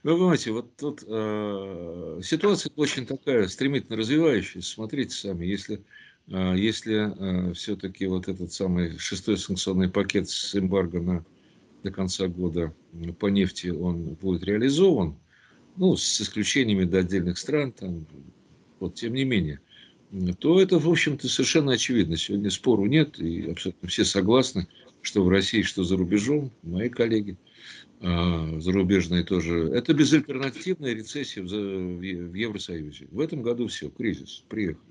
понимаете, 0.04 0.52
вот 0.52 0.76
тут 0.76 1.02
э, 1.04 2.20
ситуация 2.22 2.70
очень 2.76 3.06
такая 3.06 3.48
стремительно 3.48 3.96
развивающаяся. 3.96 4.70
Смотрите 4.70 5.16
сами, 5.16 5.46
если, 5.46 5.82
э, 6.28 6.54
если 6.56 7.50
э, 7.50 7.54
все-таки 7.54 8.06
вот 8.06 8.28
этот 8.28 8.52
самый 8.52 8.96
шестой 8.98 9.36
санкционный 9.36 9.88
пакет 9.90 10.28
с 10.30 10.54
эмбарго 10.54 11.00
на, 11.00 11.24
до 11.82 11.90
конца 11.90 12.28
года 12.28 12.72
по 13.18 13.26
нефти, 13.26 13.68
он 13.68 14.14
будет 14.14 14.44
реализован, 14.44 15.18
ну, 15.74 15.96
с 15.96 16.20
исключениями 16.20 16.84
до 16.84 16.98
отдельных 16.98 17.36
стран, 17.38 17.72
там, 17.72 18.06
вот, 18.78 18.94
тем 18.94 19.14
не 19.14 19.24
менее, 19.24 19.60
то 20.38 20.60
это, 20.60 20.78
в 20.78 20.88
общем-то, 20.88 21.28
совершенно 21.28 21.72
очевидно. 21.72 22.16
Сегодня 22.16 22.50
спору 22.50 22.86
нет, 22.86 23.18
и 23.20 23.50
абсолютно 23.50 23.88
все 23.88 24.04
согласны, 24.04 24.66
что 25.02 25.22
в 25.22 25.28
России, 25.28 25.62
что 25.62 25.84
за 25.84 25.96
рубежом, 25.96 26.50
мои 26.62 26.88
коллеги 26.88 27.36
а, 28.00 28.60
зарубежные 28.60 29.24
тоже, 29.24 29.70
это 29.74 29.92
безальтернативная 29.92 30.94
рецессия 30.94 31.42
в, 31.42 31.46
Евросоюзе. 31.50 33.08
В 33.10 33.20
этом 33.20 33.42
году 33.42 33.66
все, 33.66 33.90
кризис, 33.90 34.44
приехали. 34.48 34.86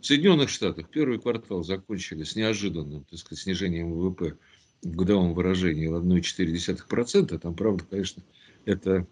В 0.00 0.06
Соединенных 0.06 0.48
Штатах 0.48 0.88
первый 0.90 1.18
квартал 1.18 1.62
закончили 1.64 2.24
с 2.24 2.36
неожиданным 2.36 3.04
так 3.04 3.18
сказать, 3.18 3.42
снижением 3.42 3.92
ВВП 3.92 4.36
в 4.82 4.94
годовом 4.96 5.34
выражении 5.34 5.86
в 5.86 5.94
1,4%. 5.94 7.38
Там, 7.38 7.54
правда, 7.54 7.84
конечно, 7.88 8.22
это 8.64 9.06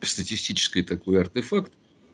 статистический 0.00 0.82
такой 0.82 1.20
артефакт, 1.20 1.72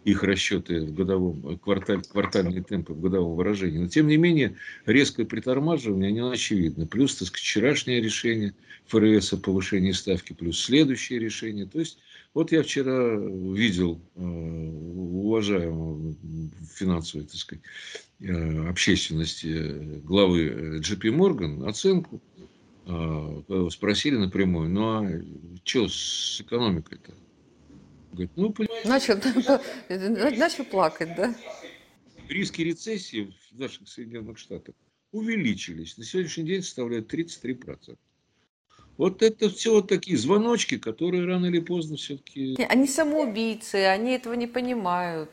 их 0.09 0.23
расчеты 0.23 0.81
в 0.81 0.95
годовом, 0.95 1.59
кварталь, 1.59 2.03
квартальные 2.03 2.63
темпы 2.63 2.95
в 2.95 3.01
годовом 3.01 3.37
выражении. 3.37 3.79
Но, 3.79 3.89
тем 3.89 4.07
не 4.07 4.17
менее, 4.17 4.57
резкое 4.87 5.27
притормаживание, 5.27 6.11
не 6.11 6.21
очевидно. 6.21 6.87
Плюс, 6.87 7.17
так 7.17 7.29
сказать, 7.29 7.45
вчерашнее 7.45 8.01
решение 8.01 8.55
ФРС 8.87 9.35
о 9.35 9.37
повышении 9.37 9.93
ставки, 9.93 10.33
плюс 10.33 10.61
следующее 10.61 11.19
решение. 11.19 11.67
То 11.67 11.79
есть, 11.79 11.99
вот 12.33 12.53
я 12.53 12.63
вчера 12.63 13.17
видел 13.17 14.01
э, 14.15 14.21
уважаемого 14.21 16.15
финансовой, 16.75 17.27
так 17.27 17.37
сказать, 17.37 17.65
э, 18.21 18.69
общественности 18.69 20.01
главы 20.05 20.81
JP 20.81 21.03
Morgan 21.15 21.69
оценку, 21.69 22.23
э, 22.87 23.69
спросили 23.71 24.17
напрямую, 24.17 24.71
ну 24.71 24.83
а 24.87 25.23
что 25.65 25.89
с 25.89 26.41
экономикой-то? 26.41 27.13
Говорит, 28.13 28.31
ну, 28.37 28.51
начал, 28.85 29.16
начал 29.89 30.64
плакать, 30.64 31.14
да? 31.16 31.35
Риски 32.29 32.62
рецессии 32.62 33.35
в 33.53 33.59
наших 33.59 33.89
Соединенных 33.89 34.39
Штатах 34.39 34.74
увеличились. 35.12 35.97
На 35.97 36.05
сегодняшний 36.05 36.45
день 36.45 36.62
составляют 36.62 37.12
33%. 37.12 37.97
Вот 38.99 39.22
это 39.22 39.49
все 39.49 39.74
вот 39.74 39.89
такие 39.89 40.18
звоночки, 40.18 40.76
которые 40.76 41.24
рано 41.24 41.47
или 41.47 41.61
поздно 41.61 41.97
все-таки... 41.97 42.57
Они 42.68 42.87
самоубийцы, 42.89 43.76
они 43.76 44.12
этого 44.12 44.35
не 44.35 44.49
понимают. 44.49 45.31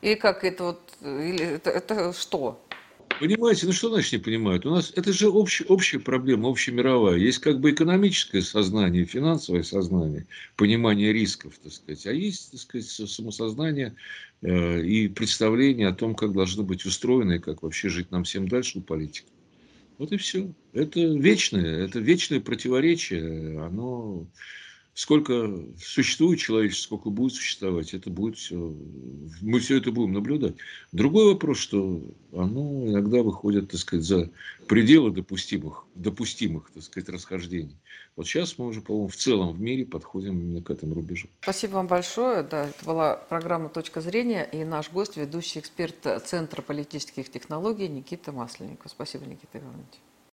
Или 0.00 0.14
как 0.14 0.42
это 0.42 0.64
вот... 0.64 0.96
Или 1.02 1.44
это, 1.44 1.70
это 1.70 2.12
что? 2.12 2.64
Понимаете, 3.20 3.66
ну 3.66 3.72
что 3.72 3.88
значит 3.90 4.12
не 4.12 4.18
понимают? 4.18 4.64
У 4.64 4.70
нас 4.70 4.92
это 4.94 5.12
же 5.12 5.28
общая, 5.28 5.64
общая 5.64 5.98
проблема, 5.98 6.48
общемировая. 6.50 7.16
Есть 7.16 7.38
как 7.38 7.58
бы 7.58 7.72
экономическое 7.72 8.42
сознание, 8.42 9.04
финансовое 9.04 9.64
сознание, 9.64 10.26
понимание 10.56 11.12
рисков, 11.12 11.58
так 11.62 11.72
сказать. 11.72 12.06
А 12.06 12.12
есть, 12.12 12.52
так 12.52 12.60
сказать, 12.60 12.86
самосознание 12.86 13.96
э, 14.42 14.82
и 14.82 15.08
представление 15.08 15.88
о 15.88 15.94
том, 15.94 16.14
как 16.14 16.32
должно 16.32 16.62
быть 16.62 16.84
устроено 16.84 17.32
и 17.32 17.38
как 17.40 17.62
вообще 17.62 17.88
жить 17.88 18.10
нам 18.12 18.22
всем 18.22 18.46
дальше 18.46 18.78
у 18.78 18.82
политики. 18.82 19.26
Вот 19.98 20.12
и 20.12 20.16
все. 20.16 20.52
Это 20.72 21.00
вечное, 21.00 21.84
это 21.84 21.98
вечное 21.98 22.40
противоречие. 22.40 23.60
Оно 23.60 24.28
сколько 24.98 25.48
существует 25.80 26.40
человечество, 26.40 26.96
сколько 26.96 27.10
будет 27.10 27.32
существовать, 27.32 27.94
это 27.94 28.10
будет 28.10 28.36
все, 28.36 28.74
мы 29.40 29.60
все 29.60 29.76
это 29.76 29.92
будем 29.92 30.12
наблюдать. 30.12 30.56
Другой 30.90 31.34
вопрос, 31.34 31.58
что 31.58 32.02
оно 32.32 32.84
иногда 32.84 33.22
выходит, 33.22 33.70
так 33.70 33.78
сказать, 33.78 34.04
за 34.04 34.28
пределы 34.66 35.12
допустимых, 35.12 35.86
допустимых, 35.94 36.72
так 36.74 36.82
сказать, 36.82 37.08
расхождений. 37.10 37.76
Вот 38.16 38.26
сейчас 38.26 38.58
мы 38.58 38.66
уже, 38.66 38.80
по-моему, 38.80 39.06
в 39.06 39.14
целом 39.14 39.52
в 39.52 39.60
мире 39.60 39.86
подходим 39.86 40.40
именно 40.40 40.62
к 40.62 40.70
этому 40.70 40.94
рубежу. 40.94 41.28
Спасибо 41.42 41.74
вам 41.74 41.86
большое. 41.86 42.42
Да, 42.42 42.66
это 42.66 42.84
была 42.84 43.14
программа 43.14 43.68
«Точка 43.68 44.00
зрения» 44.00 44.42
и 44.42 44.64
наш 44.64 44.90
гость, 44.90 45.16
ведущий 45.16 45.60
эксперт 45.60 45.94
Центра 46.26 46.60
политических 46.60 47.30
технологий 47.30 47.86
Никита 47.86 48.32
Масленников. 48.32 48.90
Спасибо, 48.90 49.26
Никита 49.26 49.58
Иванович. 49.58 50.00